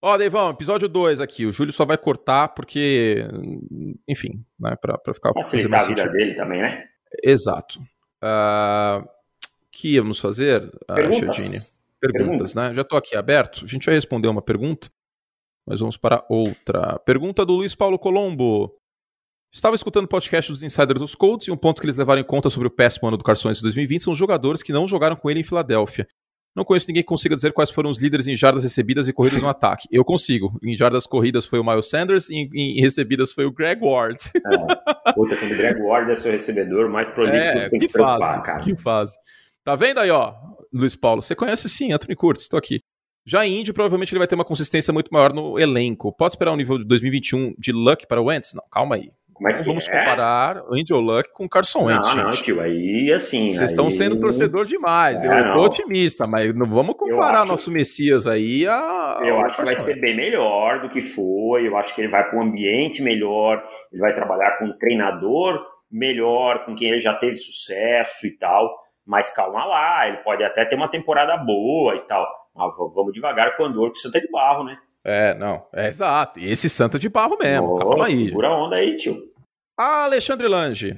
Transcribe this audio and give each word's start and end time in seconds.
Ó, 0.00 0.16
Deivão, 0.16 0.50
episódio 0.50 0.88
2 0.88 1.20
aqui. 1.20 1.44
O 1.44 1.52
Júlio 1.52 1.72
só 1.72 1.84
vai 1.84 1.98
cortar 1.98 2.48
porque, 2.48 3.26
enfim, 4.06 4.44
né, 4.58 4.76
pra, 4.80 4.96
pra 4.96 5.12
ficar... 5.12 5.32
Facilitar 5.34 5.80
a 5.80 5.84
vida 5.84 6.02
sentido. 6.02 6.12
dele 6.12 6.34
também, 6.34 6.62
né? 6.62 6.84
Exato. 7.22 7.80
Uh, 8.22 9.08
que 9.72 9.94
íamos 9.94 10.20
fazer, 10.20 10.64
uh, 10.64 10.94
Perguntas. 10.94 11.28
Perguntas, 11.28 11.86
Perguntas, 12.00 12.54
né? 12.54 12.74
Já 12.74 12.84
tô 12.84 12.96
aqui 12.96 13.16
aberto. 13.16 13.64
A 13.64 13.68
gente 13.68 13.86
vai 13.86 13.94
responder 13.94 14.28
uma 14.28 14.42
pergunta, 14.42 14.88
mas 15.66 15.80
vamos 15.80 15.96
para 15.96 16.24
outra. 16.28 16.98
Pergunta 17.00 17.44
do 17.44 17.54
Luiz 17.54 17.74
Paulo 17.74 17.98
Colombo. 17.98 18.78
Estava 19.52 19.74
escutando 19.74 20.04
o 20.04 20.08
podcast 20.08 20.52
dos 20.52 20.62
Insiders 20.62 21.00
dos 21.00 21.14
Colts 21.14 21.48
e 21.48 21.50
um 21.50 21.56
ponto 21.56 21.80
que 21.80 21.86
eles 21.86 21.96
levaram 21.96 22.20
em 22.20 22.24
conta 22.24 22.50
sobre 22.50 22.68
o 22.68 22.70
péssimo 22.70 23.08
ano 23.08 23.16
do 23.16 23.24
Carson 23.24 23.48
Wentz 23.48 23.62
2020 23.62 24.02
são 24.04 24.12
os 24.12 24.18
jogadores 24.18 24.62
que 24.62 24.72
não 24.72 24.86
jogaram 24.86 25.16
com 25.16 25.28
ele 25.30 25.40
em 25.40 25.44
Filadélfia. 25.44 26.06
Não 26.58 26.64
conheço 26.64 26.88
ninguém 26.88 27.04
que 27.04 27.08
consiga 27.08 27.36
dizer 27.36 27.52
quais 27.52 27.70
foram 27.70 27.88
os 27.88 28.02
líderes 28.02 28.26
em 28.26 28.36
jardas 28.36 28.64
recebidas 28.64 29.06
e 29.06 29.12
corridas 29.12 29.40
no 29.40 29.46
ataque. 29.48 29.86
Eu 29.92 30.04
consigo. 30.04 30.58
Em 30.60 30.76
jardas 30.76 31.06
corridas 31.06 31.46
foi 31.46 31.60
o 31.60 31.64
Miles 31.64 31.88
Sanders 31.88 32.28
e 32.28 32.34
em, 32.34 32.50
em 32.52 32.80
recebidas 32.80 33.32
foi 33.32 33.46
o 33.46 33.52
Greg 33.52 33.80
Ward. 33.80 34.18
É. 34.34 35.12
Puta, 35.12 35.36
quando 35.36 35.52
o 35.52 35.56
Greg 35.56 35.80
Ward 35.80 36.10
é 36.10 36.14
seu 36.16 36.32
recebedor 36.32 36.90
mais 36.90 37.08
prolífico, 37.08 37.58
é, 37.58 37.70
tem 37.70 37.78
que, 37.78 37.86
que 37.86 37.92
fase, 37.92 38.42
cara. 38.42 38.58
Que 38.58 38.74
fase. 38.74 39.16
Tá 39.62 39.76
vendo 39.76 40.00
aí, 40.00 40.10
ó, 40.10 40.34
Luiz 40.72 40.96
Paulo? 40.96 41.22
Você 41.22 41.36
conhece 41.36 41.68
sim, 41.68 41.92
Anthony 41.92 42.16
Curtis, 42.16 42.42
estou 42.42 42.58
aqui. 42.58 42.80
Já 43.24 43.46
em 43.46 43.60
Indy, 43.60 43.72
provavelmente 43.72 44.12
ele 44.12 44.18
vai 44.18 44.26
ter 44.26 44.34
uma 44.34 44.44
consistência 44.44 44.92
muito 44.92 45.10
maior 45.12 45.32
no 45.32 45.58
elenco. 45.60 46.12
Pode 46.12 46.32
esperar 46.32 46.52
um 46.52 46.56
nível 46.56 46.78
de 46.78 46.86
2021 46.86 47.54
de 47.56 47.72
luck 47.72 48.06
para 48.08 48.20
o 48.20 48.24
Wentz? 48.24 48.54
Não, 48.54 48.64
calma 48.72 48.96
aí. 48.96 49.12
Como 49.38 49.48
é 49.48 49.54
que 49.54 49.62
vamos 49.62 49.88
é? 49.88 49.92
comparar 49.92 50.64
o 50.68 50.74
Angel 50.74 50.98
Luck 50.98 51.32
com 51.32 51.44
o 51.44 51.48
Carson 51.48 51.84
Wentz, 51.84 52.12
Não, 52.12 52.24
não, 52.24 52.30
tio, 52.32 52.60
aí 52.60 53.12
assim... 53.12 53.48
Vocês 53.48 53.60
aí... 53.60 53.66
estão 53.66 53.88
sendo 53.88 54.18
torcedor 54.18 54.66
demais, 54.66 55.22
é, 55.22 55.26
eu 55.26 55.54
tô 55.54 55.62
otimista, 55.62 56.26
mas 56.26 56.52
não 56.54 56.66
vamos 56.66 56.96
comparar 56.96 57.42
acho... 57.42 57.52
nosso 57.52 57.70
Messias 57.70 58.26
aí 58.26 58.66
a... 58.66 59.20
Eu 59.22 59.40
acho 59.40 59.56
que 59.56 59.64
vai 59.64 59.76
ser 59.76 60.00
bem 60.00 60.16
melhor 60.16 60.80
do 60.82 60.90
que 60.90 61.00
foi, 61.00 61.68
eu 61.68 61.76
acho 61.76 61.94
que 61.94 62.00
ele 62.00 62.08
vai 62.08 62.28
para 62.28 62.36
um 62.36 62.42
ambiente 62.42 63.00
melhor, 63.00 63.64
ele 63.92 64.02
vai 64.02 64.12
trabalhar 64.12 64.58
com 64.58 64.64
um 64.64 64.76
treinador 64.76 65.64
melhor, 65.88 66.64
com 66.64 66.74
quem 66.74 66.90
ele 66.90 67.00
já 67.00 67.14
teve 67.14 67.36
sucesso 67.36 68.26
e 68.26 68.36
tal, 68.38 68.68
mas 69.06 69.32
calma 69.32 69.64
lá, 69.64 70.08
ele 70.08 70.18
pode 70.18 70.42
até 70.42 70.64
ter 70.64 70.74
uma 70.74 70.88
temporada 70.88 71.36
boa 71.36 71.94
e 71.94 72.00
tal, 72.00 72.26
mas 72.56 72.76
vamos 72.76 73.12
devagar 73.12 73.56
com 73.56 73.62
o 73.62 73.94
você 73.94 74.10
tá 74.10 74.18
de 74.18 74.28
barro, 74.32 74.64
né? 74.64 74.76
É, 75.08 75.34
não, 75.34 75.64
é 75.74 75.88
exato. 75.88 76.38
E 76.38 76.52
esse 76.52 76.68
Santa 76.68 76.98
de 76.98 77.08
barro 77.08 77.38
mesmo. 77.38 77.76
Oh, 77.76 77.78
Calma 77.78 78.06
aí. 78.06 78.26
Segura 78.26 78.48
a 78.48 78.62
onda 78.62 78.76
aí, 78.76 78.94
tio. 78.98 79.16
Alexandre 79.74 80.46
Lange. 80.46 80.94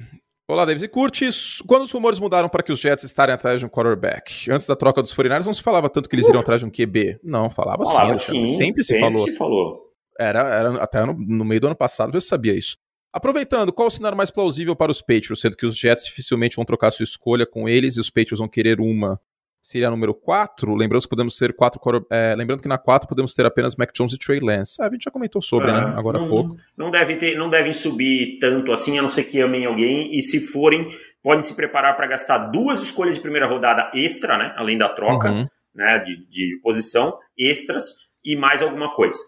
Olá, 0.49 0.65
Davis 0.65 0.83
e 0.83 0.87
Curtis. 0.89 1.61
Quando 1.65 1.83
os 1.83 1.91
rumores 1.93 2.19
mudaram 2.19 2.49
para 2.49 2.61
que 2.61 2.73
os 2.73 2.79
Jets 2.81 3.05
estarem 3.05 3.33
atrás 3.33 3.61
de 3.61 3.65
um 3.65 3.69
quarterback? 3.69 4.51
Antes 4.51 4.67
da 4.67 4.75
troca 4.75 5.01
dos 5.01 5.13
49 5.13 5.45
não 5.45 5.53
se 5.53 5.61
falava 5.61 5.89
tanto 5.89 6.09
que 6.09 6.15
eles 6.17 6.27
iriam 6.27 6.39
uh. 6.39 6.43
atrás 6.43 6.59
de 6.59 6.67
um 6.67 6.69
QB. 6.69 7.21
Não, 7.23 7.49
falava, 7.49 7.85
falava 7.85 8.19
sim, 8.19 8.47
sim, 8.47 8.57
Sempre 8.57 8.83
se 8.83 8.99
falou. 8.99 9.21
Se 9.21 9.33
falou. 9.33 9.79
Era, 10.19 10.41
era 10.41 10.83
até 10.83 11.05
no, 11.05 11.13
no, 11.13 11.45
meio 11.45 11.61
do 11.61 11.67
ano 11.67 11.75
passado 11.75 12.11
já 12.11 12.19
se 12.19 12.27
sabia 12.27 12.53
isso. 12.53 12.75
Aproveitando, 13.13 13.71
qual 13.71 13.87
o 13.87 13.91
cenário 13.91 14.17
mais 14.17 14.29
plausível 14.29 14.75
para 14.75 14.91
os 14.91 14.99
Patriots, 14.99 15.39
sendo 15.39 15.55
que 15.55 15.65
os 15.65 15.77
Jets 15.77 16.05
dificilmente 16.05 16.57
vão 16.57 16.65
trocar 16.65 16.91
sua 16.91 17.05
escolha 17.05 17.45
com 17.45 17.69
eles 17.69 17.95
e 17.95 18.01
os 18.01 18.09
Patriots 18.09 18.39
vão 18.39 18.49
querer 18.49 18.81
uma 18.81 19.17
seria 19.61 19.87
a 19.87 19.91
número 19.91 20.13
4. 20.13 20.73
Lembrando 20.75 21.03
que 21.03 21.09
podemos 21.09 21.37
ter 21.37 21.53
quatro. 21.53 21.79
É, 22.09 22.33
lembrando 22.35 22.61
que 22.61 22.67
na 22.67 22.77
4 22.77 23.07
podemos 23.07 23.33
ter 23.33 23.45
apenas 23.45 23.75
Mac 23.75 23.91
Jones 23.93 24.13
e 24.13 24.17
Trey 24.17 24.39
Lance. 24.39 24.81
Ah, 24.81 24.87
a 24.87 24.91
gente 24.91 25.03
já 25.03 25.11
comentou 25.11 25.41
sobre, 25.41 25.71
né? 25.71 25.93
Agora 25.95 26.17
não, 26.17 26.25
há 26.25 26.29
pouco. 26.29 26.57
Não 26.75 26.89
devem, 26.89 27.17
ter, 27.17 27.37
não 27.37 27.49
devem 27.49 27.71
subir 27.71 28.39
tanto 28.39 28.71
assim, 28.71 28.97
a 28.97 29.01
não 29.01 29.09
ser 29.09 29.25
que 29.25 29.39
amem 29.39 29.65
alguém. 29.65 30.11
E 30.17 30.21
se 30.21 30.39
forem, 30.39 30.87
podem 31.21 31.43
se 31.43 31.55
preparar 31.55 31.95
para 31.95 32.07
gastar 32.07 32.37
duas 32.49 32.81
escolhas 32.81 33.15
de 33.15 33.21
primeira 33.21 33.47
rodada 33.47 33.91
extra, 33.93 34.37
né? 34.37 34.53
Além 34.57 34.77
da 34.77 34.89
troca 34.89 35.31
uhum. 35.31 35.47
né? 35.75 35.99
de, 35.99 36.25
de 36.27 36.59
posição, 36.63 37.17
extras 37.37 38.11
e 38.25 38.35
mais 38.35 38.63
alguma 38.63 38.93
coisa. 38.93 39.19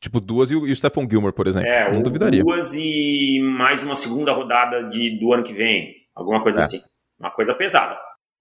Tipo, 0.00 0.20
duas 0.20 0.50
e 0.50 0.56
o, 0.56 0.66
e 0.66 0.70
o 0.70 0.76
Stephon 0.76 1.08
Gilmore, 1.10 1.34
por 1.34 1.48
exemplo. 1.48 1.68
É, 1.68 1.92
não 1.92 2.02
duvidaria. 2.02 2.42
Duas 2.42 2.74
e 2.74 3.40
mais 3.42 3.82
uma 3.82 3.96
segunda 3.96 4.32
rodada 4.32 4.84
de, 4.84 5.18
do 5.18 5.32
ano 5.32 5.42
que 5.42 5.52
vem. 5.52 5.92
Alguma 6.14 6.40
coisa 6.42 6.60
é. 6.60 6.62
assim. 6.62 6.78
Uma 7.18 7.32
coisa 7.32 7.52
pesada. 7.52 7.98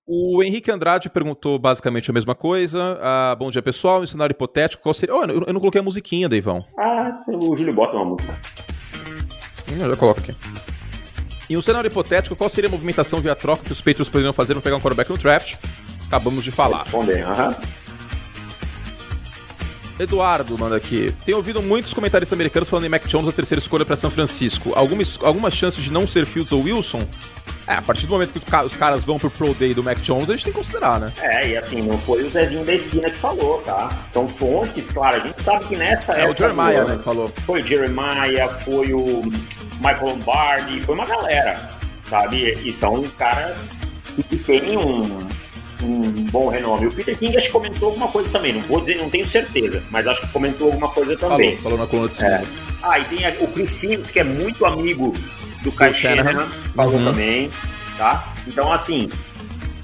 O 0.09 0.41
Henrique 0.41 0.72
Andrade 0.72 1.09
perguntou 1.09 1.59
basicamente 1.59 2.09
a 2.09 2.13
mesma 2.13 2.34
coisa. 2.34 2.97
Ah, 3.01 3.35
bom 3.38 3.51
dia, 3.51 3.62
pessoal. 3.62 4.01
Um 4.01 4.07
cenário 4.07 4.31
hipotético, 4.31 4.81
qual 4.81 4.94
seria. 4.94 5.13
Oh, 5.13 5.23
eu, 5.25 5.44
eu 5.45 5.53
não 5.53 5.59
coloquei 5.59 5.81
a 5.81 5.84
musiquinha, 5.84 6.29
Deivão. 6.29 6.63
Ah, 6.79 7.19
o 7.28 7.57
Júlio 7.57 7.73
bota 7.73 7.97
uma 7.97 8.06
música. 8.06 8.40
Eu 9.69 9.90
já 9.90 9.97
coloco 9.97 10.22
aqui. 10.22 10.34
Em 11.50 11.57
um 11.57 11.62
cenário 11.62 11.90
hipotético, 11.90 12.38
qual 12.38 12.50
seria 12.50 12.69
a 12.69 12.72
movimentação 12.72 13.19
via 13.19 13.35
troca 13.35 13.66
que 13.66 13.72
os 13.73 13.81
Patriots 13.81 14.07
poderiam 14.07 14.31
fazer 14.31 14.53
para 14.53 14.62
pegar 14.62 14.78
um 14.78 14.79
quarterback 14.79 15.09
no 15.09 15.17
draft? 15.17 15.57
Acabamos 16.07 16.41
de 16.41 16.51
falar. 16.51 16.84
Responder, 16.84 17.28
aham. 17.28 17.56
Eduardo 20.00 20.57
manda 20.57 20.78
aqui. 20.78 21.13
Tenho 21.25 21.38
ouvido 21.38 21.62
muitos 21.62 21.94
comentários 21.94 22.31
americanos 22.31 22.69
falando 22.69 22.85
em 22.85 22.90
Mac 22.90 23.06
Jones 23.07 23.28
a 23.28 23.31
terceira 23.34 23.59
escolha 23.59 23.84
para 23.84 23.97
São 23.97 24.09
Francisco. 24.09 24.72
Alguma, 24.73 25.03
alguma 25.22 25.51
chance 25.51 25.81
de 25.81 25.91
não 25.91 26.07
ser 26.07 26.25
Fields 26.25 26.53
ou 26.53 26.63
Wilson? 26.63 27.06
É, 27.67 27.73
a 27.73 27.81
partir 27.81 28.05
do 28.05 28.13
momento 28.13 28.31
que 28.31 28.55
os 28.66 28.78
caras 28.78 29.03
vão 29.03 29.17
pro 29.17 29.29
Pro 29.29 29.53
Day 29.53 29.73
do 29.73 29.83
Mac 29.83 30.00
Jones, 30.00 30.29
a 30.29 30.33
gente 30.33 30.45
tem 30.45 30.53
que 30.53 30.59
considerar, 30.59 31.01
né? 31.01 31.11
É, 31.22 31.50
e 31.50 31.57
assim, 31.57 31.81
não 31.81 31.97
foi 31.97 32.23
o 32.23 32.29
Zezinho 32.29 32.63
da 32.63 32.73
esquina 32.73 33.09
que 33.09 33.17
falou, 33.17 33.61
tá? 33.63 34.05
São 34.09 34.28
fontes, 34.28 34.89
claro, 34.89 35.17
a 35.17 35.28
gente 35.28 35.44
sabe 35.44 35.66
que 35.66 35.75
nessa 35.75 36.13
é, 36.13 36.23
época. 36.23 36.45
É 36.45 36.47
o 36.47 36.55
Jeremiah, 36.55 36.85
né, 36.85 36.97
que 36.97 37.03
falou. 37.03 37.28
Foi 37.28 37.61
o 37.61 37.66
Jeremiah, 37.66 38.47
foi 38.63 38.94
o 38.94 39.22
Michael 39.81 40.05
Lombardi, 40.05 40.81
foi 40.83 40.95
uma 40.95 41.05
galera, 41.05 41.59
sabe? 42.05 42.53
E 42.63 42.72
são 42.72 43.03
caras 43.17 43.73
que 44.29 44.38
têm 44.38 44.78
um, 44.78 45.01
um 45.84 46.01
bom 46.31 46.47
renome. 46.47 46.88
O 46.88 46.94
Peter 46.94 47.17
King 47.17 47.35
acho 47.35 47.47
que 47.47 47.53
comentou 47.53 47.89
alguma 47.89 48.07
coisa 48.07 48.29
também, 48.29 48.53
não 48.53 48.61
vou 48.61 48.79
dizer, 48.79 48.97
não 48.97 49.09
tenho 49.09 49.25
certeza, 49.25 49.84
mas 49.91 50.07
acho 50.07 50.22
que 50.22 50.28
comentou 50.28 50.67
alguma 50.67 50.89
coisa 50.89 51.17
também. 51.17 51.57
Falou, 51.57 51.78
falou 51.78 51.79
na 51.79 51.88
coluna 51.88 52.09
de 52.09 52.23
é. 52.23 52.44
Ah, 52.81 52.97
e 52.97 53.05
tem 53.05 53.28
o 53.41 53.47
Chris 53.47 53.73
Sims, 53.73 54.09
que 54.09 54.22
é 54.22 54.23
muito 54.23 54.66
amigo 54.66 55.13
do 55.62 55.72
Kai 55.72 55.94
Shanahan, 55.94 56.47
falou 56.75 56.95
uhum. 56.95 57.06
também, 57.06 57.50
tá? 57.97 58.34
Então, 58.45 58.72
assim, 58.72 59.09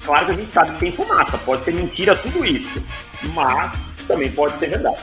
claro 0.04 0.26
que 0.26 0.32
a 0.32 0.36
gente 0.36 0.54
sabe 0.54 0.74
que 0.74 0.80
tem 0.80 0.92
fumaça, 0.92 1.38
pode 1.40 1.64
ser 1.64 1.74
mentira 1.74 2.16
tudo 2.16 2.46
isso, 2.46 2.86
mas 3.34 3.92
também 4.08 4.32
pode 4.32 4.60
ser 4.60 4.70
verdade. 4.70 5.00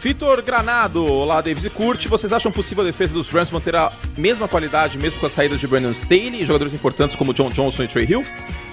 Vitor 0.00 0.40
Granado, 0.40 1.04
olá 1.04 1.42
Davis 1.42 1.62
e 1.62 1.68
Curte. 1.68 2.08
Vocês 2.08 2.32
acham 2.32 2.50
possível 2.50 2.82
a 2.82 2.86
defesa 2.86 3.12
dos 3.12 3.30
Rams 3.30 3.50
manter 3.50 3.76
a 3.76 3.92
mesma 4.16 4.48
qualidade 4.48 4.96
mesmo 4.96 5.20
com 5.20 5.26
as 5.26 5.32
saídas 5.32 5.60
de 5.60 5.66
Brandon 5.66 5.90
Staley 5.90 6.42
e 6.42 6.46
jogadores 6.46 6.72
importantes 6.72 7.14
como 7.14 7.34
John 7.34 7.50
Johnson 7.50 7.82
e 7.82 7.88
Trey 7.88 8.06
Hill? 8.08 8.24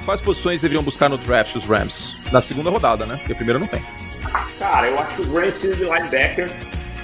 Quais 0.05 0.21
posições 0.21 0.61
deveriam 0.61 0.81
buscar 0.81 1.09
no 1.09 1.17
draft 1.17 1.53
os 1.57 1.65
Rams? 1.65 2.15
Na 2.31 2.39
segunda 2.39 2.69
rodada, 2.69 3.05
né? 3.05 3.17
Porque 3.17 3.33
a 3.33 3.35
primeira 3.35 3.59
não 3.59 3.67
tem. 3.67 3.83
Cara, 4.57 4.87
eu 4.87 4.97
acho 4.99 5.17
que 5.17 5.21
os 5.23 5.27
Rams 5.27 5.49
precisam 5.49 5.75
de 5.75 5.83
linebacker 5.83 6.49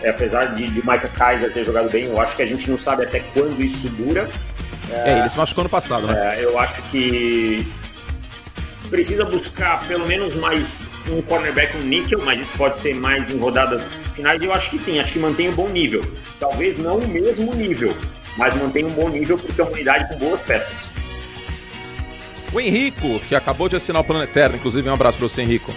é, 0.04 0.10
apesar 0.10 0.54
de, 0.54 0.68
de 0.68 0.80
Micah 0.82 1.08
Kaiser 1.08 1.52
ter 1.52 1.66
jogado 1.66 1.90
bem, 1.90 2.06
eu 2.06 2.22
acho 2.22 2.36
que 2.36 2.44
a 2.44 2.46
gente 2.46 2.70
não 2.70 2.78
sabe 2.78 3.04
até 3.04 3.22
quando 3.34 3.64
isso 3.64 3.90
dura. 3.90 4.30
É, 4.92 5.12
é 5.12 5.20
ele 5.20 5.30
se 5.30 5.38
machucou 5.38 5.64
no 5.64 5.70
passado, 5.70 6.06
né? 6.06 6.38
É, 6.38 6.44
eu 6.44 6.60
acho 6.60 6.82
que 6.84 7.66
precisa 8.90 9.24
buscar 9.26 9.88
pelo 9.88 10.06
menos 10.06 10.36
mais 10.36 10.82
um 11.10 11.22
cornerback, 11.22 11.78
um 11.78 11.82
níquel, 11.82 12.22
mas 12.24 12.40
isso 12.40 12.54
pode 12.58 12.78
ser 12.78 12.94
mais 12.96 13.32
em 13.32 13.38
rodadas 13.38 13.90
finais. 14.14 14.44
Eu 14.44 14.54
acho 14.54 14.70
que 14.70 14.78
sim, 14.78 15.00
acho 15.00 15.14
que 15.14 15.20
mantém 15.20 15.50
um 15.50 15.54
bom 15.56 15.70
nível. 15.70 16.04
Talvez 16.40 16.78
não 16.78 16.98
o 16.98 17.08
mesmo 17.08 17.54
nível, 17.56 17.96
mas 18.38 18.54
mantém 18.56 18.86
um 18.86 18.92
bom 18.92 19.10
nível 19.10 19.38
porque 19.38 19.60
é 19.60 19.64
uma 19.64 19.74
unidade 19.74 20.08
com 20.10 20.18
boas 20.18 20.42
peças. 20.42 20.90
O 22.54 22.60
Henrico, 22.60 23.20
que 23.22 23.34
acabou 23.34 23.68
de 23.68 23.78
assinar 23.78 24.02
o 24.02 24.06
plano 24.06 24.24
eterno, 24.24 24.58
inclusive 24.58 24.88
um 24.88 24.94
abraço 24.94 25.18
para 25.18 25.28
você, 25.28 25.42
Henrico. 25.42 25.74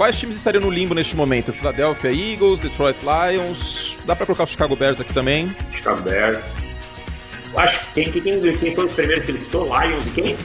Quais 0.00 0.18
times 0.18 0.38
estariam 0.38 0.62
no 0.62 0.70
limbo 0.70 0.94
neste 0.94 1.14
momento? 1.14 1.52
Philadelphia 1.52 2.10
Eagles, 2.10 2.60
Detroit 2.60 2.96
Lions. 3.02 3.96
Dá 4.06 4.16
pra 4.16 4.24
colocar 4.24 4.44
o 4.44 4.46
Chicago 4.46 4.74
Bears 4.74 4.98
aqui 4.98 5.12
também? 5.12 5.54
Chicago 5.74 6.00
Bears. 6.00 6.54
Acho 7.54 7.80
que 7.92 8.04
quem, 8.10 8.22
quem, 8.22 8.56
quem 8.56 8.74
foi 8.74 8.86
os 8.86 8.94
primeiros 8.94 9.26
que 9.26 9.32
ele 9.32 9.38
citou? 9.38 9.66
Lions 9.66 10.06
e 10.06 10.10
quem? 10.12 10.38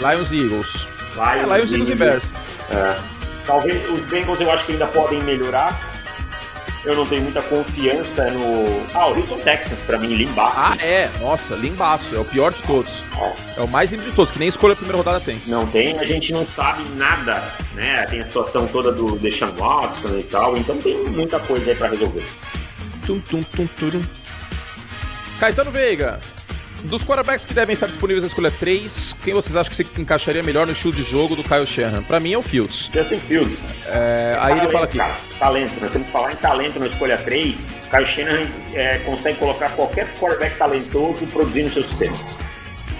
Lions 0.00 0.32
e 0.32 0.42
Eagles. 0.42 0.88
Lions, 1.14 1.52
é, 1.52 1.56
Lions 1.56 1.70
e 1.70 1.74
Eagles 1.74 1.88
e 1.88 1.94
Bears. 1.94 2.32
É. 2.72 2.98
Talvez 3.46 3.90
os 3.90 4.04
Bengals 4.06 4.40
eu 4.40 4.50
acho 4.50 4.66
que 4.66 4.72
ainda 4.72 4.88
podem 4.88 5.22
melhorar 5.22 5.93
eu 6.84 6.94
não 6.94 7.06
tenho 7.06 7.22
muita 7.22 7.42
confiança 7.42 8.30
no. 8.30 8.86
Ah, 8.92 9.08
o 9.08 9.16
Houston 9.16 9.38
Texans, 9.38 9.82
pra 9.82 9.98
mim, 9.98 10.14
limbaço. 10.14 10.54
Ah, 10.56 10.76
é? 10.80 11.10
Nossa, 11.20 11.54
limbaço. 11.54 12.14
É 12.14 12.18
o 12.18 12.24
pior 12.24 12.52
de 12.52 12.62
todos. 12.62 13.02
É, 13.18 13.60
é 13.60 13.62
o 13.62 13.68
mais 13.68 13.90
limpo 13.90 14.04
de 14.04 14.12
todos, 14.14 14.30
que 14.30 14.38
nem 14.38 14.48
escolha 14.48 14.74
a 14.74 14.76
primeira 14.76 14.98
rodada 14.98 15.20
tem. 15.20 15.40
Não 15.46 15.66
tem, 15.66 15.98
a 15.98 16.04
gente 16.04 16.32
não 16.32 16.44
sabe 16.44 16.84
nada, 16.96 17.42
né? 17.74 18.06
Tem 18.06 18.20
a 18.20 18.26
situação 18.26 18.66
toda 18.66 18.92
do 18.92 19.16
Deshaun 19.18 19.52
Watson 19.52 20.18
e 20.18 20.22
tal, 20.24 20.56
então 20.56 20.76
tem 20.78 20.94
muita 21.04 21.40
coisa 21.40 21.70
aí 21.70 21.76
pra 21.76 21.88
resolver. 21.88 22.24
Tum, 23.06 23.20
tum, 23.20 23.42
tum, 23.42 23.66
tum. 23.66 24.02
Caetano 25.38 25.70
Veiga, 25.70 26.20
dos 26.84 27.02
quarterbacks 27.04 27.44
que 27.44 27.54
devem 27.54 27.72
estar 27.72 27.86
disponíveis 27.86 28.22
na 28.22 28.28
escolha 28.28 28.50
3, 28.50 29.16
quem 29.22 29.34
vocês 29.34 29.56
acham 29.56 29.70
que 29.70 29.76
se 29.76 30.00
encaixaria 30.00 30.42
melhor 30.42 30.66
no 30.66 30.72
estilo 30.72 30.92
de 30.92 31.02
jogo 31.02 31.34
do 31.34 31.42
Kyle 31.42 31.66
Shanahan? 31.66 32.02
Pra 32.02 32.20
mim 32.20 32.32
é 32.32 32.38
o 32.38 32.42
Fields. 32.42 32.90
Justin 32.92 33.18
Fields. 33.18 33.64
É, 33.86 34.36
aí 34.40 34.48
talento, 34.48 34.62
ele 34.64 34.72
fala 34.72 34.84
aqui. 34.84 34.98
Cara, 34.98 35.16
talento, 35.38 35.80
nós 35.80 35.92
temos 35.92 36.06
que 36.06 36.12
falar 36.12 36.32
em 36.32 36.36
talento 36.36 36.78
na 36.78 36.86
escolha 36.86 37.16
3. 37.16 37.68
Kyle 37.90 38.06
Shanahan 38.06 38.46
é, 38.74 38.98
consegue 38.98 39.38
colocar 39.38 39.70
qualquer 39.70 40.12
quarterback 40.14 40.56
talentoso 40.56 41.26
produzindo 41.26 41.70
seu 41.70 41.82
sistema. 41.82 42.16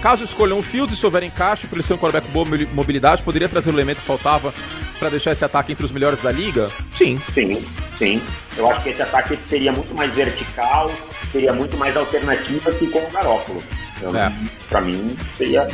Caso 0.01 0.23
escolham 0.23 0.59
o 0.59 0.61
Fields 0.61 0.95
e 0.95 0.99
se 0.99 1.05
houver 1.05 1.23
encaixe, 1.23 1.65
por 1.65 1.75
ele 1.75 1.83
ser 1.83 1.93
um 1.93 1.97
quarterback 1.97 2.27
com 2.27 2.33
boa 2.33 2.45
mobilidade, 2.73 3.23
poderia 3.23 3.49
trazer 3.49 3.69
o 3.69 3.73
elemento 3.73 4.01
que 4.01 4.05
faltava 4.05 4.53
para 4.99 5.09
deixar 5.09 5.31
esse 5.31 5.43
ataque 5.43 5.71
entre 5.71 5.85
os 5.85 5.91
melhores 5.91 6.21
da 6.21 6.31
liga? 6.31 6.69
Sim. 6.93 7.17
Sim, 7.31 7.63
sim. 7.97 8.21
Eu 8.57 8.69
acho 8.69 8.83
que 8.83 8.89
esse 8.89 9.01
ataque 9.01 9.37
seria 9.41 9.71
muito 9.71 9.93
mais 9.95 10.13
vertical, 10.13 10.91
teria 11.31 11.53
muito 11.53 11.77
mais 11.77 11.95
alternativas 11.95 12.77
que 12.77 12.87
com 12.87 12.99
o 12.99 13.11
Garópolo. 13.11 13.59
Então, 13.97 14.15
é. 14.15 14.31
Para 14.69 14.81
mim, 14.81 15.15
seria 15.37 15.67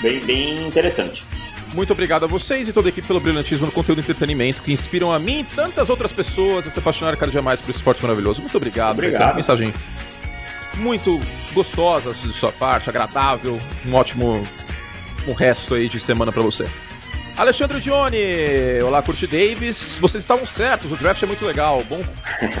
bem, 0.00 0.20
bem 0.20 0.66
interessante. 0.66 1.24
Muito 1.74 1.92
obrigado 1.92 2.24
a 2.24 2.26
vocês 2.26 2.68
e 2.68 2.72
toda 2.72 2.88
a 2.88 2.90
equipe 2.90 3.06
pelo 3.06 3.20
brilhantismo 3.20 3.66
no 3.66 3.72
conteúdo 3.72 3.98
e 3.98 4.00
entretenimento 4.00 4.62
que 4.62 4.72
inspiram 4.72 5.12
a 5.12 5.18
mim 5.18 5.40
e 5.40 5.44
tantas 5.44 5.90
outras 5.90 6.10
pessoas 6.10 6.66
a 6.66 6.70
se 6.70 6.78
apaixonarem 6.78 7.18
cada 7.18 7.30
dia 7.30 7.42
mais 7.42 7.60
por 7.60 7.70
esse 7.70 7.78
esporte 7.78 8.02
maravilhoso. 8.02 8.40
Muito 8.40 8.56
obrigado. 8.56 8.92
Obrigado. 8.92 9.36
Mensagem 9.36 9.72
muito 10.76 11.20
gostosa 11.52 12.12
de 12.12 12.32
sua 12.32 12.52
parte, 12.52 12.88
agradável. 12.88 13.58
Um 13.84 13.94
ótimo 13.94 14.42
um 15.26 15.32
resto 15.34 15.74
aí 15.74 15.88
de 15.88 16.00
semana 16.00 16.32
para 16.32 16.42
você. 16.42 16.66
Alexandre 17.38 17.80
Dione, 17.80 18.82
olá, 18.84 19.00
Curti 19.00 19.24
Davis. 19.28 19.96
Vocês 20.00 20.24
estavam 20.24 20.44
certos, 20.44 20.90
o 20.90 20.96
draft 20.96 21.22
é 21.22 21.26
muito 21.26 21.44
legal. 21.46 21.84
Bom, 21.84 22.02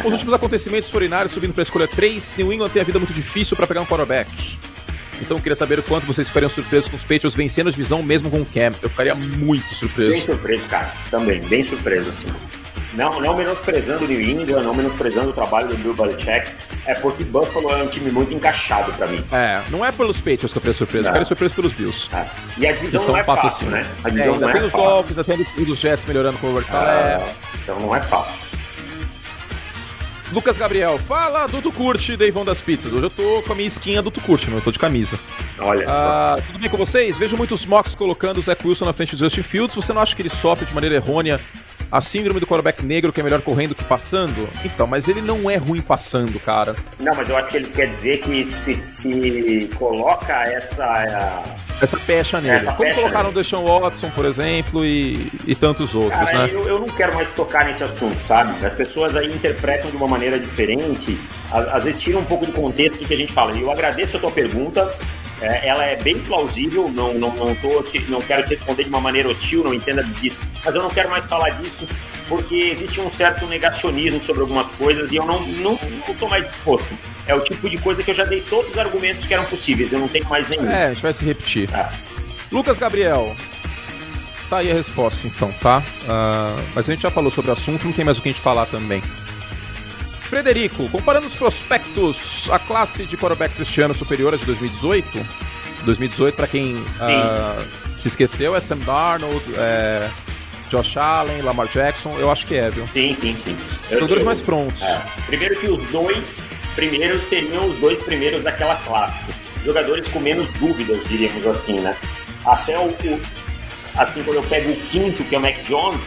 os 0.04 0.12
últimos 0.12 0.32
acontecimentos 0.32 0.88
forinários 0.88 1.32
subindo 1.32 1.52
para 1.52 1.62
a 1.62 1.64
escolha 1.64 1.88
3, 1.88 2.36
New 2.36 2.52
England 2.52 2.68
tem 2.68 2.80
a 2.80 2.84
vida 2.84 2.96
muito 3.00 3.12
difícil 3.12 3.56
para 3.56 3.66
pegar 3.66 3.80
um 3.80 3.86
quarterback. 3.86 4.30
Então 5.20 5.36
eu 5.36 5.42
queria 5.42 5.56
saber 5.56 5.80
o 5.80 5.82
quanto 5.82 6.06
vocês 6.06 6.28
ficariam 6.28 6.48
surpresos 6.48 6.88
com 6.88 6.96
os 6.96 7.02
Patriots 7.02 7.34
vencendo 7.34 7.66
a 7.66 7.70
divisão 7.72 8.04
mesmo 8.04 8.30
com 8.30 8.40
o 8.40 8.46
Cam. 8.46 8.72
Eu 8.80 8.88
ficaria 8.88 9.16
muito 9.16 9.74
surpreso. 9.74 10.12
Bem 10.12 10.22
surpreso, 10.22 10.68
cara. 10.68 10.92
Também, 11.10 11.40
bem 11.40 11.64
surpreso, 11.64 12.08
assim. 12.08 12.28
Não, 12.94 13.20
não 13.20 13.36
menosprezando 13.36 14.04
o 14.04 14.08
New 14.08 14.20
England, 14.20 14.62
não 14.62 14.74
menosprezando 14.74 15.30
o 15.30 15.32
trabalho 15.32 15.68
do 15.68 15.76
Bill 15.76 15.94
Belichick, 15.94 16.50
é 16.86 16.94
porque 16.94 17.22
Buffalo 17.24 17.70
é 17.70 17.82
um 17.82 17.88
time 17.88 18.10
muito 18.10 18.34
encaixado 18.34 18.92
pra 18.92 19.06
mim. 19.06 19.24
É, 19.30 19.62
não 19.70 19.84
é 19.84 19.92
pelos 19.92 20.18
Patriots 20.18 20.52
que 20.52 20.58
eu 20.58 20.62
fiquei 20.62 20.72
surpreso, 20.72 21.04
não. 21.04 21.10
eu 21.10 21.14
fiquei 21.14 21.24
surpreso 21.26 21.54
pelos 21.54 21.72
Bills. 21.72 22.08
É. 22.14 22.26
E 22.56 22.66
a 22.66 22.72
divisão 22.72 23.06
não 23.06 23.16
é 23.16 23.24
fácil, 23.24 23.46
assim. 23.46 23.66
né? 23.66 23.86
A 24.02 24.08
divisão 24.08 24.32
é, 24.32 24.34
ainda 24.34 24.46
não 24.46 24.52
tem 24.52 24.62
é 24.62 24.64
os 24.64 24.72
Dolphins, 24.72 25.18
ainda 25.18 25.24
tem 25.24 25.72
os 25.72 25.78
Jets 25.78 26.04
melhorando 26.06 26.38
com 26.38 26.46
o 26.46 26.52
Robert 26.52 26.66
é, 26.74 27.20
Então 27.62 27.78
não 27.78 27.94
é 27.94 28.00
fácil. 28.00 28.48
Lucas 30.32 30.58
Gabriel, 30.58 30.98
fala 30.98 31.46
do 31.46 31.62
Tucurte, 31.62 32.14
Deivão 32.14 32.44
das 32.44 32.60
Pizzas. 32.60 32.92
Hoje 32.92 33.04
eu 33.04 33.10
tô 33.10 33.42
com 33.42 33.52
a 33.52 33.56
minha 33.56 33.66
skin 33.66 34.02
do 34.02 34.10
Tucurte, 34.10 34.46
eu 34.50 34.60
tô 34.60 34.70
de 34.70 34.78
camisa. 34.78 35.18
Olha. 35.58 35.86
Ah, 35.88 36.36
tudo 36.46 36.58
bem 36.58 36.68
com 36.68 36.76
vocês? 36.76 37.16
Vejo 37.16 37.34
muitos 37.34 37.64
mocks 37.64 37.94
colocando 37.94 38.38
o 38.38 38.42
Zach 38.42 38.66
Wilson 38.66 38.84
na 38.84 38.92
frente 38.92 39.16
do 39.16 39.24
Justin 39.24 39.42
Fields. 39.42 39.74
Você 39.74 39.92
não 39.92 40.02
acha 40.02 40.14
que 40.14 40.20
ele 40.20 40.28
sofre 40.28 40.66
de 40.66 40.74
maneira 40.74 40.96
errônea 40.96 41.40
a 41.90 42.00
síndrome 42.00 42.40
do 42.40 42.46
quarterback 42.46 42.84
negro 42.84 43.12
que 43.12 43.20
é 43.20 43.24
melhor 43.24 43.40
correndo 43.42 43.74
que 43.74 43.84
passando? 43.84 44.48
Então, 44.64 44.86
mas 44.86 45.08
ele 45.08 45.22
não 45.22 45.50
é 45.50 45.56
ruim 45.56 45.80
passando, 45.80 46.38
cara. 46.40 46.74
Não, 47.00 47.14
mas 47.14 47.28
eu 47.28 47.36
acho 47.36 47.48
que 47.48 47.56
ele 47.56 47.68
quer 47.68 47.86
dizer 47.86 48.18
que 48.18 48.50
se, 48.50 48.82
se 48.86 49.70
coloca 49.76 50.32
essa. 50.44 50.86
Uh... 50.86 51.68
Essa 51.80 51.96
pecha 51.98 52.40
nele. 52.40 52.56
Essa 52.56 52.72
Como 52.72 52.78
pecha 52.78 53.00
colocaram 53.00 53.30
o 53.30 53.32
Deshaun 53.32 53.64
Watson, 53.64 54.10
por 54.10 54.24
exemplo, 54.24 54.84
e, 54.84 55.30
e 55.46 55.54
tantos 55.54 55.94
outros, 55.94 56.24
cara, 56.24 56.46
né? 56.46 56.48
Eu, 56.52 56.64
eu 56.64 56.80
não 56.80 56.88
quero 56.88 57.14
mais 57.14 57.30
tocar 57.32 57.64
nesse 57.64 57.84
assunto, 57.84 58.18
sabe? 58.20 58.66
As 58.66 58.74
pessoas 58.74 59.16
aí 59.16 59.32
interpretam 59.32 59.90
de 59.90 59.96
uma 59.96 60.08
maneira 60.08 60.38
diferente, 60.38 61.18
às 61.50 61.84
vezes 61.84 62.00
tiram 62.00 62.20
um 62.20 62.24
pouco 62.24 62.44
de 62.44 62.52
contexto 62.52 63.00
do 63.00 63.06
que 63.06 63.14
a 63.14 63.16
gente 63.16 63.32
fala. 63.32 63.56
E 63.56 63.62
eu 63.62 63.70
agradeço 63.70 64.16
a 64.16 64.20
tua 64.20 64.30
pergunta, 64.30 64.92
é, 65.40 65.68
ela 65.68 65.84
é 65.84 65.96
bem 65.96 66.18
plausível, 66.18 66.88
não, 66.88 67.14
não, 67.14 67.34
não, 67.34 67.54
tô, 67.54 67.84
não 68.08 68.20
quero 68.20 68.42
te 68.44 68.50
responder 68.50 68.84
de 68.84 68.88
uma 68.88 69.00
maneira 69.00 69.28
hostil, 69.28 69.62
não 69.62 69.72
entenda 69.72 70.02
disso, 70.02 70.40
mas 70.64 70.74
eu 70.74 70.82
não 70.82 70.90
quero 70.90 71.10
mais 71.10 71.24
falar 71.24 71.50
disso 71.50 71.86
porque 72.28 72.56
existe 72.56 73.00
um 73.00 73.08
certo 73.08 73.46
negacionismo 73.46 74.20
sobre 74.20 74.42
algumas 74.42 74.70
coisas 74.72 75.12
e 75.12 75.16
eu 75.16 75.24
não, 75.24 75.40
não, 75.40 75.78
não 76.06 76.14
tô 76.14 76.28
mais 76.28 76.44
disposto. 76.44 76.96
É 77.26 77.34
o 77.34 77.40
tipo 77.40 77.68
de 77.68 77.78
coisa 77.78 78.02
que 78.02 78.10
eu 78.10 78.14
já 78.14 78.24
dei 78.24 78.42
todos 78.42 78.70
os 78.70 78.78
argumentos 78.78 79.24
que 79.24 79.32
eram 79.32 79.44
possíveis, 79.44 79.92
eu 79.92 79.98
não 79.98 80.08
tenho 80.08 80.28
mais 80.28 80.48
nenhum. 80.48 80.68
É, 80.68 80.86
a 80.86 80.88
gente 80.92 81.02
vai 81.02 81.12
se 81.12 81.24
repetir. 81.24 81.68
É. 81.74 81.88
Lucas 82.52 82.78
Gabriel, 82.78 83.34
tá 84.50 84.58
aí 84.58 84.70
a 84.70 84.74
resposta 84.74 85.26
então, 85.26 85.50
tá? 85.52 85.78
Uh, 85.78 86.62
mas 86.74 86.88
a 86.88 86.92
gente 86.92 87.02
já 87.02 87.10
falou 87.10 87.30
sobre 87.30 87.50
o 87.50 87.52
assunto, 87.52 87.84
não 87.84 87.92
tem 87.92 88.04
mais 88.04 88.18
o 88.18 88.22
que 88.22 88.28
a 88.28 88.32
gente 88.32 88.40
falar 88.40 88.66
também. 88.66 89.02
Frederico, 90.28 90.86
comparando 90.90 91.26
os 91.26 91.34
prospectos, 91.34 92.50
a 92.52 92.58
classe 92.58 93.06
de 93.06 93.16
quarterbacks 93.16 93.58
este 93.58 93.80
ano 93.80 93.94
superior 93.94 94.34
à 94.34 94.36
de 94.36 94.44
2018, 94.44 95.26
2018, 95.86 96.34
para 96.34 96.46
quem 96.46 96.74
uh, 96.74 97.98
se 97.98 98.08
esqueceu, 98.08 98.54
é 98.54 98.60
Sam 98.60 98.76
Darnold, 98.78 99.42
é 99.56 100.06
Josh 100.68 100.98
Allen, 100.98 101.40
Lamar 101.40 101.66
Jackson, 101.68 102.14
eu 102.18 102.30
acho 102.30 102.44
que 102.46 102.56
é, 102.56 102.68
viu? 102.68 102.86
Sim, 102.86 103.14
sim, 103.14 103.34
sim. 103.38 103.56
Jogadores 103.90 104.22
mais 104.22 104.42
prontos. 104.42 104.82
É. 104.82 105.02
Primeiro 105.26 105.58
que 105.58 105.66
os 105.66 105.82
dois 105.84 106.44
primeiros 106.74 107.22
seriam 107.22 107.66
os 107.66 107.76
dois 107.78 108.02
primeiros 108.02 108.42
daquela 108.42 108.76
classe. 108.76 109.30
Jogadores 109.64 110.08
com 110.08 110.20
menos 110.20 110.50
dúvidas, 110.50 111.08
diríamos 111.08 111.46
assim, 111.46 111.80
né? 111.80 111.96
Até 112.44 112.78
o, 112.78 112.88
o 112.88 113.20
assim, 113.96 114.22
quando 114.22 114.36
eu 114.36 114.42
pego 114.42 114.70
o 114.70 114.76
quinto, 114.76 115.24
que 115.24 115.34
é 115.34 115.38
o 115.38 115.40
Mac 115.40 115.56
Jones, 115.64 116.04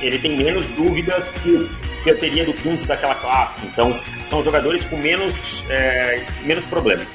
ele 0.00 0.18
tem 0.20 0.36
menos 0.36 0.70
dúvidas 0.70 1.32
que 1.42 1.68
que 2.04 2.10
eu 2.10 2.18
teria 2.18 2.44
do 2.44 2.52
quinto 2.52 2.86
daquela 2.86 3.14
classe. 3.14 3.66
Então, 3.66 3.98
são 4.28 4.44
jogadores 4.44 4.84
com 4.84 4.96
menos, 4.98 5.64
é, 5.70 6.24
menos 6.42 6.64
problemas. 6.66 7.08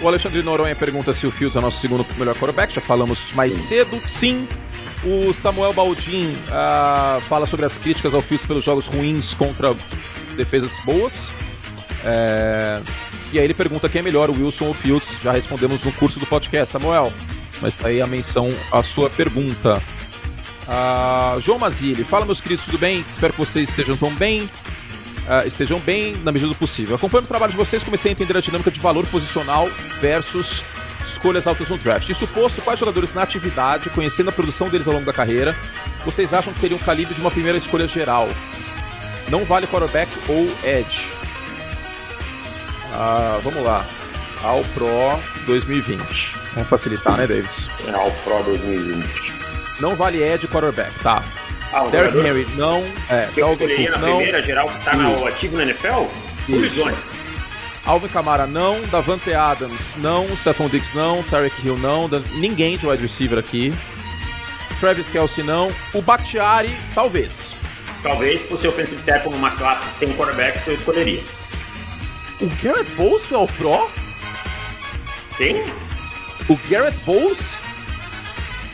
O 0.00 0.08
Alexandre 0.08 0.42
Noronha 0.42 0.74
pergunta 0.74 1.12
se 1.12 1.26
o 1.26 1.30
Fields 1.30 1.56
é 1.56 1.60
nosso 1.60 1.78
segundo 1.78 2.04
melhor 2.18 2.34
quarterback, 2.34 2.74
já 2.74 2.80
falamos 2.80 3.32
mais 3.34 3.54
Sim. 3.54 3.62
cedo. 3.62 4.02
Sim. 4.08 4.48
O 5.04 5.32
Samuel 5.32 5.72
Baldin 5.72 6.32
uh, 6.32 7.20
fala 7.28 7.46
sobre 7.46 7.66
as 7.66 7.76
críticas 7.76 8.14
ao 8.14 8.22
Fields 8.22 8.46
pelos 8.46 8.64
jogos 8.64 8.86
ruins 8.86 9.34
contra 9.34 9.74
defesas 10.36 10.72
boas. 10.84 11.30
É... 12.04 12.80
E 13.32 13.38
aí 13.38 13.44
ele 13.44 13.54
pergunta 13.54 13.88
quem 13.88 14.00
é 14.00 14.02
melhor, 14.02 14.30
o 14.30 14.32
Wilson 14.32 14.66
ou 14.66 14.70
o 14.70 14.74
Fields. 14.74 15.08
Já 15.22 15.32
respondemos 15.32 15.84
no 15.84 15.92
curso 15.92 16.18
do 16.18 16.26
podcast, 16.26 16.72
Samuel. 16.72 17.12
Mas 17.60 17.74
tá 17.74 17.88
aí 17.88 18.00
a 18.00 18.06
menção 18.06 18.48
à 18.72 18.82
sua 18.82 19.08
pergunta. 19.08 19.80
Uh, 20.62 21.40
João 21.40 21.58
Mazili, 21.58 22.04
fala 22.04 22.24
meus 22.24 22.40
queridos, 22.40 22.64
tudo 22.64 22.78
bem? 22.78 23.04
Espero 23.08 23.32
que 23.32 23.38
vocês 23.38 23.68
estejam 23.68 23.96
tão 23.96 24.14
bem. 24.14 24.42
Uh, 24.42 25.46
estejam 25.46 25.78
bem 25.80 26.16
na 26.24 26.32
medida 26.32 26.48
do 26.50 26.54
possível. 26.56 26.96
Acompanhando 26.96 27.24
o 27.26 27.28
trabalho 27.28 27.52
de 27.52 27.58
vocês, 27.58 27.82
comecei 27.82 28.10
a 28.10 28.12
entender 28.12 28.36
a 28.36 28.40
dinâmica 28.40 28.70
de 28.70 28.80
valor 28.80 29.06
posicional 29.06 29.68
versus 30.00 30.64
escolhas 31.04 31.46
altas 31.46 31.68
no 31.68 31.78
draft. 31.78 32.08
Isso 32.08 32.26
posto, 32.28 32.60
quais 32.62 32.78
jogadores 32.78 33.14
na 33.14 33.22
atividade, 33.22 33.90
conhecendo 33.90 34.30
a 34.30 34.32
produção 34.32 34.68
deles 34.68 34.86
ao 34.86 34.94
longo 34.94 35.06
da 35.06 35.12
carreira, 35.12 35.56
vocês 36.04 36.32
acham 36.32 36.52
que 36.52 36.60
teriam 36.60 36.78
um 36.78 36.82
calibre 36.82 37.14
de 37.14 37.20
uma 37.20 37.30
primeira 37.30 37.58
escolha 37.58 37.86
geral? 37.86 38.28
Não 39.30 39.44
vale 39.44 39.66
quarterback 39.66 40.10
ou 40.28 40.46
edge. 40.64 41.08
Uh, 42.92 43.40
vamos 43.42 43.62
lá. 43.62 43.86
All 44.42 44.64
Pro 44.74 44.88
2020. 45.46 46.36
Vamos 46.54 46.68
facilitar, 46.68 47.16
né, 47.16 47.26
Davis? 47.26 47.70
É, 47.86 47.94
All 47.94 48.10
Pro 48.24 48.42
2020. 48.42 49.31
Não 49.82 49.96
vale 49.96 50.22
Ed 50.22 50.46
quarterback, 50.46 50.96
tá? 51.00 51.24
Ah, 51.72 51.82
Derrick 51.88 52.16
Henry, 52.16 52.46
não. 52.54 52.84
É, 53.10 53.26
que 53.34 53.40
Dalvin 53.40 53.66
Cook, 53.66 53.90
na 53.90 53.98
não. 53.98 54.16
primeira 54.16 54.40
geral 54.40 54.68
que 54.68 54.84
tá 54.84 54.94
no 54.94 55.26
ativo 55.26 55.56
na 55.56 55.64
NFL? 55.64 56.06
Julio 56.48 56.70
Jones. 56.70 57.10
Alvin 57.84 58.06
Kamara 58.06 58.46
não, 58.46 58.80
Davante 58.92 59.34
Adams 59.34 59.96
não, 59.96 60.28
Stephon 60.36 60.68
Diggs 60.68 60.96
não, 60.96 61.20
Tarek 61.24 61.66
Hill 61.66 61.76
não, 61.78 62.08
ninguém 62.34 62.78
de 62.78 62.86
wide 62.86 63.02
receiver 63.02 63.36
aqui. 63.36 63.74
Travis 64.78 65.08
Kelsey 65.08 65.42
não, 65.42 65.68
o 65.92 66.00
Bakhtiari 66.00 66.72
talvez. 66.94 67.56
Talvez 68.04 68.40
por 68.42 68.58
ser 68.58 68.68
offensive 68.68 69.02
tackle 69.02 69.32
numa 69.32 69.50
classe 69.50 69.92
sem 69.92 70.12
quarterback 70.12 70.64
eu 70.68 70.74
escolheria. 70.74 71.24
O 72.40 72.46
Garrett 72.62 72.88
Bowles 72.92 73.26
foi 73.26 73.36
ao 73.36 73.48
Pro? 73.48 73.90
Quem? 75.36 75.64
O 76.48 76.56
Garrett 76.70 76.96
Bowles? 77.04 77.58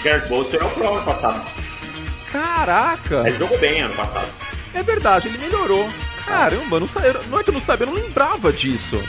Garrett 0.02 0.28
Bowles 0.28 0.52
era 0.54 0.66
o 0.66 0.70
Pro 0.70 0.94
ano 0.94 1.04
passado. 1.04 1.46
Caraca! 2.30 3.24
Ele 3.26 3.38
jogou 3.38 3.58
bem 3.58 3.82
ano 3.82 3.94
passado. 3.94 4.28
É 4.74 4.82
verdade, 4.82 5.28
ele 5.28 5.38
melhorou. 5.38 5.88
Caramba, 6.24 6.78
não, 6.78 6.86
não 7.30 7.38
é 7.38 7.42
que 7.42 7.50
eu 7.50 7.54
não 7.54 7.60
sabia, 7.60 7.86
eu 7.86 7.92
não 7.92 8.02
lembrava 8.02 8.52
disso. 8.52 9.02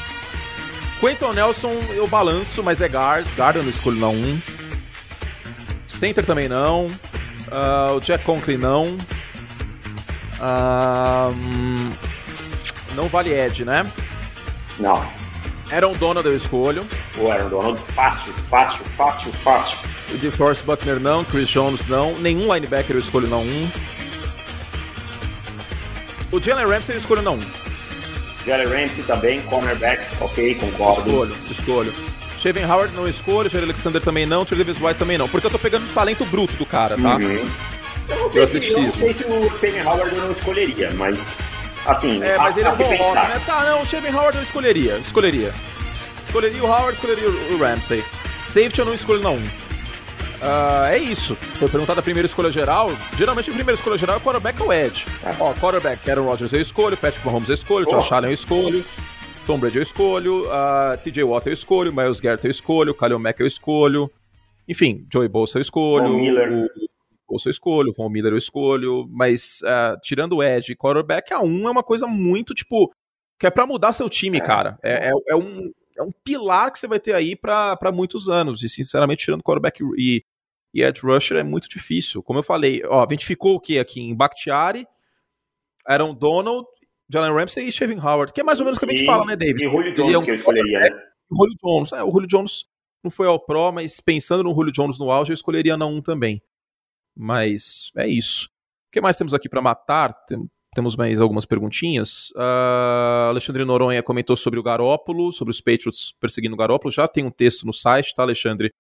Quentin 1.00 1.34
Nelson 1.34 1.72
eu 1.93 2.08
balanço, 2.08 2.62
mas 2.63 2.81
é 2.81 2.88
guard. 2.88 3.25
Guard 3.36 3.58
eu 3.58 3.63
não 3.63 3.69
escolho 3.69 4.00
na 4.00 4.08
1. 4.08 4.41
Center 5.88 6.25
também 6.25 6.48
não. 6.48 6.86
Uh, 6.86 7.96
o 7.96 8.00
Jack 8.00 8.24
Conklin 8.24 8.58
não. 8.58 8.86
Uh, 10.39 11.36
não 12.96 13.08
vale 13.08 13.34
Ed, 13.34 13.65
né? 13.65 13.86
Não. 14.77 15.05
Aaron 15.72 15.93
Donald 15.93 16.27
eu 16.27 16.36
escolho. 16.36 16.84
O 17.19 17.31
Aaron 17.31 17.49
Donald, 17.49 17.79
fácil, 17.93 18.31
fácil, 18.49 18.85
fácil, 18.97 19.31
fácil. 19.33 19.77
O 20.13 20.17
DeForest 20.17 20.63
Buckner 20.63 20.99
não, 20.99 21.23
Chris 21.25 21.49
Jones 21.49 21.85
não. 21.88 22.17
Nenhum 22.19 22.53
linebacker 22.53 22.95
eu 22.95 22.99
escolho 22.99 23.27
na 23.27 23.38
1. 23.38 23.69
O 26.31 26.39
Jalen 26.39 26.65
Ramsey 26.65 26.95
eu 26.95 26.99
escolho 26.99 27.21
na 27.21 27.31
1. 27.31 27.39
Jalen 28.45 28.67
Ramsey 28.67 29.03
também, 29.03 29.41
cornerback, 29.41 30.05
ok, 30.21 30.55
concordo. 30.55 31.09
Escolho, 31.09 31.35
escolho. 31.49 31.93
Shaven 32.39 32.65
Howard 32.65 32.95
não 32.95 33.05
escolho, 33.07 33.49
Jerry 33.49 33.65
Alexander 33.65 34.01
também 34.01 34.25
não, 34.25 34.45
Trey 34.45 34.63
Davis 34.63 34.81
White 34.81 34.97
também 34.97 35.17
não. 35.17 35.27
Porque 35.27 35.45
eu 35.45 35.51
tô 35.51 35.59
pegando 35.59 35.85
o 35.85 35.93
talento 35.93 36.25
bruto 36.25 36.53
do 36.53 36.65
cara, 36.65 36.95
tá? 36.95 37.17
Uhum. 37.17 37.49
Eu, 38.07 38.17
não 38.17 38.31
sei, 38.31 38.47
se, 38.47 38.69
eu 38.69 38.81
não 38.81 38.91
sei 38.91 39.13
se 39.13 39.23
o 39.25 39.59
Shaven 39.59 39.85
Howard 39.85 40.15
eu 40.15 40.21
não 40.23 40.31
escolheria, 40.31 40.91
mas 40.91 41.39
assim. 41.85 42.23
É, 42.23 42.38
mas 42.38 42.55
a, 42.55 42.59
ele 42.59 42.69
é 42.69 42.71
um 42.71 42.97
bom 42.97 43.13
né? 43.13 43.41
Tá, 43.45 43.65
não, 43.65 43.81
o 43.81 43.85
Shaven 43.85 44.15
Howard 44.15 44.38
eu 44.38 44.43
escolheria. 44.43 44.97
Escolheria. 44.99 45.53
Escolheria 46.29 46.63
o 46.63 46.67
Howard, 46.67 46.93
escolheria 46.93 47.27
o 47.27 47.57
Ramsey. 47.57 48.03
Safety 48.43 48.77
eu 48.77 48.86
não 48.86 48.93
escolho 48.93 49.27
1. 49.27 49.33
Uh, 49.33 49.41
é 50.91 50.98
isso. 51.00 51.36
Foi 51.36 51.67
perguntada 51.67 52.01
a 52.01 52.03
primeira 52.03 52.27
escolha 52.27 52.51
geral. 52.51 52.91
Geralmente 53.17 53.50
a 53.50 53.53
primeira 53.53 53.74
escolha 53.74 53.98
geral 53.98 54.17
é 54.17 54.19
quarterback 54.19 54.62
ou 54.62 54.71
edge. 54.71 55.07
É. 55.24 55.36
Ó, 55.39 55.55
quarterback, 55.55 56.07
Aaron 56.07 56.25
Rodgers 56.25 56.53
eu 56.53 56.62
escolho, 56.62 56.95
Patrick 56.95 57.25
Mahomes 57.25 57.50
eu 57.50 57.55
escolho, 57.55 57.88
oh. 57.89 57.95
Josh 57.95 58.12
Allen 58.12 58.29
eu 58.29 58.36
escolho, 58.36 58.86
Tom 59.48 59.57
Brady 59.57 59.77
eu 59.77 59.81
escolho, 59.81 60.45
uh, 60.45 60.51
ah, 60.51 61.00
TJ 61.01 61.24
Watt 61.24 61.48
eu 61.48 61.53
escolho, 61.53 61.91
Miles 61.91 62.19
Garrett 62.19 62.45
eu 62.45 62.51
escolho, 62.51 62.93
Khalil 62.93 63.17
Mack 63.17 63.39
eu 63.39 63.48
escolho. 63.48 64.12
Enfim, 64.67 65.07
Joey 65.12 65.27
Bolsa 65.27 65.57
eu 65.57 65.63
escolho. 65.63 66.09
Von 66.09 66.19
Miller. 66.19 66.69
O 67.27 67.31
Bolsa 67.31 67.50
eu 67.50 67.51
escolho, 67.51 67.91
Von 67.98 68.09
Miller 68.09 68.33
eu 68.33 68.38
escolho. 68.38 69.07
Mas 69.09 69.62
uh, 69.63 70.00
tirando 70.03 70.36
o 70.36 70.43
edge 70.43 70.74
e 70.74 70.75
quarterback, 70.75 71.33
a 71.33 71.41
1 71.41 71.67
é 71.67 71.71
uma 71.71 71.83
coisa 71.83 72.05
muito, 72.05 72.53
tipo, 72.53 72.93
que 73.39 73.48
é 73.48 73.50
pra 73.50 73.65
mudar 73.65 73.93
seu 73.93 74.07
time, 74.07 74.38
é. 74.38 74.41
cara. 74.41 74.77
É, 74.83 75.09
é, 75.09 75.12
é 75.29 75.36
um 75.36 75.71
é 76.00 76.03
um 76.03 76.12
pilar 76.24 76.72
que 76.72 76.79
você 76.79 76.88
vai 76.88 77.00
ter 77.00 77.13
aí 77.13 77.36
para 77.36 77.91
muitos 77.94 78.29
anos. 78.29 78.63
E, 78.63 78.70
sinceramente, 78.70 79.25
tirando 79.25 79.44
quarterback 79.44 79.84
e, 79.98 80.24
e 80.74 80.82
edge 80.82 81.01
rusher 81.01 81.38
é 81.38 81.44
muito 81.44 81.68
difícil. 81.68 82.24
Como 82.24 82.39
eu 82.39 82.44
falei, 82.44 82.82
ó, 82.86 83.06
a 83.06 83.08
gente 83.10 83.25
ficou 83.25 83.56
o 83.56 83.60
quê 83.60 83.79
aqui? 83.79 84.00
Em 84.00 84.15
Bakhtiari, 84.15 84.88
Aaron 85.86 86.13
Donald, 86.15 86.65
Jalen 87.12 87.34
Ramsey 87.34 87.68
e 87.68 87.72
Shaving 87.72 88.00
Howard, 88.00 88.32
que 88.32 88.39
é 88.39 88.44
mais 88.44 88.60
ou 88.60 88.65
menos 88.65 88.77
o 88.77 88.79
que 88.79 88.86
a 88.86 88.89
gente 88.89 89.03
e, 89.03 89.06
fala, 89.06 89.25
né, 89.25 89.36
Davis? 89.36 89.62
E 89.62 89.65
Julio 89.65 89.94
Jones 89.94 90.13
é 90.13 90.18
um, 90.18 90.22
que 90.22 90.32
eu 90.32 90.36
escolheria, 90.36 90.79
né? 90.79 90.89
Julio 91.32 91.56
Jones, 91.62 91.91
é, 91.91 92.03
o 92.03 92.12
Julio 92.12 92.27
Jones 92.27 92.65
não 93.03 93.12
foi 93.12 93.27
ao 93.27 93.39
Pro, 93.39 93.72
mas 93.72 94.00
pensando 94.00 94.44
no 94.44 94.53
Julio 94.53 94.72
Jones 94.72 94.98
no 94.98 95.12
auge, 95.12 95.32
eu 95.32 95.36
escolheria 95.36 95.75
na 95.75 95.86
1 95.86 96.01
também. 96.01 96.41
Mas 97.15 97.91
é 97.98 98.08
isso. 98.08 98.46
O 98.46 98.91
que 98.91 99.01
mais 99.01 99.18
temos 99.18 99.34
aqui 99.34 99.50
para 99.50 99.62
matar? 99.62 100.13
Tem, 100.25 100.39
temos 100.73 100.95
mais 100.95 101.19
algumas 101.19 101.45
perguntinhas. 101.45 102.31
Uh, 102.31 103.29
Alexandre 103.29 103.65
Noronha 103.65 104.03
comentou 104.03 104.35
sobre 104.35 104.59
o 104.59 104.63
Garópolo, 104.63 105.31
sobre 105.31 105.51
os 105.51 105.61
Patriots 105.61 106.13
perseguindo 106.19 106.55
o 106.55 106.57
Garópolo. 106.57 106.91
Já 106.91 107.07
tem 107.07 107.25
um 107.25 107.31
texto 107.31 107.65
no 107.65 107.73
site, 107.73 108.13
tá, 108.13 108.23
Alexandre? 108.23 108.71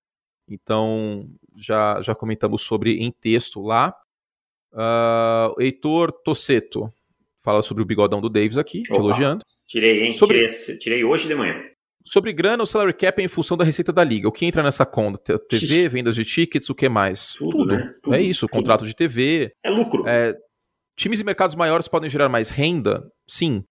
Então, 0.47 1.27
já, 1.55 2.01
já 2.01 2.15
comentamos 2.15 2.63
sobre 2.63 2.97
em 2.97 3.11
texto 3.11 3.61
lá. 3.61 3.93
Uh, 4.71 5.59
Heitor 5.59 6.11
Tosseto 6.11 6.91
fala 7.39 7.61
sobre 7.61 7.81
o 7.81 7.85
bigodão 7.85 8.21
do 8.21 8.29
Davis 8.29 8.57
aqui, 8.57 8.81
Opa, 8.81 8.93
te 8.93 8.99
elogiando. 8.99 9.45
Tirei, 9.67 10.03
hein? 10.03 10.11
Sobre... 10.11 10.47
Tirei, 10.47 10.77
tirei 10.77 11.03
hoje 11.03 11.27
de 11.27 11.35
manhã. 11.35 11.55
Sobre 12.05 12.33
grana, 12.33 12.63
o 12.63 12.67
salary 12.67 12.93
cap 12.93 13.21
é 13.21 13.25
em 13.25 13.27
função 13.27 13.57
da 13.57 13.63
receita 13.63 13.91
da 13.91 14.03
liga. 14.03 14.27
O 14.27 14.31
que 14.31 14.45
entra 14.45 14.63
nessa 14.63 14.85
conta? 14.85 15.37
TV, 15.37 15.89
vendas 15.89 16.15
de 16.15 16.25
tickets, 16.25 16.69
o 16.69 16.75
que 16.75 16.87
mais? 16.89 17.33
Tudo, 17.33 17.51
Tudo. 17.51 17.73
Né? 17.73 17.93
Tudo. 18.01 18.15
É 18.15 18.21
isso, 18.21 18.47
contrato 18.47 18.85
de 18.85 18.95
TV. 18.95 19.51
É 19.63 19.69
lucro. 19.69 20.07
É, 20.07 20.35
Times 20.99 21.21
e 21.21 21.23
mercados 21.23 21.55
maiores 21.55 21.87
podem 21.87 22.09
gerar 22.09 22.27
mais 22.27 22.49
renda? 22.49 23.09
Sim. 23.25 23.63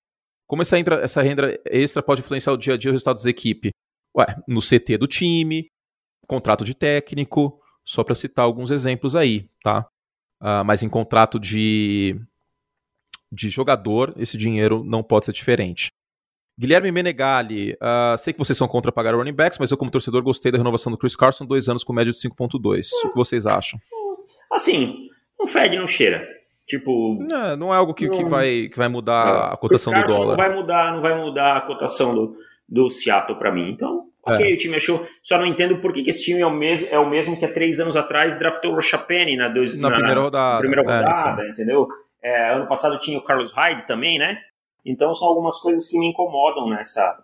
Como 0.47 0.63
essa, 0.63 0.79
entra, 0.79 1.03
essa 1.03 1.21
renda 1.21 1.61
extra 1.67 2.03
pode 2.03 2.23
influenciar 2.23 2.55
o 2.55 2.57
dia 2.57 2.73
a 2.73 2.77
dia 2.79 2.91
os 2.91 2.95
resultados 2.95 3.23
da 3.23 3.29
equipe? 3.29 3.69
Ué, 4.17 4.25
no 4.49 4.63
CT 4.63 4.97
do 4.97 5.07
time, 5.07 5.69
contrato 6.27 6.65
de 6.65 6.75
técnico, 6.75 7.61
só 7.85 8.03
para 8.03 8.15
citar 8.15 8.47
alguns 8.47 8.71
exemplos 8.71 9.15
aí, 9.15 9.47
tá? 9.63 9.87
Uh, 10.41 10.65
mas 10.65 10.83
em 10.83 10.89
contrato 10.89 11.39
de, 11.39 12.19
de 13.31 13.51
jogador, 13.51 14.15
esse 14.17 14.39
dinheiro 14.39 14.83
não 14.83 15.03
pode 15.03 15.27
ser 15.27 15.33
diferente. 15.33 15.91
Guilherme 16.59 16.91
Menegali, 16.91 17.75
uh, 17.75 18.17
sei 18.17 18.33
que 18.33 18.39
vocês 18.39 18.57
são 18.57 18.67
contra 18.67 18.91
pagar 18.91 19.15
running 19.15 19.35
backs, 19.35 19.59
mas 19.59 19.71
eu, 19.71 19.77
como 19.77 19.91
torcedor, 19.91 20.23
gostei 20.23 20.51
da 20.51 20.57
renovação 20.57 20.91
do 20.91 20.97
Chris 20.97 21.15
Carson, 21.15 21.45
dois 21.45 21.69
anos 21.69 21.85
com 21.85 21.93
média 21.93 22.11
de 22.11 22.19
5,2. 22.19 22.89
O 23.05 23.11
que 23.11 23.17
vocês 23.17 23.45
acham? 23.45 23.79
Assim, 24.51 25.11
não 25.39 25.47
fede, 25.47 25.77
não 25.77 25.87
cheira. 25.87 26.38
Tipo. 26.69 27.27
Não, 27.31 27.57
não 27.57 27.75
é 27.75 27.79
algo 27.79 27.95
que, 27.95 28.07
não, 28.07 28.15
que, 28.15 28.25
vai, 28.25 28.69
que 28.71 28.77
vai 28.77 28.89
mudar 28.89 29.49
é, 29.51 29.55
a 29.55 29.57
cotação 29.57 29.91
do 29.91 30.07
dólar. 30.07 30.37
Não 30.37 30.37
vai 30.37 30.55
mudar, 30.55 30.93
não 30.93 31.01
vai 31.01 31.19
mudar 31.19 31.57
a 31.57 31.61
cotação 31.63 32.15
do, 32.15 32.37
do 32.69 32.91
Seattle 32.91 33.39
para 33.39 33.51
mim. 33.51 33.71
Então, 33.71 34.05
ok, 34.23 34.51
é. 34.51 34.55
o 34.55 34.59
time 34.59 34.77
achou. 34.77 35.07
Só 35.23 35.39
não 35.39 35.47
entendo 35.47 35.79
por 35.79 35.95
que, 35.95 36.03
que 36.03 36.11
esse 36.11 36.23
time 36.23 36.43
é 36.43 36.47
o, 36.47 36.53
mes, 36.53 36.93
é 36.93 36.99
o 36.99 37.09
mesmo 37.09 37.39
que 37.39 37.45
há 37.47 37.53
três 37.53 37.81
anos 37.81 37.97
atrás 37.97 38.39
draftou 38.39 38.73
o 38.73 38.75
Rochapene 38.75 39.35
na, 39.35 39.49
dois, 39.49 39.75
na, 39.75 39.89
na 39.89 39.97
primeira 39.97 40.21
rodada. 40.21 40.55
Na 40.55 40.61
primeira 40.61 40.83
rodada, 40.83 41.41
é, 41.41 41.45
então. 41.45 41.53
entendeu? 41.55 41.89
É, 42.23 42.53
ano 42.53 42.67
passado 42.67 42.99
tinha 43.01 43.19
o 43.19 43.25
Carlos 43.25 43.51
Hyde 43.53 43.87
também, 43.87 44.19
né? 44.19 44.39
Então 44.85 45.15
são 45.15 45.27
algumas 45.27 45.59
coisas 45.61 45.89
que 45.89 45.99
me 45.99 46.07
incomodam 46.07 46.69
nessa, 46.69 47.19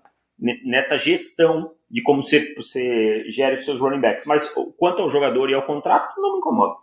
nessa 0.65 0.97
gestão 0.97 1.71
de 1.91 2.03
como 2.03 2.23
você, 2.23 2.55
você 2.55 3.25
gera 3.29 3.55
os 3.55 3.65
seus 3.65 3.79
running 3.79 4.01
backs. 4.01 4.25
Mas 4.25 4.49
quanto 4.79 5.03
ao 5.03 5.11
jogador 5.11 5.51
e 5.51 5.55
ao 5.55 5.67
contrato, 5.67 6.19
não 6.19 6.33
me 6.33 6.39
incomoda. 6.39 6.77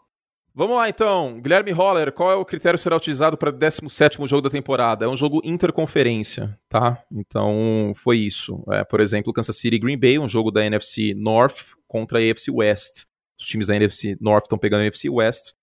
Vamos 0.54 0.76
lá 0.76 0.90
então, 0.90 1.40
Guilherme 1.40 1.72
Holler, 1.72 2.12
qual 2.12 2.30
é 2.30 2.36
o 2.36 2.44
critério 2.44 2.78
que 2.78 2.84
será 2.84 2.98
utilizado 2.98 3.38
para 3.38 3.50
o 3.50 3.54
17 3.54 4.18
jogo 4.28 4.42
da 4.42 4.50
temporada? 4.50 5.06
É 5.06 5.08
um 5.08 5.16
jogo 5.16 5.42
interconferência, 5.46 6.60
tá? 6.68 7.02
Então 7.10 7.94
foi 7.96 8.18
isso. 8.18 8.62
É, 8.70 8.84
por 8.84 9.00
exemplo, 9.00 9.32
Kansas 9.32 9.58
City 9.58 9.80
Green 9.80 9.98
Bay, 9.98 10.20
um 10.20 10.28
jogo 10.28 10.52
da 10.52 10.66
NFC 10.66 11.14
North 11.16 11.74
contra 11.88 12.20
a 12.20 12.22
AFC 12.22 12.52
West. 12.52 13.06
Os 13.40 13.48
times 13.48 13.68
da 13.68 13.76
NFC 13.78 14.18
North 14.20 14.44
estão 14.44 14.58
pegando 14.58 14.84
a 14.84 14.88
AFC 14.88 15.10
West 15.10 15.54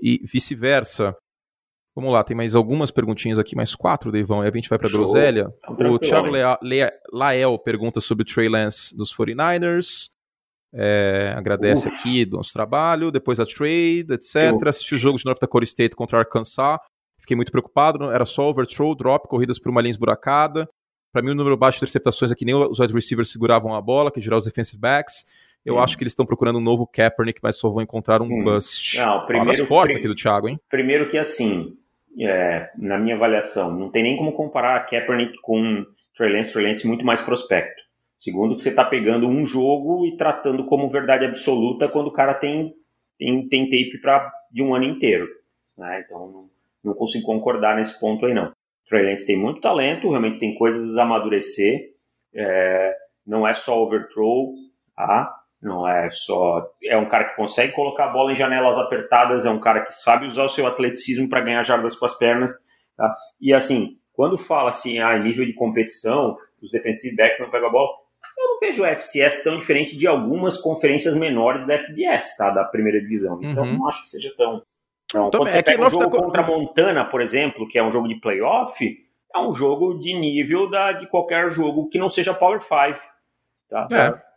e 0.00 0.22
vice-versa. 0.24 1.14
Vamos 1.94 2.12
lá, 2.12 2.24
tem 2.24 2.36
mais 2.36 2.54
algumas 2.54 2.90
perguntinhas 2.90 3.38
aqui, 3.38 3.54
mais 3.54 3.74
quatro, 3.74 4.10
Deivão, 4.10 4.42
e 4.42 4.48
a 4.48 4.50
gente 4.50 4.70
vai 4.70 4.78
para 4.78 4.88
a 4.88 4.92
groselha. 4.92 5.48
O 5.68 5.98
Thiago 5.98 6.28
Lael 7.12 7.58
pergunta 7.58 8.00
sobre 8.00 8.22
o 8.22 8.24
Trey 8.24 8.48
Lance 8.48 8.96
dos 8.96 9.14
49ers. 9.14 10.08
É, 10.72 11.34
agradece 11.36 11.88
Uf. 11.88 11.96
aqui 11.96 12.24
do 12.24 12.36
nosso 12.36 12.52
trabalho, 12.52 13.10
depois 13.10 13.40
a 13.40 13.46
trade, 13.46 14.06
etc. 14.12 14.54
Uf. 14.54 14.68
Assisti 14.68 14.94
o 14.94 14.98
jogo 14.98 15.18
de 15.18 15.24
North 15.24 15.40
Dakota 15.40 15.64
State 15.64 15.96
contra 15.96 16.18
Arkansas. 16.18 16.78
Fiquei 17.20 17.36
muito 17.36 17.52
preocupado, 17.52 18.10
era 18.10 18.24
só 18.24 18.48
overthrow, 18.48 18.94
drop, 18.94 19.28
corridas 19.28 19.58
por 19.58 19.70
uma 19.70 19.80
linha 19.80 19.90
esburacada. 19.90 20.68
Para 21.12 21.22
mim, 21.22 21.30
o 21.30 21.34
número 21.34 21.56
baixo 21.56 21.78
de 21.78 21.84
interceptações 21.84 22.30
aqui, 22.30 22.44
nem 22.44 22.54
os 22.54 22.78
wide 22.78 22.94
receivers 22.94 23.30
seguravam 23.30 23.74
a 23.74 23.80
bola, 23.80 24.10
que 24.12 24.20
geral 24.20 24.38
os 24.38 24.44
defensive 24.44 24.80
backs. 24.80 25.24
Eu 25.64 25.74
hum. 25.74 25.78
acho 25.80 25.96
que 25.98 26.04
eles 26.04 26.12
estão 26.12 26.24
procurando 26.24 26.58
um 26.58 26.62
novo 26.62 26.86
Kaepernick, 26.86 27.40
mas 27.42 27.58
só 27.58 27.68
vão 27.68 27.82
encontrar 27.82 28.22
um 28.22 28.26
hum. 28.26 28.44
bust. 28.44 28.98
Não, 28.98 29.26
primeiro, 29.26 29.66
fortes 29.66 29.96
aqui 29.96 30.08
do 30.08 30.14
Thiago, 30.14 30.48
hein? 30.48 30.58
Primeiro 30.70 31.08
que 31.08 31.18
assim, 31.18 31.76
é, 32.18 32.70
na 32.78 32.98
minha 32.98 33.16
avaliação, 33.16 33.70
não 33.70 33.90
tem 33.90 34.02
nem 34.02 34.16
como 34.16 34.32
comparar 34.32 34.86
Kaepernick 34.86 35.38
com 35.42 35.84
Trey 36.16 36.32
Lance, 36.32 36.52
Trey 36.52 36.66
Lance 36.66 36.86
muito 36.86 37.04
mais 37.04 37.20
prospecto. 37.20 37.82
Segundo, 38.20 38.54
que 38.54 38.62
você 38.62 38.68
está 38.68 38.84
pegando 38.84 39.26
um 39.26 39.46
jogo 39.46 40.04
e 40.04 40.14
tratando 40.14 40.66
como 40.66 40.90
verdade 40.90 41.24
absoluta 41.24 41.88
quando 41.88 42.08
o 42.08 42.12
cara 42.12 42.34
tem, 42.34 42.74
tem, 43.18 43.48
tem 43.48 43.64
tape 43.64 43.98
pra, 44.02 44.30
de 44.52 44.62
um 44.62 44.74
ano 44.74 44.84
inteiro. 44.84 45.26
Né? 45.76 46.04
Então, 46.04 46.30
não, 46.30 46.50
não, 46.84 46.94
consigo 46.94 47.24
concordar 47.24 47.76
nesse 47.76 47.98
ponto 47.98 48.26
aí, 48.26 48.34
não. 48.34 48.52
Trey 48.86 49.06
Lance 49.06 49.26
tem 49.26 49.38
muito 49.38 49.62
talento, 49.62 50.10
realmente 50.10 50.38
tem 50.38 50.54
coisas 50.54 50.98
a 50.98 51.02
amadurecer. 51.02 51.94
É, 52.34 52.94
não 53.26 53.48
é 53.48 53.54
só 53.54 53.82
overthrow, 53.82 54.52
tá? 54.94 55.40
não 55.62 55.86
é 55.88 56.10
só. 56.10 56.66
É 56.84 56.96
um 56.96 57.08
cara 57.08 57.24
que 57.24 57.36
consegue 57.36 57.72
colocar 57.72 58.06
a 58.06 58.12
bola 58.12 58.32
em 58.32 58.36
janelas 58.36 58.78
apertadas, 58.78 59.44
é 59.44 59.50
um 59.50 59.60
cara 59.60 59.82
que 59.84 59.92
sabe 59.92 60.26
usar 60.26 60.44
o 60.44 60.48
seu 60.48 60.66
atleticismo 60.66 61.28
para 61.28 61.42
ganhar 61.42 61.62
jardas 61.62 61.96
com 61.96 62.06
as 62.06 62.16
pernas. 62.16 62.52
Tá? 62.96 63.14
E 63.40 63.52
assim, 63.52 63.98
quando 64.12 64.38
fala 64.38 64.70
assim, 64.70 64.98
ah, 64.98 65.18
nível 65.18 65.44
de 65.44 65.52
competição, 65.52 66.36
os 66.62 66.70
defensive 66.70 67.16
backs 67.16 67.40
não 67.40 67.50
pegam 67.50 67.68
a 67.68 67.72
bola, 67.72 67.90
eu 68.40 68.48
não 68.48 68.60
vejo 68.60 68.82
o 68.82 68.86
FCS 68.86 69.42
tão 69.42 69.58
diferente 69.58 69.96
de 69.96 70.06
algumas 70.06 70.58
conferências 70.58 71.14
menores 71.14 71.66
da 71.66 71.78
FBS, 71.78 72.36
tá? 72.36 72.50
Da 72.50 72.64
primeira 72.64 73.00
divisão. 73.00 73.38
Então 73.42 73.64
uhum. 73.64 73.78
não 73.78 73.88
acho 73.88 74.02
que 74.02 74.08
seja 74.08 74.32
tão. 74.36 74.62
Não, 75.12 75.30
quando 75.30 75.50
você 75.50 75.58
é 75.58 75.62
pega 75.62 75.84
um 75.84 75.90
jogo 75.90 76.16
tá... 76.16 76.22
contra 76.22 76.42
Montana, 76.42 77.04
por 77.04 77.20
exemplo, 77.20 77.68
que 77.68 77.78
é 77.78 77.82
um 77.82 77.90
jogo 77.90 78.08
de 78.08 78.14
playoff, 78.14 78.96
é 79.34 79.38
um 79.40 79.52
jogo 79.52 79.98
de 79.98 80.14
nível 80.14 80.70
da, 80.70 80.92
de 80.92 81.06
qualquer 81.08 81.50
jogo 81.50 81.88
que 81.88 81.98
não 81.98 82.08
seja 82.08 82.32
Power 82.32 82.60
5. 82.60 82.98
Tá? 83.68 83.88
É. 83.92 84.30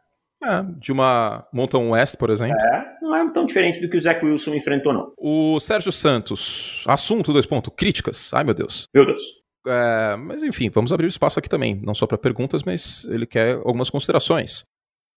É, 0.45 0.61
de 0.77 0.91
uma 0.91 1.47
Mountain 1.53 1.89
West, 1.89 2.17
por 2.17 2.29
exemplo. 2.29 2.57
É, 2.59 2.97
não 3.01 3.15
é 3.15 3.31
tão 3.31 3.45
diferente 3.45 3.79
do 3.79 3.89
que 3.89 3.95
o 3.95 4.01
Zach 4.01 4.23
Wilson 4.25 4.53
enfrentou, 4.53 4.91
não. 4.91 5.13
O 5.17 5.57
Sérgio 5.61 5.91
Santos, 5.91 6.83
assunto, 6.85 7.31
dois 7.31 7.45
pontos, 7.45 7.73
críticas. 7.77 8.33
Ai, 8.33 8.43
meu 8.43 8.53
Deus. 8.53 8.89
Meu 8.93 9.05
Deus. 9.05 9.42
É, 9.65 10.15
mas 10.17 10.43
enfim, 10.43 10.69
vamos 10.69 10.91
abrir 10.91 11.05
o 11.05 11.09
espaço 11.09 11.39
aqui 11.39 11.49
também, 11.49 11.79
não 11.83 11.95
só 11.95 12.05
para 12.05 12.17
perguntas, 12.17 12.63
mas 12.63 13.05
ele 13.05 13.25
quer 13.25 13.55
algumas 13.55 13.89
considerações. 13.89 14.65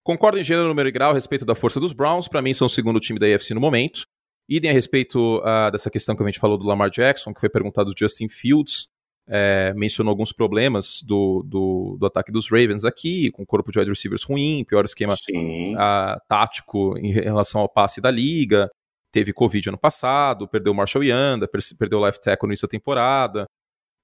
Concordo 0.04 0.38
em 0.38 0.42
gênero, 0.42 0.68
número 0.68 0.88
e 0.88 0.92
grau 0.92 1.10
a 1.10 1.14
respeito 1.14 1.44
da 1.44 1.54
força 1.54 1.80
dos 1.80 1.92
Browns, 1.92 2.28
para 2.28 2.40
mim 2.40 2.54
são 2.54 2.66
o 2.66 2.70
segundo 2.70 3.00
time 3.00 3.18
da 3.18 3.26
AFC 3.26 3.54
no 3.54 3.60
momento. 3.60 4.06
Idem 4.48 4.70
a 4.70 4.74
respeito 4.74 5.38
uh, 5.38 5.72
dessa 5.72 5.90
questão 5.90 6.14
que 6.14 6.22
a 6.22 6.26
gente 6.26 6.38
falou 6.38 6.56
do 6.56 6.64
Lamar 6.64 6.90
Jackson, 6.90 7.34
que 7.34 7.40
foi 7.40 7.48
perguntado 7.48 7.92
do 7.92 7.98
Justin 7.98 8.28
Fields, 8.28 8.88
é, 9.28 9.74
mencionou 9.74 10.12
alguns 10.12 10.32
problemas 10.32 11.02
do, 11.02 11.42
do, 11.44 11.96
do, 11.98 12.06
ataque 12.06 12.30
dos 12.30 12.48
Ravens 12.48 12.84
aqui, 12.84 13.30
com 13.32 13.44
corpo 13.44 13.72
de 13.72 13.78
wide 13.80 13.90
receivers 13.90 14.22
ruim, 14.22 14.64
pior 14.64 14.84
esquema 14.84 15.14
uh, 15.14 16.20
tático 16.28 16.96
em 16.96 17.10
relação 17.10 17.60
ao 17.60 17.68
passe 17.68 18.00
da 18.00 18.10
liga, 18.10 18.70
teve 19.10 19.32
Covid 19.32 19.70
ano 19.70 19.78
passado, 19.78 20.46
perdeu 20.46 20.72
o 20.72 20.76
Marshall 20.76 21.02
Yanda, 21.02 21.48
perdeu 21.76 21.98
o 21.98 22.02
left 22.02 22.22
tackle 22.22 22.46
no 22.46 22.52
início 22.52 22.68
da 22.68 22.70
temporada, 22.70 23.46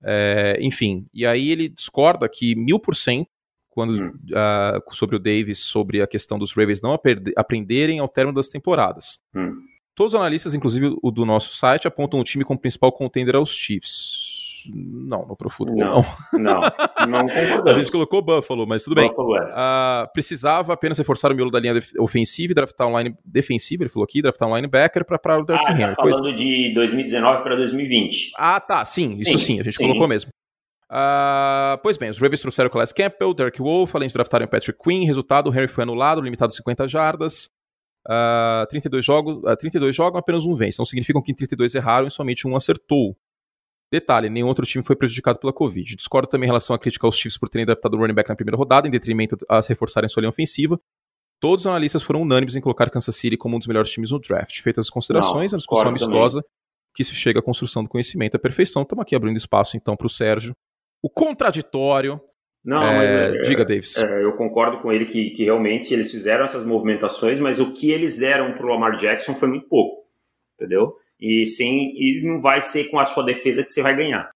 é, 0.05 0.59
enfim, 0.61 1.05
e 1.13 1.27
aí 1.27 1.51
ele 1.51 1.69
discorda 1.69 2.29
que 2.29 2.55
mil 2.55 2.79
por 2.79 2.95
cento 2.95 3.29
quando 3.71 3.95
hum. 3.95 4.13
uh, 4.31 4.95
sobre 4.95 5.17
o 5.17 5.19
Davis 5.19 5.59
sobre 5.61 6.03
a 6.03 6.07
questão 6.07 6.39
dos 6.39 6.53
Ravens 6.53 6.83
não 6.83 6.99
aprenderem 7.37 8.01
ao 8.01 8.09
término 8.09 8.35
das 8.35 8.49
temporadas. 8.49 9.21
Hum. 9.35 9.55
Todos 9.95 10.15
os 10.15 10.21
analistas, 10.21 10.55
inclusive 10.55 10.97
o 11.03 11.11
do 11.11 11.25
nosso 11.25 11.57
site, 11.57 11.87
apontam 11.87 12.21
o 12.21 12.25
time 12.25 12.45
como 12.45 12.61
principal 12.61 12.93
contender 12.93 13.35
aos 13.35 13.51
Chiefs. 13.51 14.32
Não, 14.73 15.27
no 15.27 15.37
Pro 15.37 15.51
Football 15.51 15.77
não. 15.79 16.05
Não, 16.33 16.61
não, 17.09 17.27
não 17.27 17.27
A 17.73 17.79
gente 17.79 17.91
colocou 17.91 18.23
Buffalo, 18.23 18.67
mas 18.67 18.85
tudo 18.85 19.01
Buffalo 19.01 19.33
bem. 19.33 19.49
É. 19.49 19.53
Uh, 19.53 20.13
precisava 20.13 20.73
apenas 20.73 20.99
reforçar 20.99 21.33
o 21.33 21.35
miolo 21.35 21.51
da 21.51 21.61
linha 21.61 21.75
ofensiva 21.99 22.53
e 22.53 22.55
draftar 22.55 22.89
um 22.89 22.99
line 22.99 23.17
defensivo, 23.25 23.83
ele 23.83 23.91
falou 23.91 24.05
aqui, 24.05 24.23
draftar 24.23 24.49
um 24.49 24.57
linebacker 24.57 25.05
para 25.05 25.37
o 25.37 25.45
Derrick 25.45 25.67
ah, 25.67 25.73
Henry. 25.73 25.97
Tá 25.97 26.03
falando 26.03 26.23
coisa... 26.23 26.37
de 26.37 26.75
2019 26.75 27.43
para 27.43 27.57
2020. 27.57 28.33
Ah, 28.37 28.61
tá, 28.61 28.85
sim, 28.85 29.17
isso 29.17 29.39
sim, 29.39 29.61
a 29.61 29.63
gente 29.63 29.77
sim. 29.77 29.85
colocou 29.85 30.07
mesmo. 30.09 30.31
Uh, 30.93 31.79
pois 31.83 31.97
bem, 31.97 32.11
os 32.11 32.19
Ravens 32.19 32.43
trouxeram 32.43 32.69
o 32.69 32.71
Calais 32.71 32.93
Campbell, 32.93 33.33
Derek 33.33 33.61
Wolf, 33.61 33.95
além 33.97 34.09
de 34.09 34.15
draftarem 34.15 34.47
o 34.47 34.51
Patrick 34.51 34.79
Quinn. 34.79 35.07
Resultado, 35.07 35.49
o 35.49 35.55
Henry 35.55 35.69
foi 35.69 35.85
anulado, 35.85 36.21
limitado 36.21 36.53
a 36.53 36.57
50 36.57 36.87
jardas. 36.87 37.49
Uh, 38.07 38.67
32 38.69 39.03
jogos, 39.05 39.39
uh, 39.39 39.57
32 39.57 39.95
jogam, 39.95 40.19
apenas 40.19 40.45
um 40.45 40.55
vence. 40.55 40.79
Não 40.79 40.85
significam 40.85 41.23
que 41.23 41.35
32 41.35 41.75
erraram 41.75 42.09
e 42.09 42.11
somente 42.11 42.47
um 42.47 42.55
acertou. 42.55 43.17
Detalhe, 43.93 44.31
nenhum 44.31 44.47
outro 44.47 44.65
time 44.65 44.83
foi 44.83 44.97
prejudicado 44.97 45.39
pela 45.39 45.53
Covid. 45.53 45.97
Discordo 45.97 46.27
também 46.27 46.47
em 46.47 46.49
relação 46.49 46.75
à 46.75 46.79
crítica 46.79 47.07
aos 47.07 47.15
Chiefs 47.15 47.37
por 47.37 47.51
terem 47.51 47.65
adaptado 47.65 47.93
o 47.93 47.99
running 47.99 48.15
back 48.15 48.27
na 48.27 48.35
primeira 48.35 48.57
rodada, 48.57 48.89
em 48.89 48.91
detrimento 48.91 49.37
a 49.47 49.61
reforçarem 49.61 50.09
sua 50.09 50.23
linha 50.23 50.31
ofensiva. 50.31 50.81
Todos 51.39 51.67
os 51.67 51.67
analistas 51.67 52.03
foram 52.03 52.23
unânimes 52.23 52.57
em 52.57 52.63
colocar 52.63 52.89
Kansas 52.89 53.15
City 53.15 53.37
como 53.37 53.55
um 53.55 53.59
dos 53.59 53.69
melhores 53.69 53.91
times 53.91 54.11
no 54.11 54.19
draft. 54.19 54.59
Feitas 54.63 54.87
as 54.87 54.91
considerações, 54.91 55.53
Não, 55.53 55.57
a 55.57 55.59
discussão 55.59 55.89
amistosa 55.91 56.41
também. 56.41 56.51
que 56.95 57.05
se 57.05 57.15
chega 57.15 57.41
à 57.41 57.43
construção 57.43 57.83
do 57.83 57.89
conhecimento 57.91 58.35
à 58.35 58.41
perfeição. 58.41 58.81
Estamos 58.81 59.03
aqui 59.03 59.15
abrindo 59.15 59.37
espaço 59.37 59.77
então 59.77 59.95
para 59.95 60.07
o 60.07 60.11
Sérgio. 60.11 60.57
O 61.03 61.11
contraditório, 61.11 62.19
não, 62.65 62.83
é, 62.83 62.97
mas 62.97 63.11
é, 63.11 63.43
diga, 63.43 63.63
Davis. 63.63 63.99
É, 63.99 64.25
eu 64.25 64.33
concordo 64.39 64.81
com 64.81 64.91
ele 64.91 65.05
que, 65.05 65.33
que 65.33 65.45
realmente 65.45 65.93
eles 65.93 66.11
fizeram 66.11 66.47
essas 66.47 66.65
movimentações, 66.65 67.39
mas 67.39 67.61
o 67.61 67.75
que 67.75 67.91
eles 67.91 68.17
deram 68.17 68.55
para 68.55 68.65
o 68.65 68.71
Lamar 68.71 68.97
Jackson 68.97 69.35
foi 69.35 69.49
muito 69.49 69.69
pouco, 69.69 70.07
entendeu? 70.55 70.97
E 71.23 71.47
sim, 71.47 71.93
e 71.95 72.21
não 72.25 72.41
vai 72.41 72.61
ser 72.61 72.91
com 72.91 72.99
a 72.99 73.05
sua 73.05 73.23
defesa 73.23 73.63
que 73.63 73.73
você 73.73 73.81
vai 73.81 73.95
ganhar. 73.95 74.29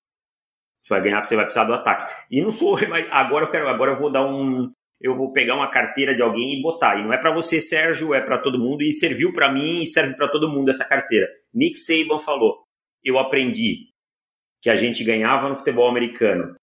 Você 0.81 0.95
vai 0.95 1.03
ganhar, 1.03 1.25
você 1.25 1.35
vai 1.35 1.45
precisar 1.45 1.65
do 1.65 1.75
ataque. 1.75 2.15
E 2.31 2.41
não 2.41 2.53
sou, 2.53 2.79
mas 2.89 3.09
agora 3.11 3.47
eu 3.47 3.51
quero, 3.51 3.69
agora 3.69 3.91
eu 3.91 3.99
vou 3.99 4.09
dar 4.09 4.25
um, 4.25 4.71
eu 5.01 5.13
vou 5.17 5.33
pegar 5.33 5.57
uma 5.57 5.69
carteira 5.69 6.15
de 6.15 6.23
alguém 6.23 6.57
e 6.57 6.63
botar. 6.63 6.97
E 6.97 7.03
não 7.03 7.13
é 7.13 7.19
para 7.19 7.35
você, 7.35 7.61
Sérgio, 7.61 8.15
é 8.15 8.21
para 8.21 8.39
todo 8.39 8.57
mundo 8.57 8.83
e 8.83 8.93
serviu 8.93 9.33
para 9.33 9.51
mim 9.51 9.83
e 9.83 9.87
serve 9.87 10.15
para 10.15 10.29
todo 10.29 10.49
mundo 10.49 10.69
essa 10.69 10.85
carteira. 10.85 11.27
Nick 11.53 11.77
Saban 11.77 12.21
falou: 12.21 12.63
"Eu 13.03 13.19
aprendi 13.19 13.89
que 14.63 14.71
a 14.71 14.77
gente 14.77 15.03
ganhava 15.03 15.49
no 15.49 15.57
futebol 15.57 15.89
americano 15.89 16.55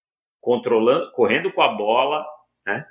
controlando, 0.42 1.12
correndo 1.12 1.51
com 1.51 1.62
a 1.62 1.75
bola, 1.75 2.25
né? 2.65 2.86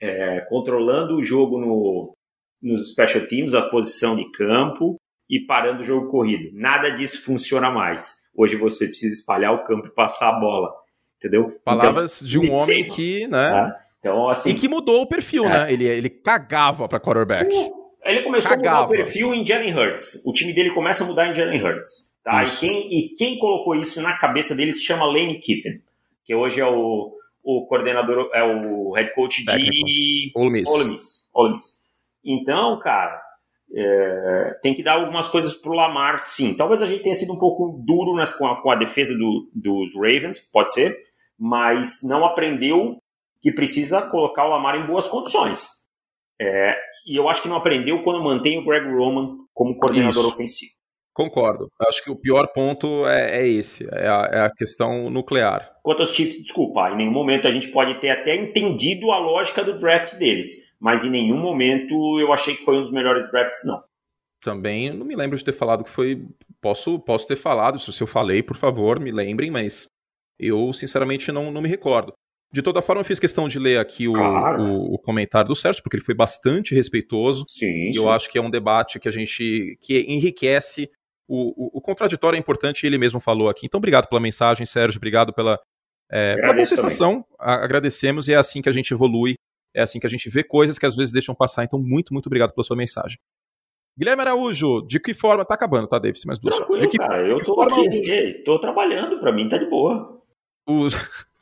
É, 0.00 0.40
controlando 0.48 1.16
o 1.16 1.22
jogo 1.22 1.60
no, 1.60 2.12
nos 2.60 2.90
special 2.90 3.24
teams, 3.28 3.54
a 3.54 3.68
posição 3.68 4.16
de 4.16 4.28
campo 4.32 4.96
e 5.32 5.40
parando 5.40 5.80
o 5.80 5.84
jogo 5.84 6.10
corrido. 6.10 6.50
Nada 6.52 6.90
disso 6.90 7.24
funciona 7.24 7.70
mais. 7.70 8.18
Hoje 8.36 8.56
você 8.56 8.86
precisa 8.86 9.14
espalhar 9.14 9.54
o 9.54 9.64
campo 9.64 9.86
e 9.86 9.90
passar 9.90 10.28
a 10.28 10.38
bola, 10.38 10.72
entendeu? 11.18 11.58
Palavras 11.64 12.22
então, 12.22 12.28
de 12.28 12.38
um 12.38 12.52
homem 12.52 12.86
que, 12.86 13.26
né? 13.26 13.50
Tá? 13.50 13.76
Então, 13.98 14.28
assim, 14.28 14.50
e 14.50 14.54
que 14.54 14.68
mudou 14.68 15.02
o 15.02 15.06
perfil, 15.06 15.46
é. 15.46 15.48
né? 15.48 15.72
Ele, 15.72 15.86
ele 15.86 16.10
cagava 16.10 16.86
para 16.88 17.00
quarterback. 17.00 17.48
Ele 18.04 18.22
começou 18.22 18.56
cagava. 18.56 18.78
a 18.78 18.82
mudar 18.82 18.94
o 18.94 18.96
perfil 18.96 19.34
em 19.34 19.46
Jalen 19.46 19.74
Hurts. 19.74 20.22
O 20.26 20.32
time 20.32 20.52
dele 20.52 20.70
começa 20.70 21.04
a 21.04 21.06
mudar 21.06 21.28
em 21.28 21.34
Jalen 21.34 21.62
Hurts. 21.62 22.12
Tá? 22.22 22.44
E, 22.44 22.50
quem, 22.56 22.92
e 22.92 23.14
quem 23.16 23.38
colocou 23.38 23.74
isso 23.74 24.00
na 24.02 24.16
cabeça 24.18 24.54
dele 24.54 24.72
se 24.72 24.84
chama 24.84 25.06
Lane 25.06 25.38
Kiffin 25.38 25.80
que 26.24 26.34
hoje 26.34 26.60
é 26.60 26.66
o, 26.66 27.12
o 27.42 27.66
coordenador, 27.66 28.30
é 28.32 28.42
o 28.42 28.92
head 28.92 29.12
coach 29.14 29.44
de 29.44 30.32
Ole 30.34 30.50
Miss. 30.50 30.68
Ole 30.68 30.84
Miss. 30.84 31.30
Ole 31.34 31.54
Miss. 31.54 31.82
Então, 32.24 32.78
cara, 32.78 33.20
é, 33.74 34.58
tem 34.62 34.74
que 34.74 34.82
dar 34.82 34.94
algumas 34.94 35.28
coisas 35.28 35.54
pro 35.54 35.72
Lamar, 35.72 36.24
sim. 36.24 36.54
Talvez 36.54 36.82
a 36.82 36.86
gente 36.86 37.02
tenha 37.02 37.14
sido 37.14 37.32
um 37.32 37.38
pouco 37.38 37.82
duro 37.84 38.14
nas, 38.14 38.30
com, 38.36 38.46
a, 38.46 38.60
com 38.60 38.70
a 38.70 38.76
defesa 38.76 39.14
do, 39.14 39.50
dos 39.54 39.94
Ravens, 39.94 40.40
pode 40.40 40.72
ser, 40.72 40.96
mas 41.38 42.00
não 42.02 42.24
aprendeu 42.24 42.98
que 43.40 43.52
precisa 43.52 44.02
colocar 44.02 44.46
o 44.46 44.50
Lamar 44.50 44.76
em 44.76 44.86
boas 44.86 45.08
condições. 45.08 45.82
É, 46.40 46.76
e 47.06 47.18
eu 47.18 47.28
acho 47.28 47.42
que 47.42 47.48
não 47.48 47.56
aprendeu 47.56 48.02
quando 48.02 48.22
mantém 48.22 48.58
o 48.58 48.64
Greg 48.64 48.86
Roman 48.88 49.36
como 49.52 49.76
coordenador 49.76 50.24
Isso. 50.24 50.34
ofensivo. 50.34 50.72
Concordo. 51.14 51.68
Acho 51.88 52.02
que 52.02 52.10
o 52.10 52.16
pior 52.16 52.48
ponto 52.54 53.06
é, 53.06 53.40
é 53.40 53.46
esse, 53.46 53.86
é 53.92 54.08
a, 54.08 54.30
é 54.32 54.40
a, 54.40 54.50
questão 54.50 55.10
nuclear. 55.10 55.70
Quanto 55.82 56.00
aos 56.00 56.14
Chiefs, 56.14 56.40
desculpa, 56.40 56.88
em 56.90 56.96
nenhum 56.96 57.12
momento 57.12 57.46
a 57.46 57.52
gente 57.52 57.68
pode 57.68 58.00
ter 58.00 58.08
até 58.08 58.34
entendido 58.34 59.10
a 59.10 59.18
lógica 59.18 59.62
do 59.62 59.76
draft 59.76 60.14
deles, 60.14 60.71
mas 60.82 61.04
em 61.04 61.10
nenhum 61.10 61.38
momento 61.38 61.94
eu 62.18 62.32
achei 62.32 62.56
que 62.56 62.64
foi 62.64 62.76
um 62.76 62.82
dos 62.82 62.90
melhores 62.90 63.30
drafts, 63.30 63.64
não. 63.64 63.80
Também 64.42 64.90
não 64.90 65.06
me 65.06 65.14
lembro 65.14 65.38
de 65.38 65.44
ter 65.44 65.52
falado 65.52 65.84
que 65.84 65.90
foi. 65.90 66.26
Posso, 66.60 66.98
posso 66.98 67.28
ter 67.28 67.36
falado, 67.36 67.78
se 67.78 68.02
eu 68.02 68.06
falei, 68.06 68.42
por 68.42 68.56
favor, 68.56 68.98
me 68.98 69.12
lembrem, 69.12 69.48
mas 69.48 69.86
eu 70.36 70.72
sinceramente 70.72 71.30
não, 71.30 71.52
não 71.52 71.62
me 71.62 71.68
recordo. 71.68 72.12
De 72.52 72.60
toda 72.60 72.82
forma, 72.82 73.00
eu 73.00 73.04
fiz 73.04 73.20
questão 73.20 73.46
de 73.48 73.60
ler 73.60 73.78
aqui 73.78 74.08
o, 74.08 74.12
claro. 74.12 74.62
o, 74.62 74.94
o 74.94 74.98
comentário 74.98 75.48
do 75.48 75.56
Sérgio, 75.56 75.82
porque 75.84 75.96
ele 75.96 76.04
foi 76.04 76.16
bastante 76.16 76.74
respeitoso. 76.74 77.44
Sim, 77.48 77.92
e 77.92 77.96
eu 77.96 78.10
acho 78.10 78.28
que 78.28 78.36
é 78.36 78.42
um 78.42 78.50
debate 78.50 78.98
que 78.98 79.08
a 79.08 79.12
gente 79.12 79.78
que 79.80 80.00
enriquece 80.08 80.90
o, 81.28 81.50
o, 81.56 81.78
o, 81.78 81.80
contraditório 81.80 82.36
é 82.36 82.40
importante, 82.40 82.84
ele 82.84 82.98
mesmo 82.98 83.20
falou 83.20 83.48
aqui. 83.48 83.66
Então, 83.66 83.78
obrigado 83.78 84.08
pela 84.08 84.20
mensagem, 84.20 84.66
Sérgio, 84.66 84.98
obrigado 84.98 85.32
pela, 85.32 85.58
é, 86.10 86.34
pela 86.34 86.56
contestação. 86.56 87.24
Agradecemos 87.38 88.26
e 88.26 88.32
é 88.32 88.36
assim 88.36 88.60
que 88.60 88.68
a 88.68 88.72
gente 88.72 88.92
evolui, 88.92 89.36
é 89.74 89.82
assim 89.82 90.00
que 90.00 90.06
a 90.06 90.10
gente 90.10 90.28
vê 90.28 90.42
coisas 90.42 90.78
que 90.78 90.86
às 90.86 90.96
vezes 90.96 91.12
deixam 91.12 91.34
passar. 91.34 91.64
Então, 91.64 91.78
muito, 91.80 92.12
muito 92.12 92.26
obrigado 92.26 92.52
pela 92.52 92.64
sua 92.64 92.76
mensagem. 92.76 93.18
Guilherme 93.98 94.22
Araújo, 94.22 94.82
de 94.86 94.98
que 94.98 95.12
forma. 95.12 95.44
Tá 95.44 95.54
acabando, 95.54 95.86
tá, 95.86 95.98
Davis? 95.98 96.24
Mais 96.24 96.38
duas 96.38 96.56
Tranquilo, 96.56 96.80
de 96.80 96.88
que, 96.88 96.96
cara, 96.96 97.28
eu 97.28 97.38
tô 97.42 97.54
forma... 97.54 97.76
aqui, 97.76 98.42
tô 98.44 98.58
trabalhando, 98.58 99.20
pra 99.20 99.32
mim 99.32 99.48
tá 99.48 99.58
de 99.58 99.68
boa. 99.68 100.20
Os... 100.66 100.94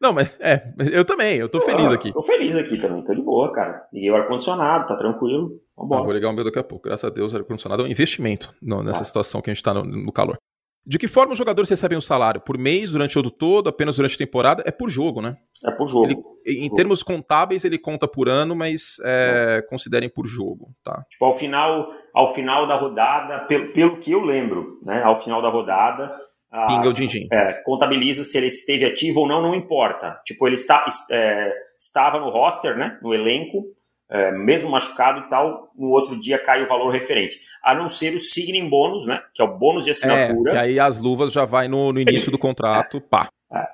Não, 0.00 0.12
mas 0.12 0.38
é, 0.40 0.72
eu 0.92 1.04
também, 1.04 1.36
eu 1.36 1.48
tô 1.48 1.60
feliz 1.60 1.90
aqui. 1.90 2.12
Tô 2.12 2.22
feliz 2.22 2.56
aqui 2.56 2.78
também, 2.78 3.04
tô 3.04 3.14
de 3.14 3.20
boa, 3.20 3.52
cara. 3.52 3.86
Liguei 3.92 4.10
o 4.10 4.16
ar-condicionado, 4.16 4.86
tá 4.86 4.96
tranquilo. 4.96 5.60
Ah, 5.78 5.84
vou 5.84 6.12
ligar 6.12 6.30
o 6.30 6.32
meu 6.32 6.44
daqui 6.44 6.58
a 6.58 6.64
pouco. 6.64 6.88
Graças 6.88 7.04
a 7.04 7.12
Deus, 7.12 7.34
o 7.34 7.36
ar-condicionado 7.36 7.82
é 7.82 7.86
um 7.86 7.88
investimento 7.88 8.54
no, 8.62 8.82
nessa 8.82 9.02
ah. 9.02 9.04
situação 9.04 9.42
que 9.42 9.50
a 9.50 9.54
gente 9.54 9.62
tá 9.62 9.74
no, 9.74 9.84
no, 9.84 10.12
calor. 10.12 10.38
De 10.86 10.98
que 10.98 11.06
forma 11.06 11.32
os 11.32 11.38
jogadores 11.38 11.68
recebem 11.68 11.98
o 11.98 12.02
salário? 12.02 12.40
Por 12.40 12.56
mês, 12.56 12.90
durante 12.90 13.16
o 13.16 13.20
ano 13.20 13.30
todo, 13.30 13.68
apenas 13.68 13.96
durante 13.96 14.14
a 14.14 14.18
temporada? 14.18 14.62
É 14.66 14.70
por 14.70 14.88
jogo, 14.88 15.20
né? 15.20 15.36
É 15.64 15.70
por 15.70 15.86
jogo. 15.86 16.06
Ele, 16.06 16.64
em 16.64 16.70
termos 16.70 17.02
contábeis, 17.02 17.64
ele 17.64 17.78
conta 17.78 18.08
por 18.08 18.28
ano, 18.28 18.56
mas 18.56 18.96
é, 19.04 19.62
considerem 19.68 20.08
por 20.08 20.26
jogo, 20.26 20.70
tá? 20.82 21.04
Tipo, 21.10 21.26
ao 21.26 21.32
final, 21.32 21.90
ao 22.14 22.32
final 22.32 22.66
da 22.66 22.76
rodada, 22.76 23.40
pelo, 23.40 23.72
pelo 23.72 23.98
que 23.98 24.10
eu 24.10 24.22
lembro, 24.22 24.80
né? 24.82 25.02
Ao 25.02 25.14
final 25.14 25.42
da 25.42 25.48
rodada, 25.48 26.16
Pinga 26.66 26.88
o 26.88 26.92
din-din. 26.92 27.28
É, 27.32 27.62
contabiliza 27.64 28.24
se 28.24 28.36
ele 28.36 28.48
esteve 28.48 28.84
ativo 28.84 29.20
ou 29.20 29.28
não, 29.28 29.40
não 29.40 29.54
importa. 29.54 30.20
Tipo, 30.24 30.48
ele 30.48 30.56
está, 30.56 30.84
é, 31.08 31.52
estava 31.78 32.18
no 32.18 32.28
roster, 32.28 32.76
né, 32.76 32.98
no 33.00 33.14
elenco, 33.14 33.66
é, 34.10 34.32
mesmo 34.32 34.70
machucado 34.70 35.20
e 35.20 35.30
tal, 35.30 35.70
no 35.76 35.88
outro 35.88 36.20
dia 36.20 36.38
cai 36.38 36.62
o 36.62 36.68
valor 36.68 36.90
referente. 36.90 37.40
A 37.62 37.74
não 37.74 37.88
ser 37.88 38.14
o 38.14 38.18
signing 38.18 38.68
bônus, 38.68 39.06
né, 39.06 39.22
que 39.32 39.40
é 39.40 39.44
o 39.44 39.56
bônus 39.56 39.84
de 39.84 39.90
assinatura. 39.92 40.52
É, 40.52 40.54
e 40.54 40.58
aí 40.58 40.80
as 40.80 40.98
luvas 40.98 41.32
já 41.32 41.44
vai 41.44 41.68
no, 41.68 41.92
no 41.92 42.00
início 42.00 42.30
do 42.30 42.38
contrato, 42.38 43.00
pá. 43.00 43.28
É. 43.52 43.66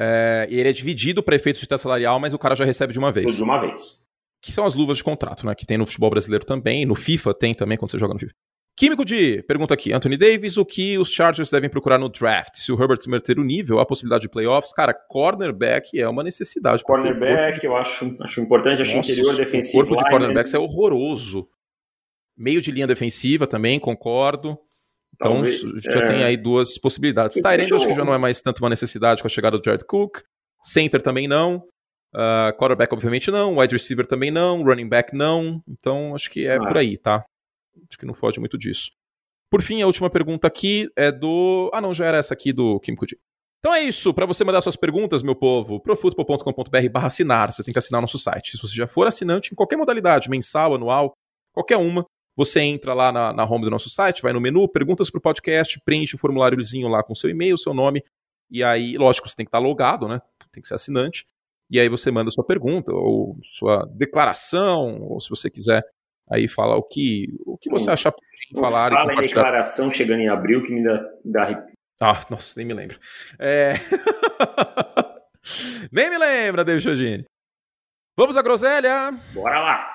É, 0.00 0.48
e 0.50 0.58
ele 0.58 0.68
é 0.68 0.72
dividido 0.72 1.22
para 1.22 1.36
efeitos 1.36 1.60
de 1.60 1.66
teto 1.66 1.80
salarial, 1.80 2.18
mas 2.20 2.34
o 2.34 2.38
cara 2.38 2.54
já 2.54 2.64
recebe 2.64 2.92
de 2.92 2.98
uma 2.98 3.12
vez. 3.12 3.36
De 3.36 3.42
uma 3.42 3.58
vez. 3.58 4.06
Que 4.42 4.52
são 4.52 4.64
as 4.64 4.74
luvas 4.74 4.98
de 4.98 5.04
contrato, 5.04 5.46
né, 5.46 5.54
que 5.54 5.66
tem 5.66 5.78
no 5.78 5.86
futebol 5.86 6.10
brasileiro 6.10 6.44
também, 6.44 6.84
no 6.84 6.94
FIFA 6.94 7.34
tem 7.34 7.54
também, 7.54 7.78
quando 7.78 7.90
você 7.90 7.98
joga 7.98 8.14
no 8.14 8.20
FIFA. 8.20 8.32
Químico 8.78 9.04
de 9.04 9.42
pergunta 9.42 9.74
aqui, 9.74 9.92
Anthony 9.92 10.16
Davis, 10.16 10.56
o 10.56 10.64
que 10.64 10.96
os 10.98 11.10
Chargers 11.10 11.50
devem 11.50 11.68
procurar 11.68 11.98
no 11.98 12.08
draft? 12.08 12.54
Se 12.54 12.70
o 12.70 12.80
Herbert 12.80 13.00
manter 13.08 13.36
o 13.36 13.42
nível, 13.42 13.80
a 13.80 13.84
possibilidade 13.84 14.22
de 14.22 14.28
playoffs, 14.28 14.72
cara, 14.72 14.94
cornerback 14.94 15.98
é 15.98 16.08
uma 16.08 16.22
necessidade. 16.22 16.84
Cornerback, 16.84 17.66
eu 17.66 17.76
acho, 17.76 18.16
acho 18.22 18.40
importante, 18.40 18.80
acho 18.80 18.96
Nossa, 18.96 19.10
interior 19.10 19.34
defensivo. 19.34 19.82
O 19.82 19.86
corpo 19.88 20.04
de 20.04 20.08
cornerbacks 20.08 20.54
é 20.54 20.60
horroroso. 20.60 21.48
Meio 22.36 22.62
de 22.62 22.70
linha 22.70 22.86
defensiva 22.86 23.48
também, 23.48 23.80
concordo. 23.80 24.56
Então, 25.12 25.34
Talvez, 25.34 25.60
já 25.60 25.98
é... 25.98 26.06
tem 26.06 26.22
aí 26.22 26.36
duas 26.36 26.78
possibilidades. 26.78 27.34
Tyrande 27.34 27.74
acho 27.74 27.88
que 27.88 27.96
já 27.96 28.04
não 28.04 28.14
é 28.14 28.18
mais 28.18 28.40
tanto 28.40 28.62
uma 28.62 28.70
necessidade 28.70 29.20
com 29.20 29.26
a 29.26 29.30
chegada 29.30 29.58
do 29.58 29.64
Jared 29.64 29.84
Cook. 29.86 30.20
Center 30.62 31.02
também 31.02 31.26
não. 31.26 31.64
Uh, 32.14 32.56
quarterback, 32.56 32.92
obviamente, 32.94 33.28
não. 33.28 33.58
Wide 33.58 33.74
receiver 33.74 34.06
também 34.06 34.30
não. 34.30 34.62
Running 34.62 34.88
back, 34.88 35.16
não. 35.16 35.60
Então, 35.66 36.14
acho 36.14 36.30
que 36.30 36.46
é 36.46 36.54
ah. 36.54 36.60
por 36.60 36.78
aí, 36.78 36.96
tá? 36.96 37.24
Acho 37.88 37.98
que 37.98 38.06
não 38.06 38.14
foge 38.14 38.40
muito 38.40 38.56
disso. 38.56 38.90
Por 39.50 39.62
fim, 39.62 39.80
a 39.82 39.86
última 39.86 40.10
pergunta 40.10 40.46
aqui 40.46 40.88
é 40.96 41.10
do. 41.10 41.70
Ah, 41.72 41.80
não, 41.80 41.94
já 41.94 42.06
era 42.06 42.18
essa 42.18 42.34
aqui 42.34 42.52
do 42.52 42.78
Kim 42.80 42.94
Kudi. 42.94 43.18
Então 43.58 43.74
é 43.74 43.82
isso. 43.82 44.12
Para 44.12 44.26
você 44.26 44.44
mandar 44.44 44.60
suas 44.60 44.76
perguntas, 44.76 45.22
meu 45.22 45.34
povo, 45.34 45.80
profutbol.com.br 45.80 46.88
barra 46.92 47.06
assinar. 47.06 47.52
Você 47.52 47.64
tem 47.64 47.72
que 47.72 47.78
assinar 47.78 48.00
nosso 48.00 48.18
site. 48.18 48.56
Se 48.56 48.62
você 48.62 48.74
já 48.74 48.86
for 48.86 49.06
assinante 49.06 49.52
em 49.52 49.54
qualquer 49.54 49.76
modalidade, 49.76 50.28
mensal, 50.28 50.74
anual, 50.74 51.14
qualquer 51.52 51.76
uma, 51.76 52.06
você 52.36 52.60
entra 52.60 52.94
lá 52.94 53.10
na, 53.10 53.32
na 53.32 53.44
home 53.44 53.64
do 53.64 53.70
nosso 53.70 53.90
site, 53.90 54.22
vai 54.22 54.32
no 54.32 54.40
menu, 54.40 54.68
perguntas 54.68 55.10
para 55.10 55.18
o 55.18 55.22
podcast, 55.22 55.80
preenche 55.84 56.14
o 56.14 56.18
formuláriozinho 56.18 56.86
lá 56.86 57.02
com 57.02 57.14
seu 57.14 57.28
e-mail, 57.28 57.58
seu 57.58 57.74
nome, 57.74 58.00
e 58.50 58.62
aí, 58.62 58.96
lógico, 58.96 59.28
você 59.28 59.34
tem 59.34 59.44
que 59.44 59.48
estar 59.48 59.58
logado, 59.58 60.06
né? 60.08 60.20
Tem 60.52 60.62
que 60.62 60.68
ser 60.68 60.74
assinante. 60.74 61.26
E 61.70 61.78
aí 61.78 61.88
você 61.88 62.10
manda 62.10 62.30
sua 62.30 62.44
pergunta, 62.44 62.92
ou 62.92 63.38
sua 63.42 63.84
declaração, 63.92 65.02
ou 65.02 65.20
se 65.20 65.28
você 65.28 65.50
quiser 65.50 65.84
Aí 66.30 66.48
fala 66.48 66.76
o 66.76 66.82
que, 66.82 67.28
o 67.46 67.56
que 67.56 67.70
você 67.70 67.90
acha 67.90 68.12
de 68.50 68.60
falar. 68.60 68.90
Fala 68.90 69.14
em 69.14 69.20
declaração 69.20 69.92
chegando 69.92 70.20
em 70.20 70.28
abril 70.28 70.64
que 70.64 70.72
me 70.72 70.84
dá, 70.84 71.04
dá 71.24 71.64
Ah, 72.00 72.24
nossa, 72.30 72.54
nem 72.56 72.66
me 72.66 72.74
lembro. 72.74 72.98
É... 73.38 73.74
nem 75.90 76.10
me 76.10 76.18
lembra, 76.18 76.64
David 76.64 76.82
Chodini. 76.82 77.24
Vamos 78.16 78.36
à 78.36 78.42
groselha? 78.42 79.12
Bora 79.32 79.60
lá! 79.60 79.94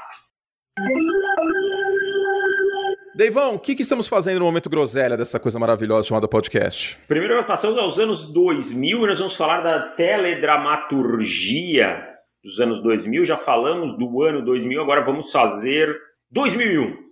Deivão, 3.15 3.55
o 3.55 3.59
que, 3.59 3.75
que, 3.75 3.83
estamos 3.83 4.07
fazendo 4.07 4.39
no 4.39 4.45
momento 4.45 4.71
groselha 4.71 5.15
dessa 5.15 5.39
coisa 5.39 5.59
maravilhosa 5.59 6.07
chamada 6.07 6.27
podcast? 6.27 6.97
Primeiro, 7.07 7.35
nós 7.35 7.45
passamos 7.45 7.77
aos 7.77 7.99
anos 7.99 8.25
2000 8.25 9.03
e 9.03 9.07
nós 9.07 9.19
vamos 9.19 9.35
falar 9.35 9.61
da 9.61 9.89
teledramaturgia 9.89 12.03
dos 12.43 12.59
anos 12.59 12.81
2000. 12.81 13.23
Já 13.23 13.37
falamos 13.37 13.95
do 13.99 14.23
ano 14.23 14.43
2000, 14.43 14.81
agora 14.81 15.01
vamos 15.01 15.31
fazer 15.31 15.95
2001. 16.33 17.03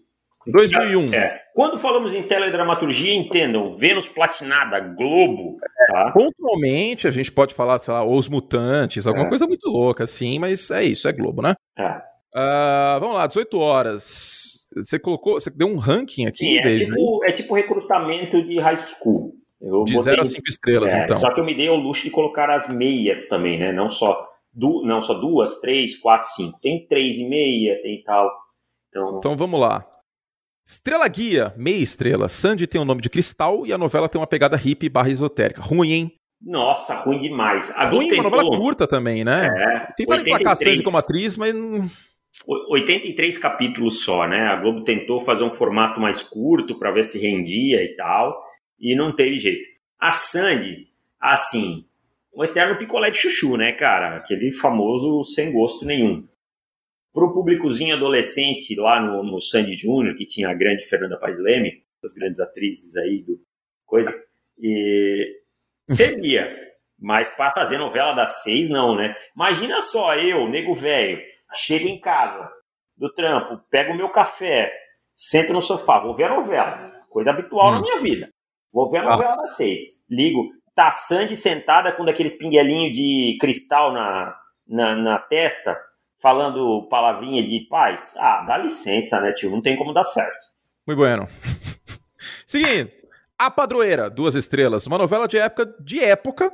2001. 0.48 1.14
É. 1.14 1.40
Quando 1.54 1.78
falamos 1.78 2.14
em 2.14 2.24
teledramaturgia, 2.24 3.14
entendam, 3.14 3.78
Vênus 3.78 4.08
Platinada, 4.08 4.80
Globo. 4.80 5.58
Tá? 5.88 6.12
Pontualmente, 6.12 7.08
a 7.08 7.12
gente 7.12 7.32
pode 7.32 7.54
falar, 7.54 7.78
sei 7.80 7.94
lá, 7.94 8.04
Os 8.04 8.28
Mutantes, 8.28 9.06
alguma 9.06 9.26
é. 9.26 9.30
coisa 9.30 9.46
muito 9.46 9.70
louca, 9.70 10.04
assim, 10.04 10.40
mas 10.40 10.72
é 10.72 10.84
isso, 10.84 11.08
é 11.08 11.12
Globo, 11.12 11.42
né? 11.42 11.54
É. 11.78 11.90
Uh, 12.34 13.00
vamos 13.00 13.16
lá, 13.16 13.28
18 13.28 13.60
horas. 13.60 14.68
Você 14.76 14.98
colocou, 14.98 15.34
você 15.34 15.50
deu 15.50 15.68
um 15.68 15.78
ranking 15.78 16.26
aqui? 16.26 16.38
Sim, 16.38 16.58
é, 16.58 16.78
tipo, 16.78 17.26
é 17.26 17.32
tipo 17.32 17.54
recrutamento 17.54 18.42
de 18.44 18.60
high 18.60 18.80
school. 18.80 19.34
Eu 19.62 19.84
de 19.84 20.02
0 20.02 20.22
a 20.22 20.26
5 20.26 20.42
estrelas, 20.48 20.94
é, 20.94 21.04
então. 21.04 21.18
Só 21.18 21.32
que 21.32 21.40
eu 21.40 21.46
me 21.46 21.54
dei 21.54 21.70
o 21.70 21.76
luxo 21.76 22.04
de 22.04 22.10
colocar 22.10 22.50
as 22.50 22.68
meias 22.68 23.28
também, 23.28 23.60
né? 23.60 23.72
Não 23.72 23.90
só, 23.90 24.28
du, 24.52 24.84
não 24.86 25.02
só 25.02 25.14
duas, 25.14 25.60
três, 25.60 26.00
quatro, 26.00 26.30
cinco. 26.30 26.60
Tem 26.62 26.88
três 26.88 27.18
e 27.18 27.28
meia, 27.28 27.80
tem 27.84 28.02
tal. 28.04 28.32
Então, 28.92 29.18
então 29.18 29.38
vamos 29.38 29.60
lá. 29.60 29.88
Estrela 30.68 31.08
Guia, 31.08 31.54
meia 31.58 31.82
estrela. 31.82 32.28
Sandy 32.28 32.68
tem 32.68 32.80
o 32.80 32.84
um 32.84 32.88
nome 32.88 33.02
de 33.02 33.10
cristal 33.10 33.66
e 33.66 33.74
a 33.74 33.78
novela 33.78 34.10
tem 34.10 34.20
uma 34.20 34.28
pegada 34.28 34.58
hippie 34.58 34.90
barra 34.90 35.10
esotérica. 35.10 35.62
Ruim, 35.62 35.92
hein? 35.92 36.12
Nossa, 36.42 36.96
ruim 37.02 37.20
demais. 37.20 37.72
A 37.72 37.86
ruim, 37.86 38.10
tentou... 38.10 38.26
uma 38.26 38.30
novela 38.30 38.58
curta 38.58 38.88
também, 38.88 39.24
né? 39.24 39.48
É, 39.48 39.94
Tentaram 39.96 40.22
83... 40.22 40.28
emplacar 40.28 40.54
a 40.54 40.56
Sandy 40.56 40.84
como 40.84 40.98
atriz, 40.98 41.38
mas... 41.38 41.56
83 42.70 43.38
capítulos 43.38 44.04
só, 44.04 44.28
né? 44.28 44.48
A 44.48 44.56
Globo 44.56 44.84
tentou 44.84 45.20
fazer 45.20 45.44
um 45.44 45.52
formato 45.52 46.00
mais 46.00 46.22
curto 46.22 46.78
para 46.80 46.92
ver 46.92 47.04
se 47.04 47.20
rendia 47.20 47.84
e 47.84 47.96
tal, 47.96 48.42
e 48.80 48.96
não 48.96 49.14
teve 49.14 49.38
jeito. 49.38 49.68
A 50.00 50.12
Sandy, 50.12 50.88
assim, 51.20 51.86
um 52.34 52.44
eterno 52.44 52.78
picolé 52.78 53.12
de 53.12 53.18
chuchu, 53.18 53.58
né, 53.58 53.74
cara? 53.74 54.18
Aquele 54.18 54.52
famoso 54.52 55.24
sem 55.26 55.52
gosto 55.52 55.86
nenhum. 55.86 56.26
Pro 57.14 57.34
públicozinho 57.34 57.96
adolescente 57.96 58.76
lá 58.76 59.02
no, 59.02 59.24
no 59.24 59.42
Sandy 59.42 59.74
Júnior, 59.74 60.16
que 60.16 60.26
tinha 60.26 60.50
a 60.50 60.54
grande 60.54 60.86
Fernanda 60.86 61.18
Paes 61.20 61.38
Leme, 61.38 61.84
das 62.02 62.14
grandes 62.14 62.40
atrizes 62.40 62.96
aí 62.96 63.22
do 63.24 63.40
coisa, 63.86 64.12
e 64.58 65.42
servia. 65.90 66.56
Mas 66.98 67.30
para 67.36 67.52
fazer 67.52 67.78
novela 67.78 68.14
das 68.14 68.44
seis, 68.44 68.70
não, 68.70 68.96
né? 68.96 69.16
Imagina 69.36 69.82
só 69.82 70.16
eu, 70.16 70.48
nego 70.48 70.74
velho, 70.74 71.20
chego 71.54 71.88
em 71.88 72.00
casa 72.00 72.50
do 72.96 73.12
trampo, 73.12 73.60
pego 73.70 73.92
o 73.92 73.98
meu 73.98 74.10
café, 74.10 74.72
sento 75.14 75.52
no 75.52 75.62
sofá, 75.62 76.00
vou 76.00 76.16
ver 76.16 76.26
a 76.26 76.36
novela. 76.36 76.92
Coisa 77.10 77.32
habitual 77.32 77.70
hum. 77.70 77.72
na 77.74 77.82
minha 77.82 78.00
vida. 78.00 78.30
Vou 78.72 78.90
ver 78.90 79.00
a 79.00 79.02
ah. 79.02 79.10
novela 79.10 79.34
ah. 79.34 79.38
das 79.38 79.58
seis. 79.58 80.06
Ligo, 80.10 80.50
tá 80.74 80.92
Sandy 80.92 81.36
sentada 81.36 81.92
com 81.92 82.06
daqueles 82.06 82.38
pinguelinhos 82.38 82.96
de 82.96 83.38
cristal 83.42 83.92
na, 83.92 84.36
na, 84.68 84.96
na 84.96 85.20
testa, 85.20 85.78
falando 86.22 86.88
palavrinha 86.90 87.44
de 87.44 87.62
paz. 87.62 88.14
Ah, 88.18 88.46
dá 88.48 88.58
licença, 88.58 89.20
né, 89.20 89.34
tio? 89.34 89.50
Não 89.50 89.62
tem 89.62 89.76
como 89.76 89.94
dar 89.94 90.04
certo. 90.04 90.52
Muito 90.86 91.00
bueno. 91.00 91.28
Seguinte, 92.46 92.94
A 93.38 93.50
Padroeira, 93.50 94.10
duas 94.10 94.36
estrelas. 94.36 94.86
Uma 94.86 95.00
novela 95.00 95.28
de 95.28 95.38
época, 95.38 95.74
de 95.80 96.04
época, 96.04 96.54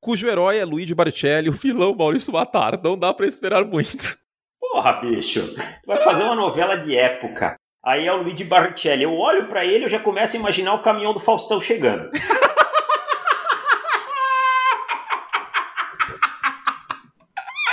cujo 0.00 0.26
herói 0.26 0.58
é 0.58 0.64
Luigi 0.64 0.94
Baricelli, 0.94 1.50
o 1.50 1.52
vilão 1.52 1.94
Maurício 1.94 2.32
Matar. 2.32 2.80
Não 2.82 2.96
dá 2.98 3.12
para 3.12 3.26
esperar 3.26 3.64
muito. 3.64 4.16
Porra, 4.58 4.94
bicho, 4.94 5.54
vai 5.86 6.02
fazer 6.02 6.22
uma 6.22 6.34
novela 6.34 6.76
de 6.76 6.96
época. 6.96 7.56
Aí 7.84 8.06
é 8.06 8.12
o 8.12 8.22
Luigi 8.22 8.44
Barrichelli. 8.44 9.02
Eu 9.02 9.14
olho 9.14 9.46
para 9.46 9.62
ele 9.66 9.84
e 9.84 9.88
já 9.88 10.00
começo 10.00 10.36
a 10.36 10.40
imaginar 10.40 10.72
o 10.72 10.80
caminhão 10.80 11.12
do 11.12 11.20
Faustão 11.20 11.60
chegando. 11.60 12.10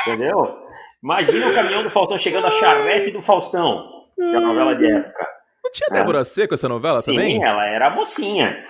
Entendeu? 0.05 0.70
Imagina 1.03 1.47
o 1.49 1.53
caminhão 1.53 1.83
do 1.83 1.89
Faustão 1.89 2.17
chegando, 2.17 2.47
a 2.47 2.51
charrete 2.51 3.11
do 3.11 3.21
Faustão. 3.21 4.03
Que 4.15 4.21
é 4.21 4.37
a 4.37 4.41
novela 4.41 4.75
de 4.75 4.85
época. 4.85 5.27
Não 5.63 5.71
tinha 5.71 5.89
Débora 5.89 6.21
é. 6.21 6.23
Seco 6.23 6.53
essa 6.53 6.69
novela 6.69 7.01
Sim, 7.01 7.13
também? 7.13 7.37
Sim, 7.37 7.43
ela 7.43 7.65
era 7.65 7.89
mocinha. 7.89 8.65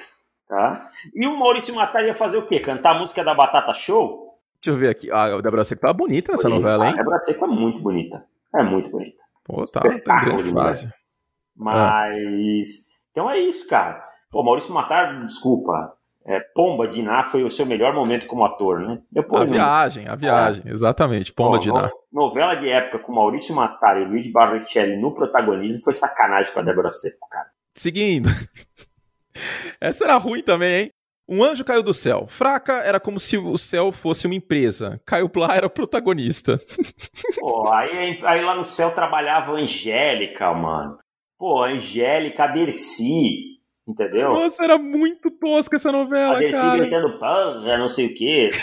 Tá? 0.48 0.88
E 1.14 1.26
o 1.28 1.38
Maurício 1.38 1.74
Matar 1.74 2.06
ia 2.06 2.14
fazer 2.14 2.38
o 2.38 2.46
quê? 2.46 2.60
Cantar 2.60 2.96
a 2.96 3.00
música 3.00 3.24
da 3.24 3.34
Batata 3.34 3.74
Show? 3.74 4.38
Deixa 4.62 4.76
eu 4.76 4.80
ver 4.80 4.90
aqui. 4.90 5.10
Ah, 5.12 5.36
a 5.36 5.42
Débora 5.42 5.66
Seco 5.66 5.82
tá 5.82 5.94
bonita 5.94 6.32
nessa 6.32 6.48
bonita. 6.50 6.62
novela, 6.62 6.88
hein? 6.88 6.94
A 6.94 6.98
Débora 6.98 7.24
Seco 7.24 7.46
é 7.46 7.48
muito 7.48 7.82
bonita. 7.82 8.26
É 8.56 8.64
muito 8.64 8.90
bonita. 8.90 9.18
Pô, 9.44 9.64
tá, 9.66 9.82
tá 9.82 10.22
em 10.22 10.26
grande 10.26 10.52
fase. 10.52 10.94
Mas. 11.56 11.76
Ah. 11.76 12.10
Então 13.12 13.30
é 13.30 13.40
isso, 13.40 13.68
cara. 13.68 14.04
Pô, 14.32 14.44
Maurício 14.44 14.74
Matar, 14.74 15.26
desculpa. 15.26 15.94
É, 16.26 16.40
Pomba 16.40 16.88
de 16.88 17.00
Iná 17.00 17.24
foi 17.24 17.44
o 17.44 17.50
seu 17.50 17.66
melhor 17.66 17.94
momento 17.94 18.28
como 18.28 18.46
ator, 18.46 18.80
né? 18.80 19.02
Depois, 19.12 19.44
a 19.44 19.46
viagem, 19.46 20.08
a 20.08 20.16
viagem, 20.16 20.64
é. 20.68 20.72
exatamente. 20.72 21.34
Pomba 21.34 21.58
Pô, 21.58 21.58
de 21.58 21.70
Iná. 21.70 21.90
Novela 22.12 22.56
de 22.56 22.70
época 22.70 23.00
com 23.00 23.12
Maurício 23.12 23.56
Matar 23.56 24.00
e 24.00 24.06
Luigi 24.06 24.32
Barrichelli 24.32 24.98
no 24.98 25.16
protagonismo 25.16 25.82
foi 25.82 25.94
sacanagem 25.94 26.54
com 26.54 26.60
a 26.60 26.64
Débora 26.64 26.92
Seco, 26.92 27.28
cara. 27.30 27.48
Seguindo. 27.74 28.30
Essa 29.82 30.04
era 30.04 30.18
ruim 30.18 30.44
também, 30.44 30.84
hein? 30.84 30.92
Um 31.28 31.44
anjo 31.44 31.64
caiu 31.64 31.82
do 31.82 31.94
céu. 31.94 32.28
Fraca 32.28 32.74
era 32.84 33.00
como 33.00 33.20
se 33.20 33.38
o 33.38 33.58
céu 33.58 33.92
fosse 33.92 34.28
uma 34.28 34.36
empresa. 34.36 35.00
Caio 35.06 35.30
Plá 35.30 35.56
era 35.56 35.66
o 35.66 35.70
protagonista. 35.70 36.60
Pô, 37.40 37.72
aí, 37.74 38.20
aí 38.24 38.42
lá 38.44 38.54
no 38.54 38.66
céu 38.66 38.92
trabalhava 38.92 39.54
a 39.54 39.62
Angélica, 39.62 40.54
mano. 40.54 40.98
Pô, 41.40 41.64
Angélica, 41.64 42.48
Dercy, 42.48 43.51
entendeu? 43.92 44.34
Nossa, 44.34 44.64
era 44.64 44.78
muito 44.78 45.30
tosca 45.30 45.76
essa 45.76 45.92
novela, 45.92 46.38
a 46.38 46.40
Dercy 46.40 46.62
cara. 46.62 46.78
gritando, 46.78 47.20
porra, 47.20 47.78
não 47.78 47.90
sei 47.90 48.08
o 48.08 48.14
quê. 48.14 48.50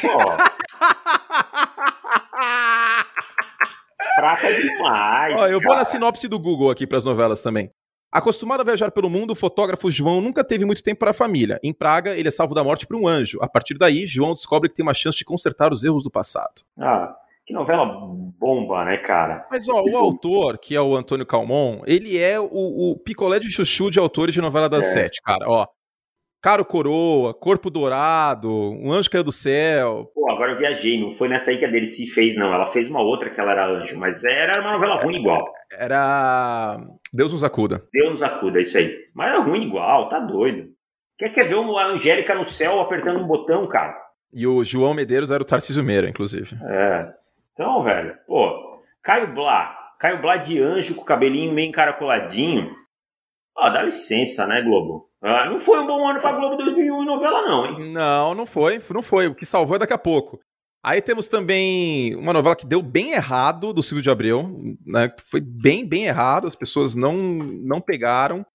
Fraca 4.16 4.52
demais. 4.52 5.38
Ó, 5.38 5.46
eu 5.46 5.60
cara. 5.60 5.68
vou 5.68 5.76
na 5.76 5.84
sinopse 5.84 6.26
do 6.26 6.38
Google 6.38 6.70
aqui 6.70 6.86
para 6.86 6.98
as 6.98 7.04
novelas 7.04 7.42
também. 7.42 7.70
Acostumado 8.10 8.62
a 8.62 8.64
viajar 8.64 8.90
pelo 8.90 9.10
mundo, 9.10 9.32
o 9.32 9.36
fotógrafo 9.36 9.90
João 9.90 10.22
nunca 10.22 10.42
teve 10.42 10.64
muito 10.64 10.82
tempo 10.82 11.00
para 11.00 11.10
a 11.10 11.14
família. 11.14 11.60
Em 11.62 11.74
Praga, 11.74 12.16
ele 12.16 12.28
é 12.28 12.30
salvo 12.30 12.54
da 12.54 12.64
morte 12.64 12.86
por 12.86 12.96
um 12.96 13.06
anjo. 13.06 13.38
A 13.42 13.46
partir 13.46 13.76
daí, 13.76 14.06
João 14.06 14.32
descobre 14.32 14.70
que 14.70 14.74
tem 14.74 14.82
uma 14.82 14.94
chance 14.94 15.18
de 15.18 15.26
consertar 15.26 15.72
os 15.72 15.84
erros 15.84 16.02
do 16.02 16.10
passado. 16.10 16.62
Ah, 16.80 17.14
que 17.48 17.54
novela 17.54 17.87
bomba, 18.38 18.84
né, 18.84 18.98
cara? 18.98 19.46
Mas, 19.50 19.66
ó, 19.68 19.82
o 19.82 19.96
autor, 19.96 20.58
que 20.58 20.76
é 20.76 20.80
o 20.80 20.94
Antônio 20.94 21.24
Calmon, 21.24 21.80
ele 21.87 22.18
é 22.18 22.38
o, 22.38 22.46
o 22.52 22.98
picolé 23.02 23.40
de 23.40 23.50
chuchu 23.50 23.90
de 23.90 23.98
autores 23.98 24.34
de 24.34 24.40
novela 24.42 24.68
das 24.68 24.84
é. 24.88 24.92
sete, 24.92 25.22
cara. 25.22 25.46
Ó, 25.48 25.66
Caro 26.42 26.62
Coroa, 26.62 27.32
Corpo 27.32 27.70
Dourado, 27.70 28.52
Um 28.52 28.92
Anjo 28.92 29.11
Caiu 29.11 29.24
do 29.24 29.32
Céu. 29.32 30.12
Pô, 30.14 30.30
agora 30.30 30.52
eu 30.52 30.58
viajei, 30.58 31.00
não 31.00 31.11
foi 31.11 31.26
nessa 31.26 31.50
aí 31.50 31.56
que 31.56 31.64
a 31.64 31.70
dele 31.70 31.88
se 31.88 32.06
fez, 32.06 32.37
não. 32.37 32.52
Ela 32.52 32.66
fez 32.66 32.87
uma 32.87 33.00
outra 33.00 33.30
que 33.30 33.40
ela 33.40 33.52
era 33.52 33.66
anjo, 33.66 33.98
mas 33.98 34.22
era 34.22 34.61
uma 34.61 34.74
novela 34.74 35.02
ruim 35.02 35.16
igual. 35.16 35.50
Era. 35.72 36.78
Deus 37.11 37.32
nos 37.32 37.42
acuda. 37.42 37.82
Deus 37.90 38.11
nos 38.11 38.22
acuda, 38.22 38.61
isso 38.61 38.76
aí. 38.76 38.94
Mas 39.14 39.32
era 39.32 39.40
ruim 39.40 39.62
igual, 39.62 40.11
tá 40.11 40.20
doido. 40.20 40.68
Quer, 41.18 41.30
quer 41.30 41.48
ver 41.48 41.54
uma 41.54 41.87
Angélica 41.87 42.34
no 42.34 42.46
céu 42.46 42.78
apertando 42.78 43.20
um 43.20 43.26
botão, 43.26 43.66
cara? 43.66 43.96
E 44.32 44.46
o 44.46 44.62
João 44.62 44.92
Medeiros 44.92 45.30
era 45.30 45.42
o 45.42 45.46
Tarcísio 45.46 45.82
Meira, 45.82 46.11
inclusive. 46.11 46.54
É. 46.62 47.08
Então, 47.59 47.83
velho, 47.83 48.16
pô, 48.25 48.81
Caio 49.03 49.35
Blá. 49.35 49.77
Caio 49.99 50.23
Blá 50.23 50.37
de 50.37 50.62
anjo 50.62 50.94
com 50.94 51.03
o 51.03 51.05
cabelinho 51.05 51.53
meio 51.53 51.68
encaracoladinho. 51.68 52.71
Ó, 53.57 53.68
dá 53.68 53.83
licença, 53.83 54.47
né, 54.47 54.62
Globo? 54.62 55.11
Ah, 55.21 55.51
não 55.51 55.59
foi 55.59 55.81
um 55.81 55.87
bom 55.88 56.07
ano 56.07 56.21
pra 56.21 56.31
Globo 56.31 56.57
2001 56.57 57.03
em 57.03 57.07
novela, 57.07 57.42
não, 57.42 57.66
hein? 57.66 57.92
Não, 57.92 58.33
não 58.33 58.47
foi. 58.47 58.81
Não 58.90 59.03
foi. 59.03 59.27
O 59.27 59.35
que 59.35 59.44
salvou 59.44 59.75
é 59.75 59.81
daqui 59.81 59.92
a 59.92 59.99
pouco. 59.99 60.38
Aí 60.85 61.03
temos 61.03 61.27
também 61.27 62.14
uma 62.14 62.33
novela 62.33 62.55
que 62.55 62.64
deu 62.64 62.81
bem 62.81 63.11
errado 63.11 63.73
do 63.73 63.83
Silvio 63.83 64.03
de 64.03 64.11
Abreu, 64.11 64.49
né? 64.87 65.12
Foi 65.29 65.40
bem, 65.40 65.85
bem 65.85 66.07
errado, 66.07 66.47
as 66.47 66.55
pessoas 66.55 66.94
não, 66.94 67.16
não 67.16 67.81
pegaram, 67.81 68.47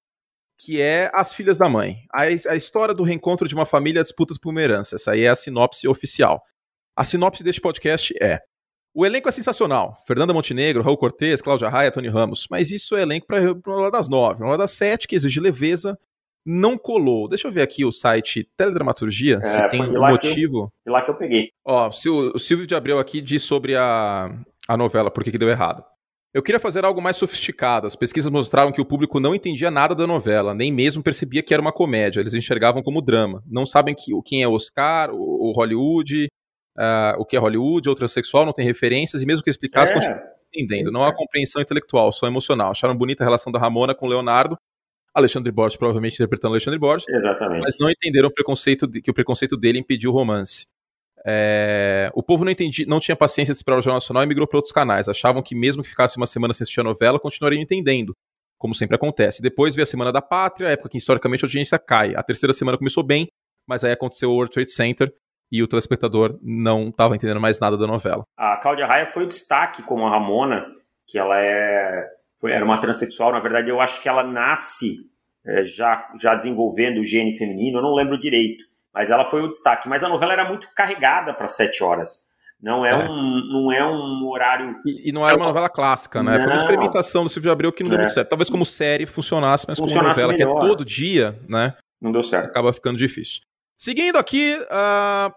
que 0.57 0.81
é 0.81 1.11
As 1.13 1.33
Filhas 1.33 1.57
da 1.57 1.67
Mãe. 1.67 1.97
A, 2.09 2.21
a 2.21 2.55
história 2.55 2.95
do 2.95 3.03
reencontro 3.03 3.49
de 3.49 3.53
uma 3.53 3.65
família 3.65 4.01
disputa 4.01 4.33
por 4.41 4.51
uma 4.51 4.61
herança. 4.61 4.95
Essa 4.95 5.11
aí 5.11 5.23
é 5.23 5.29
a 5.29 5.35
sinopse 5.35 5.85
oficial. 5.89 6.41
A 6.95 7.03
sinopse 7.03 7.43
deste 7.43 7.59
podcast 7.59 8.13
é: 8.21 8.39
o 8.93 9.05
elenco 9.05 9.27
é 9.27 9.31
sensacional. 9.31 9.95
Fernanda 10.05 10.33
Montenegro, 10.33 10.83
Raul 10.83 10.97
Cortez, 10.97 11.41
Cláudia 11.41 11.69
Raia, 11.69 11.91
Tony 11.91 12.07
Ramos. 12.07 12.47
Mas 12.49 12.71
isso 12.71 12.95
é 12.95 13.01
elenco 13.01 13.25
para 13.25 13.51
uma 13.65 13.89
das 13.89 14.07
nove. 14.07 14.43
Uma 14.43 14.57
das 14.57 14.71
sete, 14.71 15.07
que 15.07 15.15
exige 15.15 15.39
leveza, 15.39 15.97
não 16.45 16.77
colou. 16.77 17.27
Deixa 17.27 17.47
eu 17.47 17.51
ver 17.51 17.61
aqui 17.61 17.85
o 17.85 17.91
site 17.91 18.47
Teledramaturgia, 18.55 19.39
é, 19.41 19.45
se 19.45 19.69
tem 19.69 19.81
um 19.81 19.99
motivo. 19.99 20.71
Que, 20.83 20.91
lá 20.91 21.01
que 21.01 21.09
eu 21.09 21.15
peguei. 21.15 21.49
Ó, 21.65 21.89
o 21.89 22.39
Silvio 22.39 22.67
de 22.67 22.75
Abreu 22.75 22.99
aqui 22.99 23.21
diz 23.21 23.43
sobre 23.43 23.75
a, 23.75 24.29
a 24.67 24.77
novela, 24.77 25.09
por 25.09 25.23
que, 25.23 25.31
que 25.31 25.37
deu 25.37 25.49
errado. 25.49 25.83
Eu 26.33 26.41
queria 26.41 26.59
fazer 26.59 26.83
algo 26.83 26.99
mais 26.99 27.15
sofisticado. 27.15 27.85
As 27.85 27.95
pesquisas 27.95 28.31
mostravam 28.31 28.73
que 28.73 28.81
o 28.81 28.85
público 28.85 29.19
não 29.19 29.35
entendia 29.35 29.69
nada 29.69 29.93
da 29.93 30.07
novela, 30.07 30.53
nem 30.53 30.71
mesmo 30.71 31.03
percebia 31.03 31.43
que 31.43 31.53
era 31.53 31.61
uma 31.61 31.71
comédia. 31.71 32.19
Eles 32.19 32.33
enxergavam 32.33 32.81
como 32.81 33.03
drama. 33.03 33.43
Não 33.45 33.67
sabem 33.67 33.93
que, 33.93 34.11
quem 34.25 34.41
é 34.41 34.47
Oscar, 34.47 35.11
o, 35.13 35.49
o 35.49 35.51
Hollywood, 35.51 36.27
uh, 36.77 37.19
o 37.19 37.25
que 37.25 37.35
é 37.35 37.39
Hollywood, 37.39 37.89
outra 37.89 38.07
sexual, 38.07 38.45
não 38.45 38.53
tem 38.53 38.65
referências, 38.65 39.21
e 39.21 39.25
mesmo 39.25 39.43
que 39.43 39.49
explicasse, 39.49 39.91
é. 39.91 39.95
continuam 39.95 40.19
entendendo. 40.55 40.91
Não 40.91 41.03
há 41.03 41.13
compreensão 41.13 41.61
intelectual, 41.61 42.11
só 42.11 42.27
emocional. 42.27 42.71
Acharam 42.71 42.95
bonita 42.95 43.23
a 43.23 43.25
relação 43.25 43.51
da 43.51 43.59
Ramona 43.59 43.95
com 43.95 44.05
o 44.05 44.09
Leonardo, 44.09 44.57
Alexandre 45.13 45.51
Borges 45.51 45.77
provavelmente 45.77 46.15
interpretando 46.15 46.51
Alexandre 46.51 46.79
Borges, 46.79 47.07
Exatamente. 47.07 47.61
mas 47.61 47.75
não 47.79 47.89
entenderam 47.89 48.29
o 48.29 48.33
preconceito 48.33 48.87
de, 48.87 49.01
que 49.01 49.11
o 49.11 49.13
preconceito 49.13 49.55
dele 49.55 49.79
impediu 49.79 50.11
o 50.11 50.13
romance. 50.13 50.67
É, 51.25 52.11
o 52.13 52.21
povo 52.21 52.43
não, 52.43 52.51
entendi, 52.51 52.85
não 52.85 52.99
tinha 52.99 53.15
paciência 53.15 53.53
de 53.53 53.57
esperar 53.57 53.77
o 53.77 53.81
Jornal 53.81 53.97
Nacional 53.97 54.23
e 54.23 54.25
migrou 54.25 54.47
para 54.47 54.57
outros 54.57 54.73
canais. 54.73 55.07
Achavam 55.07 55.41
que 55.41 55.55
mesmo 55.55 55.83
que 55.83 55.89
ficasse 55.89 56.17
uma 56.17 56.25
semana 56.25 56.53
sem 56.53 56.63
assistir 56.63 56.81
a 56.81 56.83
novela, 56.83 57.19
continuariam 57.19 57.61
entendendo, 57.61 58.13
como 58.57 58.75
sempre 58.75 58.95
acontece. 58.95 59.41
Depois 59.41 59.75
veio 59.75 59.83
a 59.83 59.85
Semana 59.85 60.11
da 60.11 60.21
Pátria, 60.21 60.67
época 60.67 60.89
que 60.89 60.97
historicamente 60.97 61.45
a 61.45 61.47
audiência 61.47 61.79
cai. 61.79 62.13
A 62.15 62.23
terceira 62.23 62.51
semana 62.51 62.77
começou 62.77 63.03
bem, 63.03 63.27
mas 63.67 63.83
aí 63.83 63.91
aconteceu 63.91 64.31
o 64.31 64.33
World 64.33 64.53
Trade 64.53 64.71
Center 64.71 65.13
e 65.53 65.61
o 65.61 65.67
telespectador 65.67 66.39
não 66.41 66.89
estava 66.89 67.15
entendendo 67.15 67.39
mais 67.39 67.59
nada 67.59 67.77
da 67.77 67.87
novela. 67.87 68.23
A 68.35 68.57
Cláudia 68.57 68.87
Raia 68.87 69.05
foi 69.05 69.23
o 69.23 69.27
destaque 69.27 69.83
como 69.83 70.05
a 70.05 70.09
Ramona, 70.09 70.65
que 71.07 71.17
ela 71.17 71.39
é, 71.39 72.07
foi, 72.41 72.51
era 72.51 72.65
uma 72.65 72.79
transexual. 72.79 73.31
Na 73.31 73.39
verdade, 73.39 73.69
eu 73.69 73.79
acho 73.79 74.01
que 74.01 74.09
ela 74.09 74.23
nasce 74.23 75.09
é, 75.45 75.63
já, 75.63 76.09
já 76.19 76.35
desenvolvendo 76.35 76.99
o 76.99 77.05
gene 77.05 77.37
feminino, 77.37 77.77
eu 77.77 77.83
não 77.83 77.93
lembro 77.93 78.19
direito 78.19 78.63
mas 78.93 79.09
ela 79.09 79.25
foi 79.25 79.41
o 79.41 79.49
destaque. 79.49 79.89
Mas 79.89 80.03
a 80.03 80.09
novela 80.09 80.33
era 80.33 80.47
muito 80.47 80.67
carregada 80.75 81.33
para 81.33 81.47
sete 81.47 81.83
horas. 81.83 82.31
Não 82.61 82.85
é, 82.85 82.91
é, 82.91 83.09
Um, 83.09 83.41
não 83.51 83.71
é 83.73 83.85
um 83.85 84.29
horário. 84.29 84.79
E, 84.85 85.09
e 85.09 85.11
não 85.11 85.27
era 85.27 85.35
uma 85.35 85.47
novela 85.47 85.67
clássica, 85.67 86.21
né? 86.21 86.37
Não. 86.37 86.43
Foi 86.43 86.51
uma 86.51 86.55
experimentação 86.55 87.23
do 87.23 87.29
Silvio 87.29 87.51
Abreu 87.51 87.73
que 87.73 87.83
não 87.83 87.89
é. 87.89 87.91
deu 87.91 87.99
muito 87.99 88.13
certo. 88.13 88.29
Talvez 88.29 88.49
como 88.49 88.65
série 88.65 89.05
funcionasse, 89.05 89.65
mas 89.67 89.79
funcionasse 89.79 90.21
como 90.21 90.31
novela 90.31 90.33
melhor. 90.33 90.61
que 90.61 90.65
é 90.65 90.69
todo 90.69 90.85
dia, 90.85 91.37
né? 91.49 91.73
Não 91.99 92.11
deu 92.11 92.23
certo. 92.23 92.47
Acaba 92.47 92.71
ficando 92.71 92.97
difícil. 92.97 93.41
Seguindo 93.75 94.17
aqui, 94.17 94.55
uh, 94.55 95.33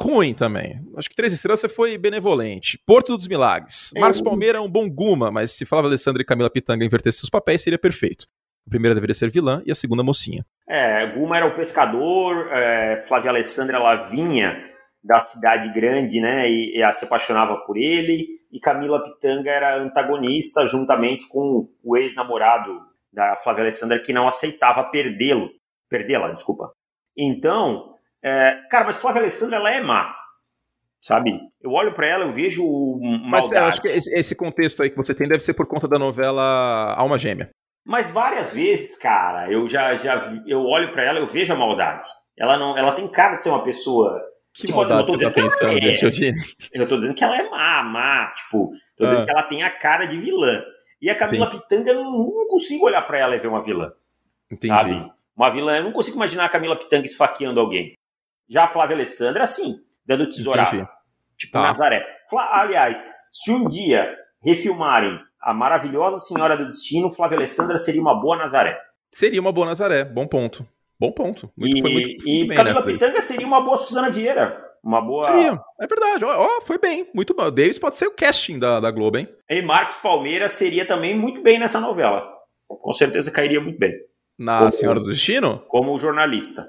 ruim 0.00 0.32
também. 0.32 0.80
Acho 0.96 1.08
que 1.08 1.14
Três 1.14 1.32
Estrelas 1.32 1.60
você 1.60 1.68
foi 1.68 1.98
benevolente. 1.98 2.78
Porto 2.86 3.16
dos 3.16 3.28
Milagres. 3.28 3.90
Marcos 3.96 4.22
Palmeira 4.22 4.58
é 4.58 4.60
um 4.60 4.70
bom 4.70 4.88
guma, 4.88 5.30
mas 5.30 5.52
se 5.52 5.66
falava 5.66 5.88
Alessandra 5.88 6.22
e 6.22 6.24
Camila 6.24 6.50
Pitanga 6.50 6.84
invertessem 6.84 7.22
os 7.22 7.30
papéis, 7.30 7.62
seria 7.62 7.78
perfeito. 7.78 8.26
A 8.66 8.70
primeira 8.70 8.94
deveria 8.94 9.14
ser 9.14 9.30
vilã 9.30 9.62
e 9.66 9.72
a 9.72 9.74
segunda 9.74 10.02
mocinha. 10.02 10.44
É, 10.68 11.06
Guma 11.06 11.36
era 11.36 11.46
o 11.46 11.56
pescador, 11.56 12.48
é, 12.52 13.02
Flávia 13.02 13.30
Alessandra 13.30 13.76
ela 13.76 13.96
vinha 14.08 14.56
da 15.02 15.22
cidade 15.22 15.72
grande, 15.72 16.20
né, 16.20 16.48
e, 16.48 16.80
e 16.80 16.92
se 16.92 17.06
apaixonava 17.06 17.56
por 17.66 17.76
ele, 17.76 18.26
e 18.52 18.60
Camila 18.60 19.02
Pitanga 19.02 19.50
era 19.50 19.78
antagonista 19.78 20.66
juntamente 20.66 21.26
com 21.28 21.68
o 21.82 21.96
ex-namorado 21.96 22.80
da 23.12 23.34
Flávia 23.36 23.64
Alessandra 23.64 23.98
que 23.98 24.12
não 24.12 24.28
aceitava 24.28 24.84
perdê-lo, 24.84 25.48
perdê-la, 25.88 26.32
desculpa. 26.32 26.70
Então, 27.16 27.94
é, 28.22 28.60
cara, 28.70 28.86
mas 28.86 29.00
Flávia 29.00 29.22
Alessandra 29.22 29.56
ela 29.56 29.70
é 29.70 29.80
má, 29.80 30.14
sabe? 31.00 31.38
Eu 31.60 31.72
olho 31.72 31.94
para 31.94 32.06
ela, 32.06 32.24
eu 32.24 32.32
vejo 32.32 32.62
maldade. 33.00 33.28
Mas 33.30 33.52
eu 33.52 33.64
acho 33.64 33.82
que 33.82 33.88
esse 33.88 34.34
contexto 34.34 34.82
aí 34.82 34.90
que 34.90 34.96
você 34.96 35.14
tem 35.14 35.26
deve 35.26 35.42
ser 35.42 35.54
por 35.54 35.66
conta 35.66 35.88
da 35.88 35.98
novela 35.98 36.94
Alma 36.96 37.18
Gêmea. 37.18 37.50
Mas 37.84 38.10
várias 38.10 38.52
vezes, 38.52 38.96
cara, 38.98 39.50
eu 39.50 39.66
já, 39.66 39.96
já 39.96 40.20
eu 40.46 40.60
olho 40.60 40.92
para 40.92 41.04
ela, 41.04 41.18
eu 41.18 41.26
vejo 41.26 41.52
a 41.52 41.56
maldade. 41.56 42.06
Ela 42.38 42.58
não, 42.58 42.76
ela 42.76 42.92
tem 42.92 43.08
cara 43.08 43.36
de 43.36 43.44
ser 43.44 43.50
uma 43.50 43.64
pessoa 43.64 44.20
que 44.52 44.66
tipo, 44.66 44.78
maldade 44.78 45.10
você 45.10 45.24
tá 45.24 45.30
pensando, 45.30 45.72
é, 45.72 46.82
Eu 46.82 46.86
tô 46.86 46.96
dizendo 46.96 47.14
que 47.14 47.24
ela 47.24 47.36
é 47.36 47.48
má, 47.48 47.82
má, 47.82 48.32
tipo, 48.34 48.72
tô 48.96 49.04
dizendo 49.04 49.22
ah. 49.22 49.24
que 49.24 49.30
ela 49.30 49.42
tem 49.44 49.62
a 49.62 49.70
cara 49.70 50.06
de 50.06 50.20
vilã. 50.20 50.62
E 51.00 51.08
a 51.08 51.16
Camila 51.16 51.48
tem. 51.48 51.58
Pitanga, 51.58 51.92
eu 51.92 52.04
não, 52.04 52.12
não 52.12 52.46
consigo 52.46 52.84
olhar 52.84 53.02
para 53.02 53.18
ela 53.18 53.34
e 53.34 53.38
ver 53.38 53.48
uma 53.48 53.62
vilã. 53.62 53.92
Entendi. 54.50 54.74
Sabe? 54.74 55.12
Uma 55.34 55.50
vilã, 55.50 55.78
eu 55.78 55.84
não 55.84 55.92
consigo 55.92 56.16
imaginar 56.16 56.44
a 56.44 56.48
Camila 56.50 56.76
Pitanga 56.76 57.06
esfaqueando 57.06 57.60
alguém. 57.60 57.94
Já 58.50 58.64
a 58.64 58.68
Flávia 58.68 58.96
Alessandra, 58.96 59.44
assim, 59.44 59.76
dando 60.04 60.28
tesourada. 60.28 60.68
Entendi. 60.68 60.90
Tipo 61.38 61.52
tá. 61.52 61.62
Nazaré. 61.62 62.04
Aliás, 62.50 63.12
se 63.32 63.52
um 63.52 63.68
dia 63.68 64.12
refilmarem 64.44 65.18
a 65.40 65.54
maravilhosa 65.54 66.18
Senhora 66.18 66.56
do 66.56 66.66
Destino, 66.66 67.10
Flávia 67.10 67.38
Alessandra 67.38 67.78
seria 67.78 68.00
uma 68.00 68.20
boa 68.20 68.36
Nazaré. 68.36 68.78
Seria 69.12 69.40
uma 69.40 69.52
boa 69.52 69.66
Nazaré, 69.66 70.04
bom 70.04 70.26
ponto. 70.26 70.66
Bom 70.98 71.12
ponto. 71.12 71.50
Muito, 71.56 71.78
e, 71.78 71.80
foi 71.80 71.92
muito, 71.92 72.28
e 72.28 72.46
bem 72.46 72.56
Camila 72.56 72.84
Pitanga 72.84 73.20
seria 73.22 73.46
uma 73.46 73.62
boa 73.62 73.76
Suzana 73.76 74.10
Vieira. 74.10 74.68
Uma 74.82 75.00
boa. 75.00 75.24
Seria, 75.24 75.60
é 75.80 75.86
verdade. 75.86 76.24
Ó, 76.24 76.46
oh, 76.46 76.60
foi 76.62 76.78
bem, 76.78 77.08
muito 77.14 77.34
bom. 77.34 77.50
Davis 77.50 77.78
pode 77.78 77.96
ser 77.96 78.06
o 78.06 78.14
casting 78.14 78.58
da, 78.58 78.80
da 78.80 78.90
Globo, 78.90 79.18
hein? 79.18 79.28
E 79.48 79.62
Marcos 79.62 79.96
Palmeira 79.96 80.48
seria 80.48 80.86
também 80.86 81.16
muito 81.18 81.42
bem 81.42 81.58
nessa 81.58 81.80
novela. 81.80 82.26
Com 82.66 82.92
certeza 82.92 83.30
cairia 83.30 83.60
muito 83.60 83.78
bem. 83.78 83.92
Na 84.38 84.58
como, 84.58 84.70
Senhora 84.70 85.00
do 85.00 85.06
Destino? 85.06 85.62
Como 85.68 85.96
jornalista. 85.98 86.64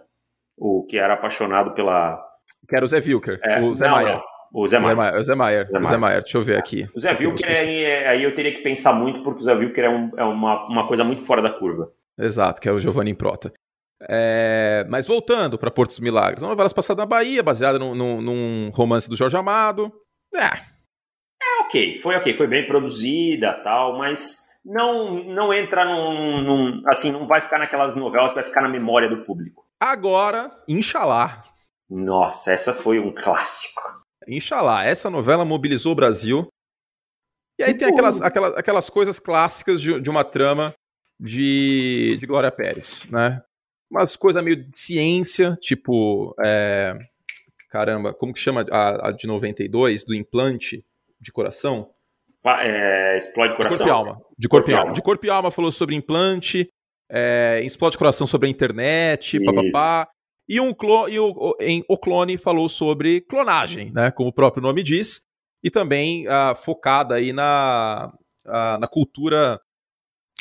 O 0.57 0.85
que 0.85 0.97
era 0.97 1.13
apaixonado 1.13 1.73
pela. 1.73 2.21
Que 2.67 2.75
era 2.75 2.85
o 2.85 2.87
Zé 2.87 2.97
Wilker. 2.97 3.39
É, 3.43 3.59
o 3.61 3.75
Zé 3.75 3.85
não, 3.85 3.91
Maia. 3.91 4.13
Não. 4.15 4.31
O 4.53 4.67
Zé 4.67 4.79
Maier. 4.79 5.15
O 5.15 5.23
Zé 5.23 5.35
Maier. 5.35 5.69
O 5.71 5.85
Zé 5.85 5.97
Maier. 5.97 6.21
Deixa 6.21 6.37
eu 6.37 6.43
ver 6.43 6.57
aqui. 6.57 6.87
O 6.93 6.99
Zé 6.99 7.13
Wilker, 7.13 7.49
é, 7.49 7.81
é, 7.83 8.07
aí 8.09 8.23
eu 8.23 8.35
teria 8.35 8.53
que 8.53 8.61
pensar 8.61 8.93
muito, 8.93 9.23
porque 9.23 9.41
o 9.41 9.45
Zé 9.45 9.53
Wilker 9.53 9.85
é, 9.85 9.89
um, 9.89 10.11
é 10.17 10.23
uma, 10.23 10.67
uma 10.67 10.87
coisa 10.87 11.03
muito 11.03 11.21
fora 11.21 11.41
da 11.41 11.49
curva. 11.49 11.89
Exato, 12.19 12.59
que 12.59 12.67
é 12.67 12.71
o 12.71 12.79
Giovanni 12.79 13.13
Prota. 13.13 13.53
É, 14.09 14.85
mas 14.89 15.07
voltando 15.07 15.57
para 15.57 15.71
Portos 15.71 15.99
Milagres, 15.99 16.41
uma 16.41 16.49
novela 16.49 16.69
passada 16.69 17.01
na 17.01 17.05
Bahia, 17.05 17.43
baseada 17.43 17.77
num, 17.79 17.93
num, 17.95 18.21
num, 18.21 18.71
romance 18.73 19.09
do 19.09 19.15
Jorge 19.15 19.37
Amado. 19.37 19.91
É. 20.35 20.47
É 21.41 21.61
ok, 21.61 21.99
foi 21.99 22.15
ok, 22.15 22.33
foi 22.33 22.47
bem 22.47 22.65
produzida 22.65 23.53
tal, 23.63 23.97
mas 23.97 24.37
não 24.65 25.23
não 25.23 25.53
entra 25.53 25.85
num, 25.85 26.41
num, 26.41 26.81
Assim, 26.87 27.11
não 27.11 27.25
vai 27.25 27.41
ficar 27.41 27.57
naquelas 27.57 27.95
novelas, 27.95 28.33
vai 28.33 28.43
ficar 28.43 28.61
na 28.61 28.69
memória 28.69 29.07
do 29.07 29.23
público. 29.23 29.63
Agora, 29.81 30.55
Inxalá. 30.67 31.41
Nossa, 31.89 32.51
essa 32.51 32.71
foi 32.71 32.99
um 32.99 33.11
clássico. 33.11 33.81
Inxalá, 34.27 34.85
essa 34.85 35.09
novela 35.09 35.43
mobilizou 35.43 35.93
o 35.93 35.95
Brasil. 35.95 36.47
E 37.59 37.63
aí 37.63 37.73
tem 37.73 37.87
aquelas, 37.87 38.21
aquelas, 38.21 38.53
aquelas 38.55 38.89
coisas 38.91 39.17
clássicas 39.17 39.81
de, 39.81 39.99
de 39.99 40.07
uma 40.07 40.23
trama 40.23 40.71
de, 41.19 42.15
de 42.19 42.27
Glória 42.27 42.51
Pérez, 42.51 43.07
né? 43.09 43.41
Umas 43.89 44.15
coisas 44.15 44.43
meio 44.43 44.55
de 44.55 44.77
ciência, 44.77 45.53
tipo. 45.59 46.35
É, 46.45 46.95
caramba, 47.67 48.13
como 48.13 48.33
que 48.33 48.39
chama 48.39 48.63
a, 48.71 49.07
a, 49.07 49.11
de 49.11 49.25
92, 49.25 50.05
do 50.05 50.13
implante 50.13 50.85
de 51.19 51.31
coração? 51.31 51.89
É, 52.45 53.17
explode 53.17 53.55
coração. 53.55 53.79
De 53.79 53.83
corpo 53.83 53.89
e 53.89 53.91
alma. 53.91 54.21
De 54.37 54.47
corpo, 54.47 54.49
corpo 54.49 54.69
e 54.69 54.73
alma. 54.75 54.93
De 54.93 55.01
corpo 55.01 55.25
e 55.25 55.29
alma 55.31 55.51
falou 55.51 55.71
sobre 55.71 55.95
implante, 55.95 56.69
é, 57.11 57.61
explode 57.65 57.97
coração 57.97 58.25
sobre 58.25 58.47
a 58.47 58.51
internet, 58.51 59.37
papapá. 59.43 60.07
E, 60.47 60.59
um 60.59 60.73
clo 60.73 61.09
e 61.09 61.19
o, 61.19 61.55
em 61.59 61.83
O 61.87 61.97
Clone 61.97 62.37
falou 62.37 62.69
sobre 62.69 63.21
clonagem, 63.21 63.91
né, 63.91 64.11
como 64.11 64.29
o 64.29 64.33
próprio 64.33 64.63
nome 64.63 64.81
diz, 64.81 65.25
e 65.63 65.69
também 65.69 66.25
uh, 66.27 66.55
focada 66.55 67.15
aí 67.15 67.31
na, 67.31 68.11
uh, 68.45 68.79
na 68.79 68.87
cultura 68.87 69.59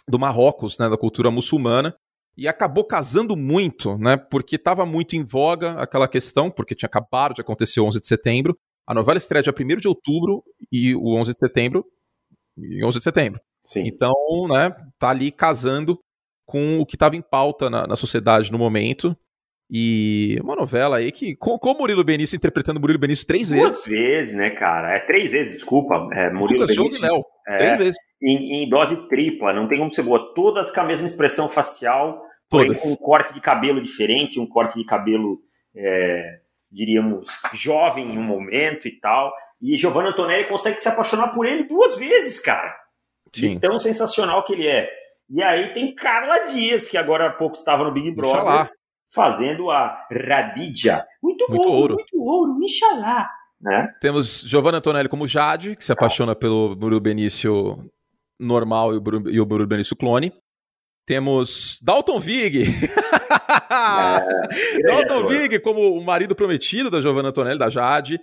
do 0.08 0.18
Marrocos, 0.18 0.78
né, 0.78 0.88
da 0.88 0.96
cultura 0.96 1.30
muçulmana, 1.30 1.94
e 2.36 2.48
acabou 2.48 2.84
casando 2.84 3.36
muito, 3.36 3.98
né, 3.98 4.16
porque 4.16 4.56
estava 4.56 4.86
muito 4.86 5.14
em 5.14 5.24
voga 5.24 5.72
aquela 5.72 6.08
questão, 6.08 6.50
porque 6.50 6.74
tinha 6.74 6.88
acabado 6.88 7.34
de 7.34 7.40
acontecer 7.40 7.80
o 7.80 7.86
11 7.86 8.00
de 8.00 8.06
setembro, 8.06 8.56
a 8.86 8.94
novela 8.94 9.18
estreia 9.18 9.42
dia 9.42 9.54
1 9.56 9.76
de 9.76 9.88
outubro 9.88 10.42
e 10.72 10.94
o 10.94 11.14
11 11.16 11.32
de 11.32 11.38
setembro, 11.38 11.84
e 12.56 12.84
11 12.84 12.98
de 12.98 13.04
setembro. 13.04 13.40
Sim. 13.62 13.86
Então, 13.86 14.14
né, 14.48 14.74
tá 14.98 15.10
ali 15.10 15.30
casando 15.30 16.00
com 16.50 16.80
o 16.80 16.84
que 16.84 16.96
estava 16.96 17.14
em 17.14 17.22
pauta 17.22 17.70
na, 17.70 17.86
na 17.86 17.94
sociedade 17.94 18.50
no 18.50 18.58
momento, 18.58 19.16
e 19.70 20.36
uma 20.42 20.56
novela 20.56 20.96
aí 20.96 21.12
que, 21.12 21.36
com, 21.36 21.56
com 21.56 21.70
o 21.70 21.78
Murilo 21.78 22.02
Benício 22.02 22.34
interpretando 22.34 22.80
Murilo 22.80 22.98
Benício 22.98 23.24
três 23.24 23.48
vezes. 23.48 23.84
Duas 23.84 23.86
vezes, 23.86 24.34
né, 24.34 24.50
cara? 24.50 24.96
É 24.96 24.98
três 24.98 25.30
vezes, 25.30 25.54
desculpa. 25.54 26.08
É, 26.12 26.28
Murilo 26.28 26.66
Puta, 26.66 26.74
Benício. 26.74 27.00
Léo, 27.00 27.24
é, 27.46 27.56
três 27.56 27.78
vezes. 27.78 27.96
Em, 28.20 28.64
em, 28.64 28.68
dose 28.68 29.08
tripla, 29.08 29.52
não 29.52 29.68
tem 29.68 29.78
como 29.78 29.94
ser 29.94 30.02
boa. 30.02 30.34
Todas 30.34 30.72
com 30.72 30.80
a 30.80 30.84
mesma 30.84 31.06
expressão 31.06 31.48
facial, 31.48 32.20
porém 32.50 32.74
com 32.74 32.88
um 32.88 32.96
corte 32.96 33.32
de 33.32 33.40
cabelo 33.40 33.80
diferente, 33.80 34.40
um 34.40 34.46
corte 34.46 34.76
de 34.76 34.84
cabelo, 34.84 35.38
é, 35.76 36.40
diríamos, 36.68 37.28
jovem 37.52 38.12
em 38.12 38.18
um 38.18 38.24
momento 38.24 38.88
e 38.88 38.98
tal. 38.98 39.32
E 39.62 39.76
Giovanna 39.76 40.08
Antonelli 40.08 40.46
consegue 40.46 40.80
se 40.80 40.88
apaixonar 40.88 41.28
por 41.28 41.46
ele 41.46 41.62
duas 41.62 41.96
vezes, 41.96 42.40
cara. 42.40 42.74
Sim. 43.32 43.54
De 43.54 43.60
tão 43.60 43.78
sensacional 43.78 44.44
que 44.44 44.52
ele 44.52 44.66
é. 44.66 44.90
E 45.30 45.42
aí 45.42 45.72
tem 45.72 45.94
Carla 45.94 46.44
Dias, 46.44 46.88
que 46.88 46.98
agora 46.98 47.28
há 47.28 47.30
pouco 47.30 47.56
estava 47.56 47.84
no 47.84 47.92
Big 47.92 48.10
Brother 48.10 48.70
fazendo 49.12 49.70
a 49.70 50.06
Radija. 50.10 51.06
Muito, 51.22 51.46
muito 51.48 51.68
ouro, 51.68 51.80
ouro, 51.80 51.94
muito 51.94 52.22
ouro, 52.22 52.62
Inshallah. 52.62 53.30
Né? 53.60 53.92
Temos 54.00 54.40
Giovanna 54.40 54.78
Antonelli 54.78 55.08
como 55.08 55.26
Jade, 55.26 55.76
que 55.76 55.84
se 55.84 55.92
apaixona 55.92 56.34
pelo 56.34 56.74
Murilo 56.76 57.00
Benício 57.00 57.84
normal 58.38 58.94
e 58.94 58.96
o, 58.96 59.00
Buru, 59.00 59.30
e 59.30 59.40
o 59.40 59.46
Murilo 59.46 59.68
Benício 59.68 59.94
clone. 59.94 60.32
Temos 61.06 61.78
Dalton 61.82 62.18
Vig. 62.20 62.64
É, 63.72 64.82
Dalton 64.82 65.28
Vig 65.28 65.60
como 65.60 65.96
o 65.96 66.04
marido 66.04 66.34
prometido 66.34 66.90
da 66.90 67.00
Giovanna 67.00 67.28
Antonelli, 67.28 67.58
da 67.58 67.70
Jade. 67.70 68.20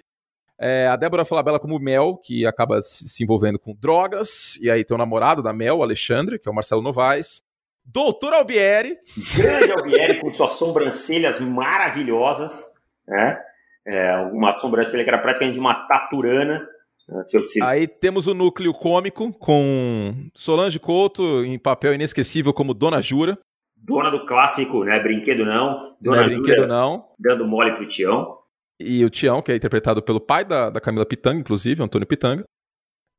É, 0.59 0.87
a 0.87 0.95
Débora 0.95 1.23
Falabella 1.23 1.59
como 1.59 1.79
Mel, 1.79 2.17
que 2.17 2.45
acaba 2.45 2.81
se 2.81 3.23
envolvendo 3.23 3.59
com 3.59 3.75
drogas, 3.75 4.57
e 4.61 4.71
aí 4.71 4.83
tem 4.83 4.95
o 4.95 4.97
namorado 4.97 5.43
da 5.43 5.53
Mel, 5.53 5.77
o 5.77 5.83
Alexandre, 5.83 6.39
que 6.39 6.47
é 6.47 6.51
o 6.51 6.55
Marcelo 6.55 6.81
Novaes. 6.81 7.43
Doutor 7.85 8.33
Albieri. 8.33 8.97
Grande 9.37 9.71
Albieri, 9.71 10.19
com 10.19 10.33
suas 10.33 10.51
sobrancelhas 10.51 11.39
maravilhosas, 11.39 12.65
né? 13.07 13.39
É, 13.85 14.17
uma 14.33 14.51
sobrancelha 14.51 15.03
que 15.03 15.09
era 15.09 15.19
praticamente 15.19 15.57
uma 15.57 15.73
taturana. 15.87 16.67
Né? 17.07 17.23
Aí 17.63 17.87
temos 17.87 18.27
o 18.27 18.33
núcleo 18.33 18.73
cômico 18.73 19.31
com 19.31 20.29
Solange 20.33 20.77
Couto 20.77 21.45
em 21.45 21.57
papel 21.57 21.93
inesquecível 21.93 22.51
como 22.51 22.73
Dona 22.73 23.01
Jura. 23.01 23.37
Dona 23.77 24.09
do 24.09 24.25
clássico, 24.25 24.83
né? 24.83 24.99
Brinquedo 24.99 25.45
não. 25.45 25.95
Dona 26.01 26.17
não 26.17 26.23
é 26.23 26.25
brinquedo 26.25 26.67
não. 26.67 27.05
Dando 27.17 27.47
mole 27.47 27.73
pro 27.75 27.87
Tião. 27.87 28.37
E 28.79 29.03
o 29.03 29.09
Tião, 29.09 29.41
que 29.41 29.51
é 29.51 29.55
interpretado 29.55 30.01
pelo 30.03 30.19
pai 30.19 30.45
da, 30.45 30.69
da 30.69 30.79
Camila 30.79 31.05
Pitanga, 31.05 31.39
inclusive, 31.39 31.81
Antônio 31.81 32.07
Pitanga. 32.07 32.43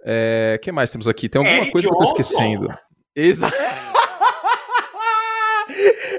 É, 0.05 0.59
que 0.63 0.71
mais 0.71 0.91
temos 0.91 1.09
aqui? 1.09 1.29
Tem 1.29 1.41
alguma 1.41 1.57
Eric 1.59 1.73
coisa 1.73 1.89
Johnson. 1.89 1.99
que 1.99 2.03
eu 2.03 2.07
tô 2.15 2.21
esquecendo. 2.21 2.69
Exato. 3.15 3.57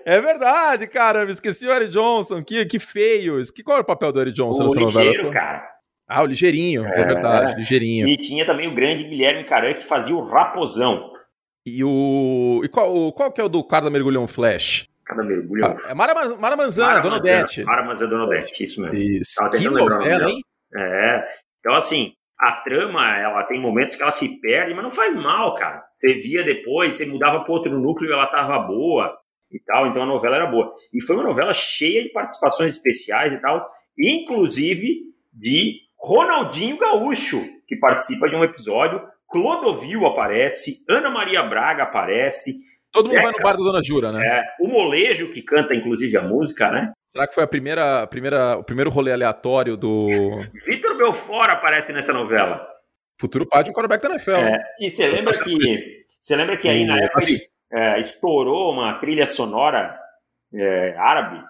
É 0.05 0.21
verdade, 0.21 0.87
cara. 0.87 1.29
Esqueci 1.29 1.67
o 1.67 1.71
Eric 1.71 1.91
Johnson. 1.91 2.43
Que, 2.43 2.65
que 2.65 2.79
feio. 2.79 3.41
Que, 3.53 3.61
qual 3.61 3.75
era 3.75 3.83
o 3.83 3.85
papel 3.85 4.11
do 4.11 4.21
Eric 4.21 4.35
Johnson 4.35 4.63
o 4.63 4.67
nessa 4.67 4.79
ligeiro, 4.79 5.23
novela? 5.25 5.33
cara. 5.33 5.69
Ah, 6.07 6.23
o 6.23 6.25
Ligeirinho, 6.25 6.83
é, 6.85 7.01
é 7.01 7.05
verdade, 7.05 7.55
Ligeirinho. 7.55 8.07
E 8.07 8.17
tinha 8.17 8.43
também 8.43 8.67
o 8.67 8.73
grande 8.73 9.03
Guilherme 9.03 9.43
Caran 9.43 9.75
que 9.75 9.83
fazia 9.83 10.15
o 10.15 10.25
Raposão. 10.25 11.11
E 11.63 11.83
o. 11.83 12.61
E 12.63 12.67
qual, 12.69 13.11
qual 13.13 13.31
que 13.31 13.39
é 13.39 13.43
o 13.43 13.49
do 13.49 13.63
cara 13.63 13.85
da 13.85 13.91
Mergulhão 13.91 14.27
Flash? 14.27 14.87
Cada 15.09 15.23
mergulhão. 15.23 15.75
Ah, 15.85 15.89
é 15.89 15.93
Mara, 15.95 16.13
Mara 16.37 16.55
Manzana, 16.55 16.99
Dona 16.99 17.15
Odete. 17.15 17.63
Mara 17.63 17.83
Manzana, 17.83 18.11
Dona 18.11 18.25
Odete, 18.25 18.63
isso 18.63 18.79
mesmo. 18.79 18.95
Isso. 18.95 19.49
Que 19.49 19.67
novela, 19.67 20.29
hein? 20.29 20.39
É. 20.77 21.25
Então, 21.59 21.73
assim, 21.73 22.13
a 22.39 22.51
trama, 22.61 23.17
ela 23.17 23.43
tem 23.45 23.59
momentos 23.59 23.97
que 23.97 24.03
ela 24.03 24.11
se 24.11 24.39
perde, 24.39 24.75
mas 24.75 24.83
não 24.83 24.91
faz 24.91 25.15
mal, 25.15 25.55
cara. 25.55 25.83
Você 25.95 26.13
via 26.13 26.43
depois, 26.43 26.95
você 26.95 27.07
mudava 27.07 27.43
para 27.43 27.51
outro 27.51 27.81
núcleo 27.81 28.07
e 28.07 28.13
ela 28.13 28.27
tava 28.27 28.59
boa 28.59 29.17
e 29.51 29.59
tal, 29.63 29.87
então 29.87 30.03
a 30.03 30.05
novela 30.05 30.35
era 30.35 30.45
boa. 30.45 30.71
E 30.93 31.01
foi 31.01 31.15
uma 31.15 31.25
novela 31.25 31.53
cheia 31.53 32.03
de 32.03 32.09
participações 32.09 32.75
especiais 32.75 33.33
e 33.33 33.41
tal, 33.41 33.67
inclusive 33.97 35.05
de 35.33 35.79
Ronaldinho 35.97 36.77
Gaúcho, 36.77 37.43
que 37.67 37.75
participa 37.77 38.29
de 38.29 38.35
um 38.35 38.43
episódio, 38.43 39.01
Clodovil 39.27 40.05
aparece, 40.05 40.85
Ana 40.87 41.09
Maria 41.09 41.41
Braga 41.41 41.81
aparece. 41.81 42.53
Todo 42.91 43.03
Zeca, 43.03 43.15
mundo 43.15 43.23
vai 43.23 43.31
no 43.31 43.43
bar 43.43 43.57
da 43.57 43.63
Dona 43.63 43.83
Jura, 43.83 44.11
né? 44.11 44.25
É, 44.25 44.43
o 44.59 44.67
Molejo, 44.67 45.31
que 45.31 45.41
canta 45.41 45.75
inclusive 45.75 46.17
a 46.17 46.21
música, 46.21 46.71
né? 46.71 46.91
Será 47.05 47.27
que 47.27 47.33
foi 47.33 47.43
a 47.43 47.47
primeira, 47.47 48.03
a 48.03 48.07
primeira, 48.07 48.57
o 48.57 48.63
primeiro 48.63 48.89
rolê 48.89 49.11
aleatório 49.11 49.77
do. 49.77 50.09
Vitor 50.65 50.97
Belfort 50.97 51.49
aparece 51.49 51.93
nessa 51.93 52.13
novela. 52.13 52.67
Futuro 53.19 53.47
pai 53.47 53.63
de 53.63 53.69
um 53.69 53.73
quarterback 53.73 54.01
da 54.01 54.09
NFL. 54.15 54.31
É, 54.31 54.59
e 54.79 54.89
você 54.89 55.07
lembra 55.07 55.33
que. 55.37 56.05
Você 56.19 56.35
lembra 56.35 56.57
que 56.57 56.67
aí 56.67 56.85
na 56.85 56.97
época 56.99 57.25
é, 57.71 57.99
estourou 57.99 58.73
uma 58.73 58.93
trilha 58.99 59.27
sonora 59.27 59.97
é, 60.53 60.95
árabe, 60.97 61.43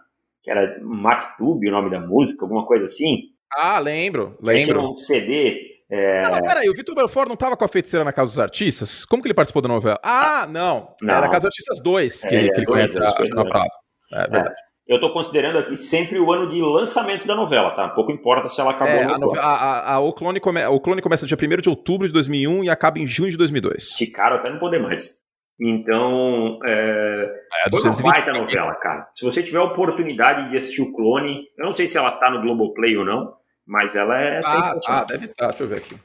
que 0.43 0.51
era 0.51 0.79
Maktub, 0.81 1.67
o 1.67 1.71
nome 1.71 1.89
da 1.89 1.99
música, 1.99 2.43
alguma 2.43 2.65
coisa 2.65 2.85
assim. 2.85 3.29
Ah, 3.53 3.79
lembro, 3.79 4.37
lembro. 4.41 4.91
um 4.91 4.95
CD. 4.95 5.78
É... 5.91 6.21
Não, 6.21 6.39
peraí, 6.41 6.69
o 6.69 6.73
Vitor 6.73 6.93
Belfort 6.93 7.27
não 7.27 7.33
estava 7.33 7.57
com 7.57 7.65
a 7.65 7.67
feiticeira 7.67 8.03
na 8.03 8.13
Casa 8.13 8.29
dos 8.29 8.39
Artistas? 8.39 9.05
Como 9.05 9.21
que 9.21 9.27
ele 9.27 9.33
participou 9.33 9.61
da 9.61 9.67
novela? 9.67 9.99
Ah, 10.03 10.47
não. 10.49 10.93
não. 11.01 11.15
Era 11.15 11.27
Casa 11.27 11.47
dos 11.47 11.55
Artistas 11.55 11.81
2 11.81 12.21
que, 12.21 12.27
é, 12.27 12.37
ele, 12.37 12.51
que 12.51 12.59
ele 12.59 12.65
dois, 12.65 12.93
conhece 12.93 12.93
dois, 12.93 13.31
a, 13.37 13.41
a, 13.41 13.65
É, 14.13 14.23
é 14.23 14.27
verdade. 14.29 14.55
Eu 14.87 14.95
estou 14.95 15.13
considerando 15.13 15.59
aqui 15.59 15.77
sempre 15.77 16.19
o 16.19 16.31
ano 16.31 16.49
de 16.49 16.59
lançamento 16.61 17.27
da 17.27 17.35
novela, 17.35 17.69
tá? 17.71 17.89
Pouco 17.89 18.11
importa 18.11 18.47
se 18.47 18.59
ela 18.59 18.71
acabou 18.71 18.95
é, 18.95 19.03
a, 19.03 19.19
novela, 19.19 19.45
a, 19.45 19.93
a, 19.93 19.99
o, 19.99 20.11
clone 20.11 20.39
come, 20.39 20.65
o 20.65 20.79
Clone 20.79 20.99
começa 20.99 21.27
dia 21.27 21.37
1 21.39 21.61
de 21.61 21.69
outubro 21.69 22.07
de 22.07 22.13
2001 22.13 22.63
e 22.63 22.69
acaba 22.71 22.97
em 22.97 23.05
junho 23.05 23.29
de 23.29 23.37
2002. 23.37 23.83
Esticaram 23.83 24.37
até 24.37 24.49
não 24.49 24.57
poder 24.57 24.79
mais. 24.79 25.19
Então, 25.61 26.57
é, 26.65 27.31
é 27.67 27.69
foi 27.69 27.81
uma 27.83 28.01
baita 28.01 28.33
novela, 28.33 28.73
cara. 28.75 29.07
Se 29.13 29.23
você 29.23 29.43
tiver 29.43 29.59
a 29.59 29.65
oportunidade 29.65 30.49
de 30.49 30.57
assistir 30.57 30.81
o 30.81 30.91
Clone, 30.91 31.43
eu 31.57 31.65
não 31.65 31.73
sei 31.73 31.87
se 31.87 31.97
ela 31.97 32.13
tá 32.13 32.31
no 32.31 32.41
Globoplay 32.41 32.97
ou 32.97 33.05
não, 33.05 33.33
mas 33.69 33.95
ela 33.95 34.19
é 34.19 34.39
ah, 34.39 34.43
sensacional. 34.43 35.01
Ah, 35.01 35.03
deve 35.03 35.25
estar, 35.25 35.45
tá, 35.45 35.49
deixa 35.49 35.63
eu 35.63 35.67
ver 35.67 35.77
aqui. 35.77 35.95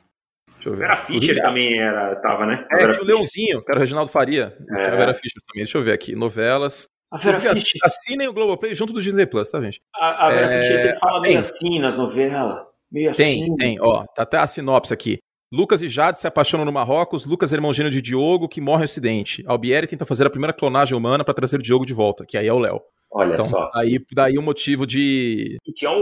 Deixa 0.55 0.69
eu 0.69 0.73
ver. 0.73 0.79
Vera 0.81 0.97
Fischer 0.97 1.41
também 1.41 1.79
era, 1.79 2.15
tava, 2.17 2.45
né? 2.45 2.67
É, 2.71 2.91
tinha 2.91 3.03
o 3.03 3.05
Leãozinho, 3.05 3.65
que 3.65 3.71
era 3.71 3.79
o 3.79 3.81
Reginaldo 3.81 4.11
Faria. 4.11 4.55
É. 4.71 4.83
Tinha 4.83 4.93
a 4.93 4.97
Vera 4.97 5.15
Fischer 5.15 5.43
também, 5.49 5.65
deixa 5.65 5.79
eu 5.79 5.83
ver 5.83 5.93
aqui. 5.93 6.15
Novelas. 6.15 6.89
A 7.11 7.17
Vera 7.17 7.41
Fischer. 7.41 7.81
Assinem 7.83 8.29
o 8.29 8.35
Globoplay 8.35 8.75
junto 8.75 8.93
do 8.93 9.01
Disney 9.01 9.25
Plus, 9.25 9.51
tá, 9.51 9.63
gente? 9.63 9.81
A, 9.97 10.27
a 10.27 10.31
Vera 10.31 10.53
é... 10.53 10.61
Fischer 10.61 10.79
sempre 10.79 10.99
fala 10.99 11.21
meio 11.23 11.39
assim 11.39 11.79
nas 11.79 11.97
novelas. 11.97 12.67
Meio 12.93 13.13
tem, 13.13 13.43
assim. 13.43 13.57
Tem, 13.57 13.81
ó. 13.81 14.05
Tá 14.15 14.25
até 14.25 14.37
a 14.37 14.47
sinopse 14.47 14.93
aqui. 14.93 15.19
Lucas 15.51 15.81
e 15.81 15.89
Jade 15.89 16.19
se 16.19 16.27
apaixonam 16.27 16.67
no 16.67 16.73
Marrocos. 16.73 17.25
Lucas 17.25 17.51
é 17.53 17.57
irmão 17.57 17.73
gêmeo 17.73 17.91
de 17.91 18.03
Diogo, 18.03 18.49
que 18.49 18.61
morre 18.61 18.83
em 18.83 18.85
acidente. 18.85 19.43
Albieri 19.47 19.87
tenta 19.87 20.05
fazer 20.05 20.27
a 20.27 20.31
primeira 20.31 20.53
clonagem 20.53 20.97
humana 20.97 21.25
para 21.25 21.33
trazer 21.33 21.61
o 21.61 21.63
Diogo 21.63 21.87
de 21.87 21.95
volta, 21.95 22.27
que 22.27 22.37
aí 22.37 22.47
é 22.47 22.53
o 22.53 22.59
Léo. 22.59 22.83
Olha 23.15 23.35
então, 23.35 23.45
só. 23.45 23.71
Aí, 23.73 24.05
daí 24.13 24.37
o 24.37 24.43
motivo 24.43 24.85
de. 24.85 25.57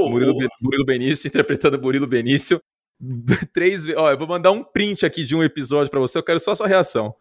Murilo, 0.08 0.34
Murilo 0.62 0.84
Benício 0.86 1.28
interpretando 1.28 1.80
Murilo 1.80 2.06
Benício. 2.06 2.58
Três 3.52 3.84
vezes. 3.84 4.00
Ó, 4.00 4.10
eu 4.10 4.16
vou 4.16 4.26
mandar 4.26 4.50
um 4.50 4.64
print 4.64 5.04
aqui 5.04 5.22
de 5.22 5.36
um 5.36 5.42
episódio 5.42 5.90
para 5.90 6.00
você. 6.00 6.16
Eu 6.16 6.22
quero 6.22 6.40
só 6.40 6.52
a 6.52 6.56
sua 6.56 6.66
reação. 6.66 7.14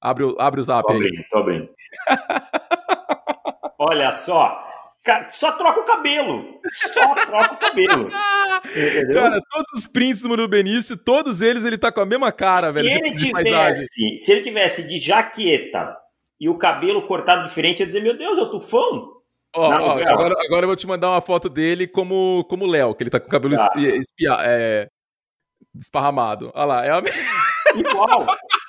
Abre 0.00 0.24
o, 0.24 0.36
abre 0.38 0.60
o 0.60 0.64
zap 0.64 0.86
tô 0.86 0.92
aí. 0.92 0.98
Abrindo, 0.98 1.24
tô 1.30 1.38
abrindo. 1.38 1.68
Olha 3.78 4.10
só. 4.10 4.64
Só 5.28 5.52
troca 5.52 5.80
o 5.80 5.84
cabelo. 5.84 6.60
Só 6.68 7.14
troca 7.14 7.54
o 7.54 7.56
cabelo. 7.58 8.08
Entendeu? 8.70 9.14
Cara, 9.14 9.40
todos 9.50 9.66
os 9.76 9.86
prints 9.86 10.22
do 10.22 10.30
Murilo 10.30 10.48
Benício, 10.48 10.96
todos 10.96 11.42
eles, 11.42 11.64
ele 11.64 11.78
tá 11.78 11.92
com 11.92 12.00
a 12.00 12.06
mesma 12.06 12.32
cara, 12.32 12.68
se 12.68 12.72
velho. 12.72 12.88
Ele 12.88 13.14
tivesse, 13.14 14.16
se 14.16 14.32
ele 14.32 14.40
tivesse 14.40 14.88
de 14.88 14.98
jaqueta 14.98 15.94
e 16.40 16.48
o 16.48 16.58
cabelo 16.58 17.06
cortado 17.06 17.46
diferente, 17.46 17.80
ia 17.80 17.86
dizer, 17.86 18.02
meu 18.02 18.16
Deus, 18.16 18.38
é 18.38 18.42
o 18.42 18.50
Tufão. 18.50 19.15
Ó, 19.56 19.68
ó, 19.68 19.92
agora, 19.92 20.34
agora 20.44 20.64
eu 20.64 20.68
vou 20.68 20.76
te 20.76 20.86
mandar 20.86 21.10
uma 21.10 21.20
foto 21.20 21.48
dele 21.48 21.86
como 21.86 22.46
o 22.48 22.66
Léo, 22.66 22.94
que 22.94 23.02
ele 23.02 23.10
tá 23.10 23.18
com 23.18 23.26
o 23.26 23.30
cabelo 23.30 23.56
tá. 23.56 23.70
espia, 23.76 24.36
é, 24.40 24.88
esparramado. 25.74 26.52
Olha 26.54 26.64
lá, 26.64 26.84
é 26.84 26.90
a 26.90 27.02
Igual. 27.74 28.26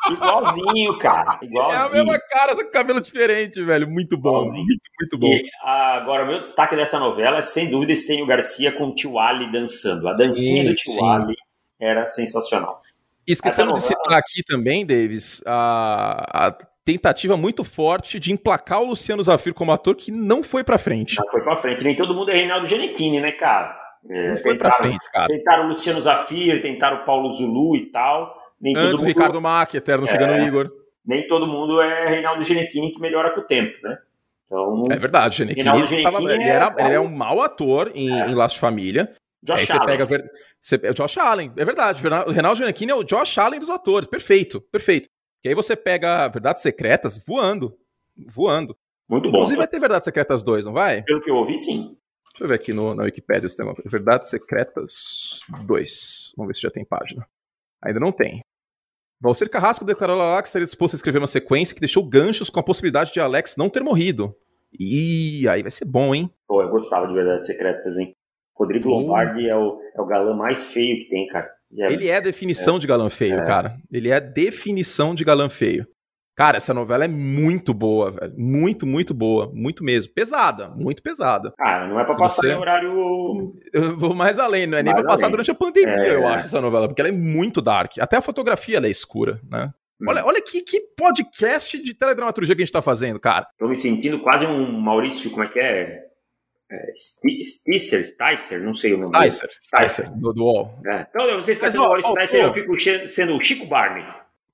Igualzinho, 0.09 0.97
cara. 0.97 1.39
Igualzinho. 1.41 1.81
É 1.81 1.85
a 1.85 1.89
mesma 1.89 2.19
cara, 2.19 2.55
só 2.55 2.63
com 2.63 2.71
cabelo 2.71 3.01
diferente, 3.01 3.63
velho. 3.63 3.89
Muito 3.89 4.17
bom. 4.17 4.41
Igualzinho. 4.41 4.65
Muito, 4.65 4.81
muito 4.99 5.17
bom. 5.17 5.27
E, 5.27 5.49
agora, 5.63 6.23
o 6.23 6.27
meu 6.27 6.39
destaque 6.39 6.75
dessa 6.75 6.99
novela 6.99 7.37
é, 7.37 7.41
sem 7.41 7.69
dúvida, 7.69 7.91
Estênio 7.91 8.25
Garcia 8.25 8.71
com 8.71 8.87
o 8.87 8.95
Tio 8.95 9.19
Ali 9.19 9.51
dançando. 9.51 10.07
A 10.07 10.13
dancinha 10.13 10.63
sim, 10.63 10.69
do 10.69 10.75
Tio 10.75 10.93
sim. 10.93 11.05
Ali 11.05 11.35
era 11.79 12.05
sensacional. 12.05 12.81
Esquecendo 13.25 13.71
novela... 13.71 13.81
de 13.81 13.87
citar 13.87 14.17
aqui 14.17 14.43
também, 14.43 14.85
Davis, 14.85 15.43
a, 15.45 16.47
a, 16.47 16.57
tentativa 16.87 17.35
muito 17.35 17.65
forte 17.65 18.17
de 18.17 18.31
emplacar 18.31 18.81
o 18.81 18.85
Luciano 18.85 19.21
Zafir 19.21 19.53
como 19.53 19.73
ator 19.73 19.93
que 19.93 20.09
não 20.09 20.41
foi 20.41 20.63
pra 20.63 20.77
frente. 20.77 21.17
Não 21.19 21.29
foi 21.29 21.41
pra 21.41 21.57
frente. 21.57 21.83
Nem 21.83 21.97
todo 21.97 22.13
mundo 22.13 22.31
é 22.31 22.35
Reinaldo 22.35 22.65
Giannichini, 22.65 23.19
né, 23.19 23.33
cara? 23.33 23.77
É, 24.09 24.29
não 24.29 24.37
foi 24.37 24.55
pra 24.55 24.71
frente, 24.71 25.11
cara. 25.11 25.27
Tentaram 25.27 25.65
o 25.65 25.67
Luciano 25.67 26.01
Zafir, 26.01 26.61
tentaram 26.61 27.01
o 27.01 27.05
Paulo 27.05 27.29
Zulu 27.33 27.75
e 27.75 27.91
tal. 27.91 28.33
Nem 28.61 28.73
Antes 28.73 28.91
todo 28.91 28.99
mundo... 28.99 29.07
Ricardo 29.07 29.41
Mack, 29.41 29.75
eterno 29.75 30.05
é, 30.05 30.07
Cigano 30.07 30.41
Igor. 30.47 30.71
Nem 31.05 31.27
todo 31.27 31.45
mundo 31.45 31.81
é 31.81 32.07
Reinaldo 32.07 32.41
Giannichini 32.45 32.93
que 32.93 33.01
melhora 33.01 33.33
com 33.33 33.41
o 33.41 33.45
tempo, 33.45 33.73
né? 33.83 33.97
Então, 34.45 34.85
é 34.89 34.95
verdade, 34.95 35.35
Giannichini, 35.35 36.03
tava, 36.03 36.19
ele, 36.21 36.41
é 36.41 36.47
era, 36.47 36.73
ele 36.79 36.93
é 36.93 36.99
um 37.01 37.09
mau 37.09 37.41
ator 37.41 37.91
em, 37.93 38.09
é. 38.09 38.29
em 38.29 38.33
Laço 38.33 38.55
de 38.55 38.61
Família. 38.61 39.11
Josh 39.43 39.69
Aí 39.69 39.77
Allen. 39.77 39.87
Você 39.87 39.91
pega 39.91 40.05
ver, 40.05 40.31
você, 40.61 40.79
é 40.83 40.91
o 40.91 40.93
Josh 40.93 41.17
Allen, 41.17 41.51
é 41.57 41.65
verdade. 41.65 42.01
O 42.25 42.31
Reinaldo 42.31 42.57
Giannichini 42.57 42.91
é 42.91 42.95
o 42.95 43.03
Josh 43.03 43.37
Allen 43.37 43.59
dos 43.59 43.69
atores. 43.69 44.07
Perfeito, 44.07 44.61
perfeito. 44.71 45.09
Que 45.47 45.51
aí 45.51 45.55
você 45.55 45.77
pega 45.77 46.27
Verdades 46.27 46.61
Secretas 46.61 47.17
voando. 47.25 47.73
Voando. 48.17 48.75
Muito 49.07 49.31
bom. 49.31 49.37
Inclusive 49.37 49.57
vai 49.57 49.67
ter 49.67 49.79
Verdades 49.79 50.03
Secretas 50.03 50.43
2, 50.43 50.65
não 50.65 50.73
vai? 50.73 51.03
Pelo 51.03 51.21
que 51.21 51.31
eu 51.31 51.35
ouvi, 51.35 51.57
sim. 51.57 51.97
Deixa 52.33 52.43
eu 52.43 52.47
ver 52.49 52.55
aqui 52.55 52.73
no, 52.73 52.93
na 52.93 53.03
Wikipedia 53.03 53.49
se 53.49 53.55
tem 53.55 53.65
uma 53.65 53.73
Verdades 53.85 54.29
Secretas 54.29 55.39
2. 55.65 56.33
Vamos 56.35 56.49
ver 56.49 56.53
se 56.53 56.61
já 56.61 56.69
tem 56.69 56.83
página. 56.83 57.25
Ainda 57.81 57.97
não 57.97 58.11
tem. 58.11 58.41
Valdir 59.21 59.49
Carrasco 59.49 59.85
declarou 59.85 60.17
lá 60.17 60.41
que 60.41 60.49
estaria 60.49 60.65
disposto 60.65 60.95
a 60.95 60.97
escrever 60.97 61.19
uma 61.19 61.27
sequência 61.27 61.73
que 61.73 61.79
deixou 61.79 62.03
ganchos 62.03 62.49
com 62.49 62.59
a 62.59 62.63
possibilidade 62.63 63.13
de 63.13 63.21
Alex 63.21 63.55
não 63.55 63.69
ter 63.69 63.81
morrido. 63.81 64.35
E 64.77 65.47
aí 65.47 65.61
vai 65.61 65.71
ser 65.71 65.85
bom, 65.85 66.13
hein? 66.13 66.29
Pô, 66.45 66.61
eu 66.61 66.69
gostava 66.69 67.07
de 67.07 67.13
Verdades 67.13 67.47
Secretas, 67.47 67.97
hein? 67.97 68.13
Rodrigo 68.53 68.89
Lombardi 68.89 69.47
é 69.47 69.55
o, 69.55 69.79
é 69.95 70.01
o 70.01 70.05
galã 70.05 70.35
mais 70.35 70.73
feio 70.73 70.97
que 70.97 71.09
tem, 71.09 71.25
cara. 71.27 71.49
É, 71.75 71.91
Ele 71.91 72.07
é 72.07 72.21
definição 72.21 72.77
é, 72.77 72.79
de 72.79 72.87
galã 72.87 73.09
feio, 73.09 73.39
é. 73.39 73.45
cara. 73.45 73.77
Ele 73.91 74.09
é 74.09 74.19
definição 74.19 75.13
de 75.13 75.23
galã 75.23 75.49
feio. 75.49 75.87
Cara, 76.37 76.57
essa 76.57 76.71
novela 76.71 77.03
é 77.03 77.07
muito 77.07 77.73
boa, 77.73 78.11
velho. 78.11 78.33
Muito, 78.37 78.85
muito 78.85 79.11
boa. 79.11 79.49
Muito 79.51 79.83
mesmo. 79.83 80.13
Pesada, 80.13 80.69
muito 80.69 81.01
pesada. 81.01 81.51
Ah, 81.59 81.87
não 81.87 81.99
é 81.99 82.03
pra 82.03 82.13
Se 82.13 82.19
passar 82.19 82.41
você... 82.43 82.51
em 82.51 82.55
horário. 82.55 83.55
Eu 83.73 83.97
vou 83.97 84.13
mais 84.13 84.37
além, 84.37 84.67
não 84.67 84.77
é 84.77 84.83
mais 84.83 84.85
nem 84.85 84.93
pra 84.93 85.01
além. 85.01 85.09
passar 85.09 85.29
durante 85.29 85.49
a 85.49 85.55
pandemia, 85.55 85.95
é... 85.95 86.15
eu 86.15 86.27
acho, 86.27 86.45
essa 86.45 86.61
novela, 86.61 86.87
porque 86.87 87.01
ela 87.01 87.09
é 87.09 87.13
muito 87.13 87.59
dark. 87.59 87.93
Até 87.99 88.17
a 88.17 88.21
fotografia 88.21 88.77
é 88.77 88.87
escura, 88.87 89.41
né? 89.49 89.73
Hum. 89.99 90.05
Olha, 90.07 90.23
olha 90.23 90.39
que, 90.39 90.61
que 90.61 90.79
podcast 90.95 91.81
de 91.81 91.93
teledramaturgia 91.95 92.55
que 92.55 92.61
a 92.61 92.65
gente 92.65 92.71
tá 92.71 92.83
fazendo, 92.83 93.19
cara. 93.19 93.47
Tô 93.57 93.67
me 93.67 93.79
sentindo 93.79 94.19
quase 94.19 94.45
um 94.45 94.79
Maurício, 94.79 95.31
como 95.31 95.43
é 95.43 95.47
que 95.47 95.59
é? 95.59 96.06
É, 96.69 96.93
Sticer, 96.95 98.05
Sticer, 98.05 98.61
não 98.61 98.73
sei 98.73 98.93
o 98.93 98.97
nome 98.97 99.31
Sticer, 99.31 99.49
Sticer, 99.61 100.11
do, 100.11 100.33
do 100.33 100.43
UOL. 100.43 100.79
É. 100.85 101.07
Então 101.09 101.35
você 101.35 101.55
fica 101.55 101.71
sendo 101.71 101.85
o 101.85 102.01
Sticer, 102.01 102.43
eu 102.43 102.53
fico 102.53 102.75
sendo 103.09 103.37
o 103.37 103.43
Chico 103.43 103.65
Barney. 103.65 104.05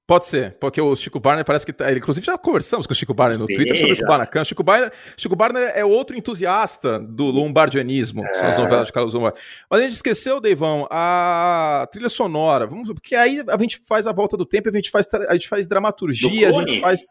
Pode 0.06 0.26
ser, 0.26 0.58
porque 0.60 0.82
o 0.82 0.94
Chico 0.98 1.18
Barner 1.18 1.46
parece 1.46 1.66
que. 1.66 1.72
Tá, 1.72 1.90
inclusive, 1.94 2.26
já 2.26 2.38
conversamos 2.38 2.86
com 2.86 2.92
o 2.92 2.96
Chico 2.96 3.14
Barner 3.14 3.40
no 3.40 3.46
Sim, 3.46 3.56
Twitter 3.56 3.78
sobre 3.78 3.96
já. 3.96 4.04
o 4.04 4.06
Kubanacan. 4.06 4.44
Chico 4.44 4.62
Barner, 4.62 4.92
Chico 5.16 5.36
Barner 5.36 5.72
é 5.74 5.86
outro 5.86 6.18
entusiasta 6.18 7.00
do 7.00 7.24
lombardianismo, 7.28 8.22
é. 8.26 8.28
que 8.28 8.38
são 8.38 8.50
as 8.50 8.56
é. 8.56 8.58
novelas 8.58 8.88
de 8.88 8.94
Carlos 8.94 9.14
Lombard. 9.14 9.40
Mas 9.70 9.80
a 9.80 9.84
gente 9.86 9.94
esqueceu, 9.94 10.42
Deivão, 10.42 10.86
a 10.92 11.88
trilha 11.90 12.10
sonora. 12.10 12.68
Vamos, 12.68 12.92
porque 12.92 13.16
aí 13.16 13.42
a 13.48 13.58
gente 13.58 13.78
faz 13.78 14.06
a 14.06 14.12
volta 14.12 14.36
do 14.36 14.46
tempo, 14.46 14.68
a 14.68 14.74
gente 14.74 14.92
faz, 14.92 15.08
a 15.30 15.34
gente 15.34 15.48
faz 15.48 15.68
dramaturgia, 15.68 16.50
a 16.50 16.52
gente 16.52 16.82
faz. 16.82 17.06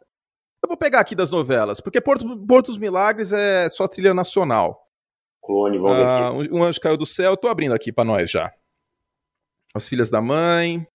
Eu 0.62 0.68
vou 0.68 0.76
pegar 0.76 1.00
aqui 1.00 1.14
das 1.14 1.30
novelas, 1.30 1.80
porque 1.80 1.98
Porto, 1.98 2.36
Portos 2.46 2.76
Milagres 2.76 3.32
é 3.32 3.70
só 3.70 3.88
trilha 3.88 4.12
nacional. 4.12 4.82
Clone, 5.43 5.78
vamos 5.78 5.97
ver 5.97 6.05
ah, 6.05 6.28
aqui. 6.28 6.53
Um 6.53 6.62
anjo 6.62 6.80
caiu 6.80 6.97
do 6.97 7.07
céu, 7.07 7.36
tô 7.36 7.49
abrindo 7.49 7.74
aqui 7.74 7.93
para 7.93 8.05
nós 8.05 8.30
já. 8.30 8.53
As 9.74 9.88
Filhas 9.88 10.11
da 10.11 10.20
Mãe. 10.20 10.86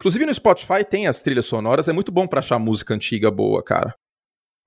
Inclusive 0.00 0.26
no 0.26 0.34
Spotify 0.34 0.84
tem 0.88 1.08
as 1.08 1.22
trilhas 1.22 1.46
sonoras, 1.46 1.88
é 1.88 1.92
muito 1.92 2.12
bom 2.12 2.26
para 2.26 2.38
achar 2.38 2.58
música 2.58 2.94
antiga 2.94 3.30
boa, 3.30 3.62
cara. 3.62 3.94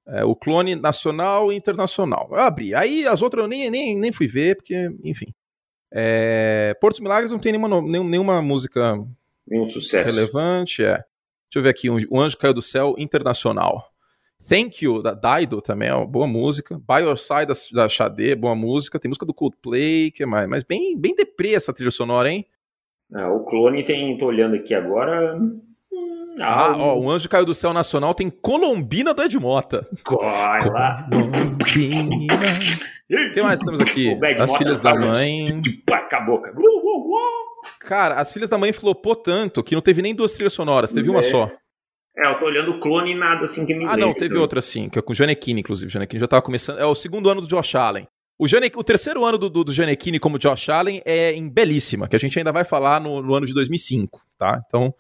É, 0.07 0.25
o 0.25 0.35
clone 0.35 0.75
nacional 0.75 1.51
e 1.51 1.55
internacional. 1.55 2.27
Eu 2.31 2.39
abri. 2.39 2.75
Aí 2.75 3.07
as 3.07 3.21
outras 3.21 3.43
eu 3.43 3.47
nem, 3.47 3.69
nem, 3.69 3.95
nem 3.95 4.11
fui 4.11 4.27
ver, 4.27 4.57
porque, 4.57 4.89
enfim. 5.03 5.27
É, 5.93 6.75
Portos 6.81 6.99
Milagres 6.99 7.31
não 7.31 7.39
tem 7.39 7.53
nenhuma, 7.53 7.81
nenhuma 7.81 8.41
música 8.41 8.97
Nenhum 9.47 9.69
sucesso. 9.69 10.09
relevante. 10.13 10.83
É. 10.83 10.95
Deixa 10.95 11.57
eu 11.57 11.61
ver 11.63 11.69
aqui, 11.69 11.89
um, 11.89 11.97
O 12.09 12.19
Anjo 12.19 12.37
Caiu 12.37 12.53
do 12.53 12.61
Céu 12.61 12.95
Internacional. 12.97 13.91
Thank 14.47 14.83
You, 14.83 15.01
da 15.01 15.13
Daido 15.13 15.61
também, 15.61 15.89
é 15.89 15.93
uma 15.93 16.05
boa 16.05 16.27
música. 16.27 16.77
By 16.79 17.03
Your 17.03 17.17
Side, 17.17 17.45
da, 17.45 17.53
da 17.83 17.89
Xadê, 17.89 18.35
boa 18.35 18.55
música. 18.55 18.99
Tem 18.99 19.09
música 19.09 19.25
do 19.25 19.33
Coldplay, 19.33 20.11
que 20.11 20.23
é 20.23 20.25
mais, 20.25 20.47
mas 20.47 20.63
bem, 20.63 20.97
bem 20.97 21.15
deprê 21.15 21.53
essa 21.53 21.73
trilha 21.73 21.91
sonora, 21.91 22.29
hein? 22.29 22.45
Ah, 23.13 23.29
o 23.29 23.45
clone 23.45 23.83
tem, 23.83 24.17
tô 24.17 24.25
olhando 24.27 24.55
aqui 24.55 24.73
agora. 24.73 25.37
Hum, 25.37 25.61
ah, 26.39 26.71
ah 26.71 26.77
ó, 26.77 26.97
o 26.97 27.09
Anjo 27.09 27.27
Caiu 27.27 27.45
do 27.45 27.53
Céu 27.53 27.73
Nacional 27.73 28.13
tem 28.13 28.29
Colombina 28.29 29.13
do 29.13 29.21
Edmota. 29.21 29.87
Lá. 30.09 31.07
Colombina. 31.09 32.27
Que 33.33 33.41
mais 33.41 33.59
temos 33.59 33.81
aqui? 33.81 34.17
As 34.39 34.55
Filhas 34.55 34.79
da 34.79 34.95
Mãe. 34.95 35.61
Acabou, 35.91 36.39
cara. 36.39 36.55
Cara, 37.79 38.15
As 38.15 38.31
Filhas 38.31 38.49
da 38.49 38.57
Mãe 38.57 38.71
flopou 38.71 39.15
tanto 39.15 39.61
que 39.61 39.75
não 39.75 39.81
teve 39.81 40.01
nem 40.01 40.15
duas 40.15 40.33
trilhas 40.33 40.53
sonoras, 40.53 40.93
teve 40.93 41.09
é. 41.09 41.11
uma 41.11 41.21
só. 41.21 41.51
É, 42.17 42.27
eu 42.27 42.39
tô 42.39 42.45
olhando 42.45 42.71
o 42.71 42.79
clone 42.79 43.11
e 43.11 43.15
nada 43.15 43.45
assim 43.45 43.65
que 43.65 43.73
me 43.73 43.85
Ah, 43.85 43.95
não, 43.95 44.13
teve 44.13 44.37
outra 44.37 44.61
sim, 44.61 44.89
que 44.89 44.99
é 44.99 45.01
com 45.01 45.13
o 45.13 45.15
Janequine, 45.15 45.61
inclusive. 45.61 45.87
O 45.87 45.91
Janequine 45.91 46.19
já 46.19 46.27
tava 46.27 46.41
começando. 46.41 46.79
É 46.79 46.85
o 46.85 46.95
segundo 46.95 47.29
ano 47.29 47.41
do 47.41 47.47
Josh 47.47 47.75
Allen. 47.75 48.07
O, 48.41 48.47
Jane, 48.47 48.71
o 48.75 48.83
terceiro 48.83 49.23
ano 49.23 49.37
do, 49.37 49.51
do, 49.51 49.63
do 49.63 49.71
Giannichini 49.71 50.19
como 50.19 50.39
Josh 50.39 50.67
Allen 50.69 50.99
é 51.05 51.31
em 51.31 51.47
Belíssima, 51.47 52.07
que 52.07 52.15
a 52.15 52.19
gente 52.19 52.39
ainda 52.39 52.51
vai 52.51 52.63
falar 52.63 52.99
no, 52.99 53.21
no 53.21 53.35
ano 53.35 53.45
de 53.45 53.53
2005, 53.53 54.19
tá? 54.35 54.59
Então, 54.65 54.91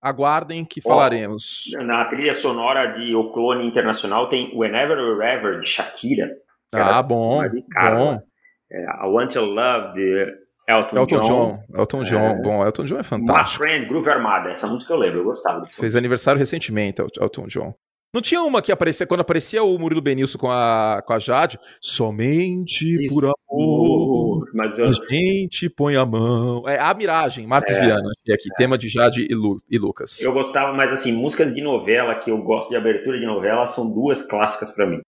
aguardem 0.00 0.64
que 0.64 0.80
falaremos. 0.80 1.64
Na 1.84 2.04
trilha 2.04 2.32
sonora 2.32 2.86
de 2.86 3.12
O 3.12 3.32
Clone 3.32 3.66
Internacional 3.66 4.28
tem 4.28 4.56
Whenever 4.56 4.96
or 4.98 5.20
Ever, 5.20 5.58
de 5.58 5.68
Shakira. 5.68 6.30
Ah, 6.72 7.02
bom, 7.02 7.42
bom. 7.42 8.22
É, 8.70 8.84
I 8.84 9.08
Want 9.08 9.34
Your 9.34 9.46
Love, 9.46 9.94
de 9.94 10.26
Elton, 10.70 10.96
Elton 10.96 11.20
John. 11.20 11.28
John. 11.28 11.78
Elton 11.78 12.04
John, 12.04 12.28
é... 12.28 12.42
bom, 12.42 12.64
Elton 12.64 12.84
John 12.84 12.98
é 12.98 13.02
fantástico. 13.02 13.64
My 13.64 13.70
Friend, 13.70 13.86
Groove 13.86 14.08
Armada, 14.08 14.50
essa 14.50 14.66
música 14.66 14.92
eu 14.92 14.98
lembro, 14.98 15.20
eu 15.20 15.24
gostava. 15.24 15.64
Fez 15.66 15.96
aniversário 15.96 16.38
recentemente, 16.38 17.00
Elton 17.00 17.46
John. 17.46 17.74
Não 18.12 18.20
tinha 18.20 18.42
uma 18.42 18.60
que 18.60 18.72
aparecia, 18.72 19.06
quando 19.06 19.20
aparecia 19.20 19.62
o 19.62 19.78
Murilo 19.78 20.00
Benilson 20.00 20.36
com 20.36 20.50
a, 20.50 21.00
com 21.06 21.12
a 21.12 21.18
Jade, 21.20 21.60
somente 21.80 23.06
Isso. 23.06 23.14
por 23.14 23.24
amor, 23.24 24.50
mas 24.52 24.78
eu... 24.80 24.88
a 24.88 24.92
gente 24.92 25.70
põe 25.70 25.94
a 25.94 26.04
mão. 26.04 26.68
É 26.68 26.76
a 26.76 26.92
Miragem, 26.92 27.46
Marcos 27.46 27.72
é, 27.72 27.80
Viana, 27.80 28.08
aqui, 28.32 28.48
é. 28.52 28.56
tema 28.56 28.76
de 28.76 28.88
Jade 28.88 29.24
e, 29.30 29.32
Lu, 29.32 29.58
e, 29.70 29.78
Lucas. 29.78 30.20
Eu 30.22 30.32
gostava, 30.32 30.72
mas 30.72 30.92
assim, 30.92 31.12
músicas 31.12 31.54
de 31.54 31.60
novela 31.60 32.16
que 32.16 32.32
eu 32.32 32.38
gosto 32.42 32.70
de 32.70 32.76
abertura 32.76 33.16
de 33.16 33.26
novela 33.26 33.68
são 33.68 33.88
duas 33.88 34.22
clássicas 34.26 34.72
para 34.72 34.86
mim. 34.86 35.00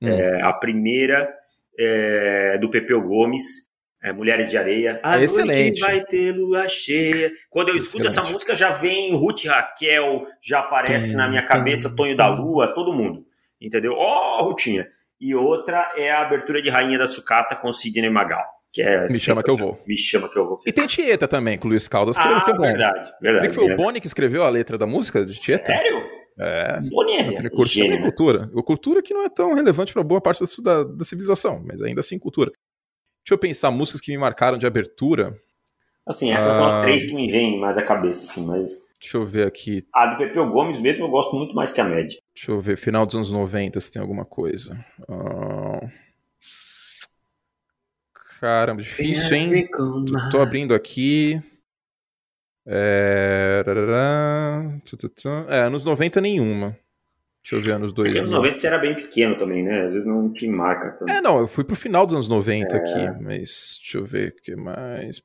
Hum. 0.00 0.08
É, 0.08 0.40
a 0.42 0.52
primeira 0.52 1.28
é 1.76 2.56
do 2.58 2.70
Pepeu 2.70 3.02
Gomes, 3.02 3.68
é, 4.04 4.12
Mulheres 4.12 4.50
de 4.50 4.58
Areia. 4.58 5.00
A 5.02 5.18
é 5.18 5.24
Excelente. 5.24 5.80
vai 5.80 6.04
ter 6.04 6.32
lua 6.32 6.68
cheia. 6.68 7.32
Quando 7.48 7.70
eu 7.70 7.76
escuto 7.76 8.04
Excelente. 8.04 8.18
essa 8.20 8.30
música, 8.30 8.54
já 8.54 8.70
vem 8.70 9.16
Ruth 9.16 9.46
Raquel, 9.46 10.26
já 10.42 10.60
aparece 10.60 11.12
tum, 11.12 11.16
na 11.16 11.26
minha 11.26 11.42
cabeça 11.42 11.88
tum, 11.88 11.96
Tonho 11.96 12.14
da 12.14 12.28
Lua, 12.28 12.68
todo 12.74 12.92
mundo. 12.92 13.24
Entendeu? 13.58 13.94
Ó, 13.96 14.40
oh, 14.40 14.44
Rutinha. 14.44 14.86
E 15.18 15.34
outra 15.34 15.94
é 15.96 16.10
a 16.10 16.20
abertura 16.20 16.60
de 16.60 16.68
Rainha 16.68 16.98
da 16.98 17.06
Sucata 17.06 17.56
com 17.56 17.72
Sidney 17.72 18.10
Magal. 18.10 18.44
Que 18.70 18.82
é 18.82 19.06
Me 19.06 19.18
chama 19.18 19.42
que 19.42 19.50
eu 19.50 19.56
vou. 19.56 19.80
Me 19.86 19.96
chama 19.96 20.28
que 20.28 20.36
eu 20.36 20.46
vou. 20.46 20.60
E 20.66 20.72
tem 20.72 20.86
Tieta 20.86 21.26
também, 21.26 21.56
com 21.56 21.66
o 21.66 21.70
Luiz 21.70 21.88
Caldas, 21.88 22.18
que, 22.18 22.28
ah, 22.28 22.42
que 22.42 22.50
é 22.50 22.54
bom. 22.54 22.62
Verdade, 22.62 23.12
verdade. 23.22 23.48
que 23.48 23.54
foi 23.54 23.72
o 23.72 23.76
Boni 23.76 24.00
que 24.00 24.06
escreveu 24.06 24.42
a 24.42 24.50
letra 24.50 24.76
da 24.76 24.86
música 24.86 25.24
de 25.24 25.32
Tieta? 25.38 25.64
Sério? 25.64 26.04
É. 26.38 26.78
Boni 26.90 27.16
é 27.16 27.24
gênio, 27.64 28.00
né? 28.00 28.02
cultura. 28.02 28.50
O 28.52 28.62
cultura 28.62 29.00
que 29.00 29.14
não 29.14 29.24
é 29.24 29.30
tão 29.30 29.54
relevante 29.54 29.94
para 29.94 30.02
boa 30.02 30.20
parte 30.20 30.42
da, 30.62 30.82
da 30.82 31.04
civilização, 31.04 31.62
mas 31.64 31.80
ainda 31.80 32.00
assim 32.00 32.18
cultura. 32.18 32.50
Deixa 33.24 33.32
eu 33.32 33.38
pensar, 33.38 33.70
músicas 33.70 34.02
que 34.02 34.12
me 34.12 34.18
marcaram 34.18 34.58
de 34.58 34.66
abertura. 34.66 35.34
Assim, 36.06 36.30
essas 36.30 36.48
ah, 36.48 36.54
são 36.56 36.66
as 36.66 36.74
ah. 36.74 36.80
três 36.82 37.06
que 37.06 37.14
me 37.14 37.32
vêm 37.32 37.58
mais 37.58 37.78
à 37.78 37.82
cabeça, 37.82 38.24
assim, 38.24 38.46
mas. 38.46 38.86
Deixa 39.00 39.16
eu 39.16 39.24
ver 39.24 39.46
aqui. 39.46 39.86
A 39.94 40.08
do 40.08 40.18
Pepeu 40.18 40.46
Gomes 40.50 40.78
mesmo 40.78 41.06
eu 41.06 41.08
gosto 41.08 41.34
muito 41.34 41.54
mais 41.54 41.72
que 41.72 41.80
a 41.80 41.84
média. 41.84 42.18
Deixa 42.34 42.50
eu 42.50 42.60
ver, 42.60 42.76
final 42.76 43.06
dos 43.06 43.14
anos 43.14 43.32
90, 43.32 43.80
se 43.80 43.90
tem 43.90 44.02
alguma 44.02 44.26
coisa. 44.26 44.78
Ah... 45.08 45.88
Caramba, 48.38 48.82
difícil, 48.82 49.34
hein? 49.34 49.66
Tô, 49.68 50.30
tô 50.30 50.42
abrindo 50.42 50.74
aqui. 50.74 51.40
É... 52.66 53.64
é, 55.48 55.60
anos 55.62 55.86
90 55.86 56.20
nenhuma. 56.20 56.76
Deixa 57.44 57.56
eu 57.56 57.60
ver, 57.60 57.72
anos 57.72 57.92
2000. 57.92 58.22
Nos 58.22 58.30
anos 58.30 58.38
90 58.38 58.54
você 58.54 58.66
era 58.66 58.78
bem 58.78 58.94
pequeno 58.94 59.36
também, 59.36 59.62
né? 59.62 59.82
Às 59.84 59.92
vezes 59.92 60.06
não 60.06 60.32
te 60.32 60.48
marca 60.48 60.92
tanto. 60.92 61.12
É, 61.12 61.20
não, 61.20 61.38
eu 61.38 61.46
fui 61.46 61.62
pro 61.62 61.76
final 61.76 62.06
dos 62.06 62.14
anos 62.14 62.26
90 62.26 62.74
é. 62.74 62.78
aqui, 62.78 63.22
mas 63.22 63.78
deixa 63.82 63.98
eu 63.98 64.04
ver 64.06 64.30
o 64.30 64.42
que 64.42 64.56
mais. 64.56 65.22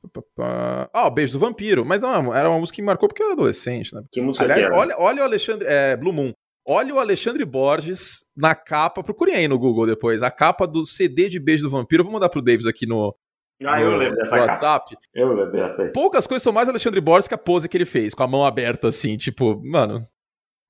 Ah, 0.92 1.06
o 1.06 1.10
Beijo 1.10 1.32
do 1.32 1.38
Vampiro. 1.38 1.82
Mas 1.82 2.02
não, 2.02 2.34
era 2.34 2.50
uma 2.50 2.58
música 2.58 2.76
que 2.76 2.82
me 2.82 2.86
marcou 2.86 3.08
porque 3.08 3.22
eu 3.22 3.26
era 3.26 3.32
adolescente, 3.32 3.94
né? 3.94 4.02
Que 4.12 4.20
música 4.20 4.44
Aliás, 4.44 4.60
que 4.60 4.66
era? 4.66 4.78
Olha, 4.78 4.94
olha 4.98 5.22
o 5.22 5.24
Alexandre. 5.24 5.66
É, 5.66 5.96
Blue 5.96 6.12
Moon. 6.12 6.34
Olha 6.66 6.94
o 6.94 6.98
Alexandre 6.98 7.42
Borges 7.46 8.26
na 8.36 8.54
capa, 8.54 9.02
procurem 9.02 9.34
aí 9.34 9.48
no 9.48 9.58
Google 9.58 9.86
depois, 9.86 10.22
a 10.22 10.30
capa 10.30 10.66
do 10.66 10.84
CD 10.84 11.26
de 11.26 11.40
Beijo 11.40 11.64
do 11.64 11.70
Vampiro. 11.70 12.02
Eu 12.02 12.04
vou 12.04 12.12
mandar 12.12 12.28
pro 12.28 12.42
Davis 12.42 12.66
aqui 12.66 12.86
no, 12.86 13.16
ah, 13.64 13.80
eu 13.80 13.96
lembro 13.96 14.16
dessa 14.16 14.38
WhatsApp. 14.38 14.90
Capa. 14.90 15.06
Eu 15.14 15.28
lembro 15.28 15.52
dessa 15.52 15.84
aí. 15.84 15.92
Poucas 15.92 16.26
coisas 16.26 16.42
são 16.42 16.52
mais 16.52 16.68
Alexandre 16.68 17.00
Borges 17.00 17.26
que 17.26 17.34
a 17.34 17.38
pose 17.38 17.66
que 17.66 17.76
ele 17.76 17.86
fez, 17.86 18.14
com 18.14 18.22
a 18.22 18.28
mão 18.28 18.44
aberta 18.44 18.88
assim, 18.88 19.16
tipo, 19.16 19.58
mano, 19.64 20.00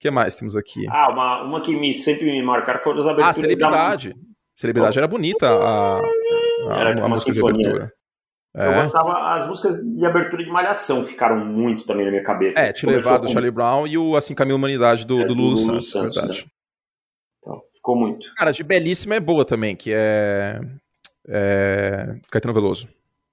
que 0.01 0.11
mais 0.11 0.35
temos 0.37 0.57
aqui? 0.57 0.87
Ah, 0.89 1.11
uma, 1.13 1.43
uma 1.43 1.61
que 1.61 1.77
me, 1.77 1.93
sempre 1.93 2.25
me 2.25 2.43
marcaram 2.43 2.81
foram 2.81 3.01
as 3.01 3.07
aberturas. 3.07 3.37
Ah, 3.37 3.41
Celebridade. 3.41 4.15
Da... 4.15 4.21
Celebridade 4.57 4.99
era 4.99 5.07
bonita 5.07 5.49
a, 5.49 5.99
a, 5.99 6.81
era 6.81 7.01
a, 7.01 7.05
a 7.05 7.09
música 7.09 7.33
sinfonia. 7.33 7.61
de 7.61 7.69
abertura. 7.69 7.93
É. 8.57 8.67
Eu 8.67 8.81
gostava, 8.81 9.35
as 9.35 9.49
músicas 9.49 9.77
de 9.77 10.05
abertura 10.05 10.43
de 10.43 10.51
Malhação 10.51 11.05
ficaram 11.05 11.45
muito 11.45 11.87
também 11.87 12.05
na 12.05 12.11
minha 12.11 12.25
cabeça. 12.25 12.59
É, 12.59 12.73
Te 12.73 12.85
Levar 12.85 13.19
do 13.19 13.27
com... 13.27 13.33
Charlie 13.33 13.51
Brown 13.51 13.87
e 13.87 13.97
o 13.97 14.17
Assim 14.17 14.35
Caminho 14.35 14.57
Humanidade 14.57 15.05
do, 15.05 15.21
é, 15.21 15.25
do 15.25 15.35
Lulu, 15.35 15.57
Santos, 15.57 15.91
Santos 15.91 16.17
verdade. 16.17 16.41
Né? 16.41 16.51
Então, 17.39 17.63
ficou 17.73 17.97
muito. 17.97 18.35
Cara, 18.35 18.51
de 18.51 18.65
Belíssima 18.65 19.15
é 19.15 19.21
boa 19.21 19.45
também, 19.45 19.77
que 19.77 19.93
é, 19.95 20.61
é... 21.29 22.17
Caetano 22.31 22.55
Veloso. 22.55 22.89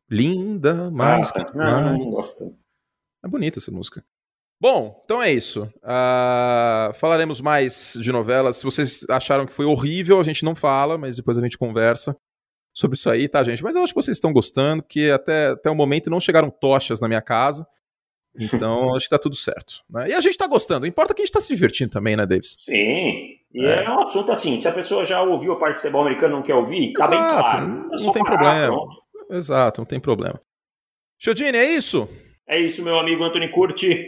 Linda, 0.10 0.92
mas... 0.92 1.32
Ah, 1.36 1.44
tá. 1.44 1.54
não, 1.54 1.98
não 1.98 2.10
gosto. 2.10 2.56
É 3.24 3.28
bonita 3.28 3.60
essa 3.60 3.72
música. 3.72 4.04
Bom, 4.60 5.00
então 5.06 5.22
é 5.22 5.32
isso. 5.32 5.64
Uh, 5.84 6.94
falaremos 6.96 7.40
mais 7.40 7.98
de 8.02 8.12
novelas. 8.12 8.58
Se 8.58 8.64
vocês 8.64 9.06
acharam 9.10 9.46
que 9.46 9.54
foi 9.54 9.66
horrível, 9.66 10.20
a 10.20 10.24
gente 10.24 10.44
não 10.44 10.56
fala, 10.56 10.98
mas 10.98 11.16
depois 11.16 11.38
a 11.38 11.42
gente 11.42 11.58
conversa 11.58 12.18
sobre 12.74 12.98
isso 12.98 13.10
aí, 13.10 13.28
tá, 13.28 13.44
gente? 13.44 13.64
Mas 13.64 13.76
eu 13.76 13.84
acho 13.84 13.94
que 13.94 14.02
vocês 14.02 14.18
estão 14.18 14.34
gostando, 14.34 14.84
porque 14.84 15.12
até, 15.14 15.50
até 15.50 15.70
o 15.70 15.76
momento 15.76 16.10
não 16.10 16.20
chegaram 16.20 16.50
tochas 16.50 17.00
na 17.00 17.08
minha 17.08 17.22
casa. 17.22 17.68
Então, 18.40 18.96
acho 18.96 19.08
que 19.08 19.10
tá 19.10 19.18
tudo 19.18 19.36
certo. 19.36 19.82
Né? 19.90 20.10
E 20.10 20.14
a 20.14 20.22
gente 20.22 20.38
tá 20.38 20.46
gostando. 20.46 20.86
Importa 20.86 21.12
que 21.12 21.24
a 21.24 21.26
gente 21.26 21.34
tá 21.34 21.42
se 21.42 21.48
divertindo 21.48 21.90
também, 21.90 22.16
né, 22.16 22.24
Davis? 22.24 22.54
Sim. 22.66 23.38
E 23.52 23.66
é. 23.66 23.84
é 23.84 23.90
um 23.90 24.02
assunto 24.02 24.32
assim, 24.32 24.60
se 24.60 24.68
a 24.68 24.72
pessoa 24.72 25.04
já 25.04 25.24
ouviu 25.24 25.54
a 25.54 25.56
parte 25.56 25.78
de 25.78 25.82
futebol 25.82 26.02
americano 26.02 26.34
e 26.34 26.38
não 26.38 26.44
quer 26.44 26.54
ouvir, 26.54 26.94
Exato, 26.96 27.00
tá 27.00 27.08
bem 27.08 27.20
claro. 27.20 27.68
Não, 27.68 27.76
é 27.76 28.04
não 28.04 28.12
tem 28.12 28.24
parar, 28.24 28.38
problema. 28.38 28.78
Exato, 29.32 29.82
não 29.82 29.86
tem 29.88 30.00
problema. 30.00 30.42
Chodine, 31.18 31.58
é 31.58 31.66
isso? 31.66 32.08
É 32.48 32.60
isso, 32.60 32.84
meu 32.84 33.00
amigo 33.00 33.24
Antônio 33.24 33.52
Curti. 33.52 34.08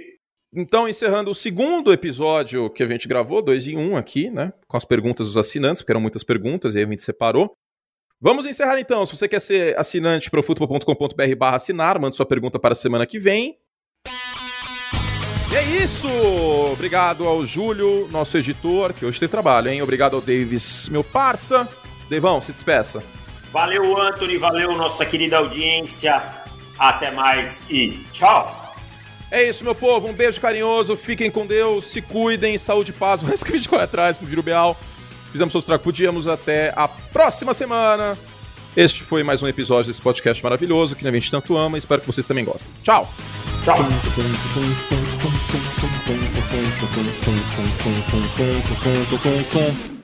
Então, 0.54 0.89
encerrando 0.89 1.30
o 1.30 1.36
segundo 1.36 1.93
episódio 1.93 2.70
que 2.72 2.82
a 2.82 2.88
gente 2.88 3.08
gravou, 3.08 3.41
dois 3.41 3.68
em 3.68 3.78
um 3.78 3.95
aqui, 3.95 4.32
né? 4.32 4.52
Com 4.68 4.78
as 4.78 4.86
perguntas 4.86 5.28
dos 5.28 5.38
assinantes, 5.38 5.82
porque 5.82 5.91
eram 5.91 6.02
muitas 6.02 6.24
perguntas 6.24 6.74
e 6.74 6.80
aí 6.80 6.86
a 6.86 6.88
gente 6.88 7.04
separou. 7.04 7.54
Vamos 8.20 8.45
encerrar 8.45 8.80
então. 8.80 9.06
Se 9.06 9.16
você 9.16 9.28
quer 9.28 9.39
ser 9.39 9.78
assinante 9.78 10.30
para 10.30 10.43
futebol.com.br 10.43 11.36
barra 11.38 11.58
assinar, 11.58 12.00
mande 12.00 12.16
sua 12.16 12.26
pergunta 12.26 12.60
para 12.60 12.74
a 12.74 12.76
semana 12.76 13.06
que 13.06 13.20
vem. 13.20 13.58
E 15.52 15.56
é 15.56 15.64
isso! 15.84 16.08
Obrigado 16.72 17.28
ao 17.28 17.45
Júlio, 17.45 18.08
nosso 18.12 18.38
editor, 18.38 18.93
que 18.93 19.06
hoje 19.06 19.20
tem 19.20 19.30
trabalho, 19.30 19.70
hein? 19.70 19.82
Obrigado 19.82 20.16
ao 20.16 20.22
Davis, 20.22 20.88
meu 20.89 21.04
parça. 21.04 21.68
Devão, 22.10 22.41
se 22.41 22.52
despeça. 22.52 23.02
Valeu, 23.52 24.00
Anthony, 24.00 24.38
valeu, 24.38 24.76
nossa 24.76 25.06
querida 25.06 25.38
audiência. 25.38 26.22
Até 26.78 27.12
mais 27.12 27.70
e 27.70 27.91
tchau! 28.12 28.68
É 29.32 29.43
isso, 29.47 29.63
meu 29.63 29.75
povo. 29.75 30.07
Um 30.07 30.13
beijo 30.13 30.41
carinhoso. 30.41 30.95
Fiquem 30.95 31.30
com 31.30 31.45
Deus. 31.45 31.86
Se 31.86 32.01
cuidem. 32.01 32.57
Saúde 32.57 32.91
e 32.91 32.93
paz. 32.93 33.21
O 33.21 33.25
resto 33.25 33.45
que 33.45 33.53
a 33.53 33.55
gente 33.55 33.69
corre 33.69 33.84
atrás 33.84 34.17
com 34.17 34.25
o 34.25 34.27
Viro 34.27 34.41
Beal. 34.43 34.75
Fizemos 35.32 35.53
o 35.53 35.61
que 35.61 35.77
podíamos. 35.80 36.27
Até 36.27 36.73
a 36.75 36.88
próxima 36.88 37.53
semana. 37.53 38.17
Este 38.75 39.03
foi 39.03 39.23
mais 39.23 39.41
um 39.41 39.47
episódio 39.47 39.91
desse 39.91 40.01
podcast 40.01 40.43
maravilhoso 40.43 40.95
que 40.95 41.07
a 41.07 41.11
gente 41.11 41.30
tanto 41.32 41.57
ama. 41.57 41.77
Espero 41.77 42.01
que 42.01 42.07
vocês 42.07 42.27
também 42.27 42.45
gostem. 42.45 42.71
Tchau. 42.84 43.09
Tchau. 43.63 43.77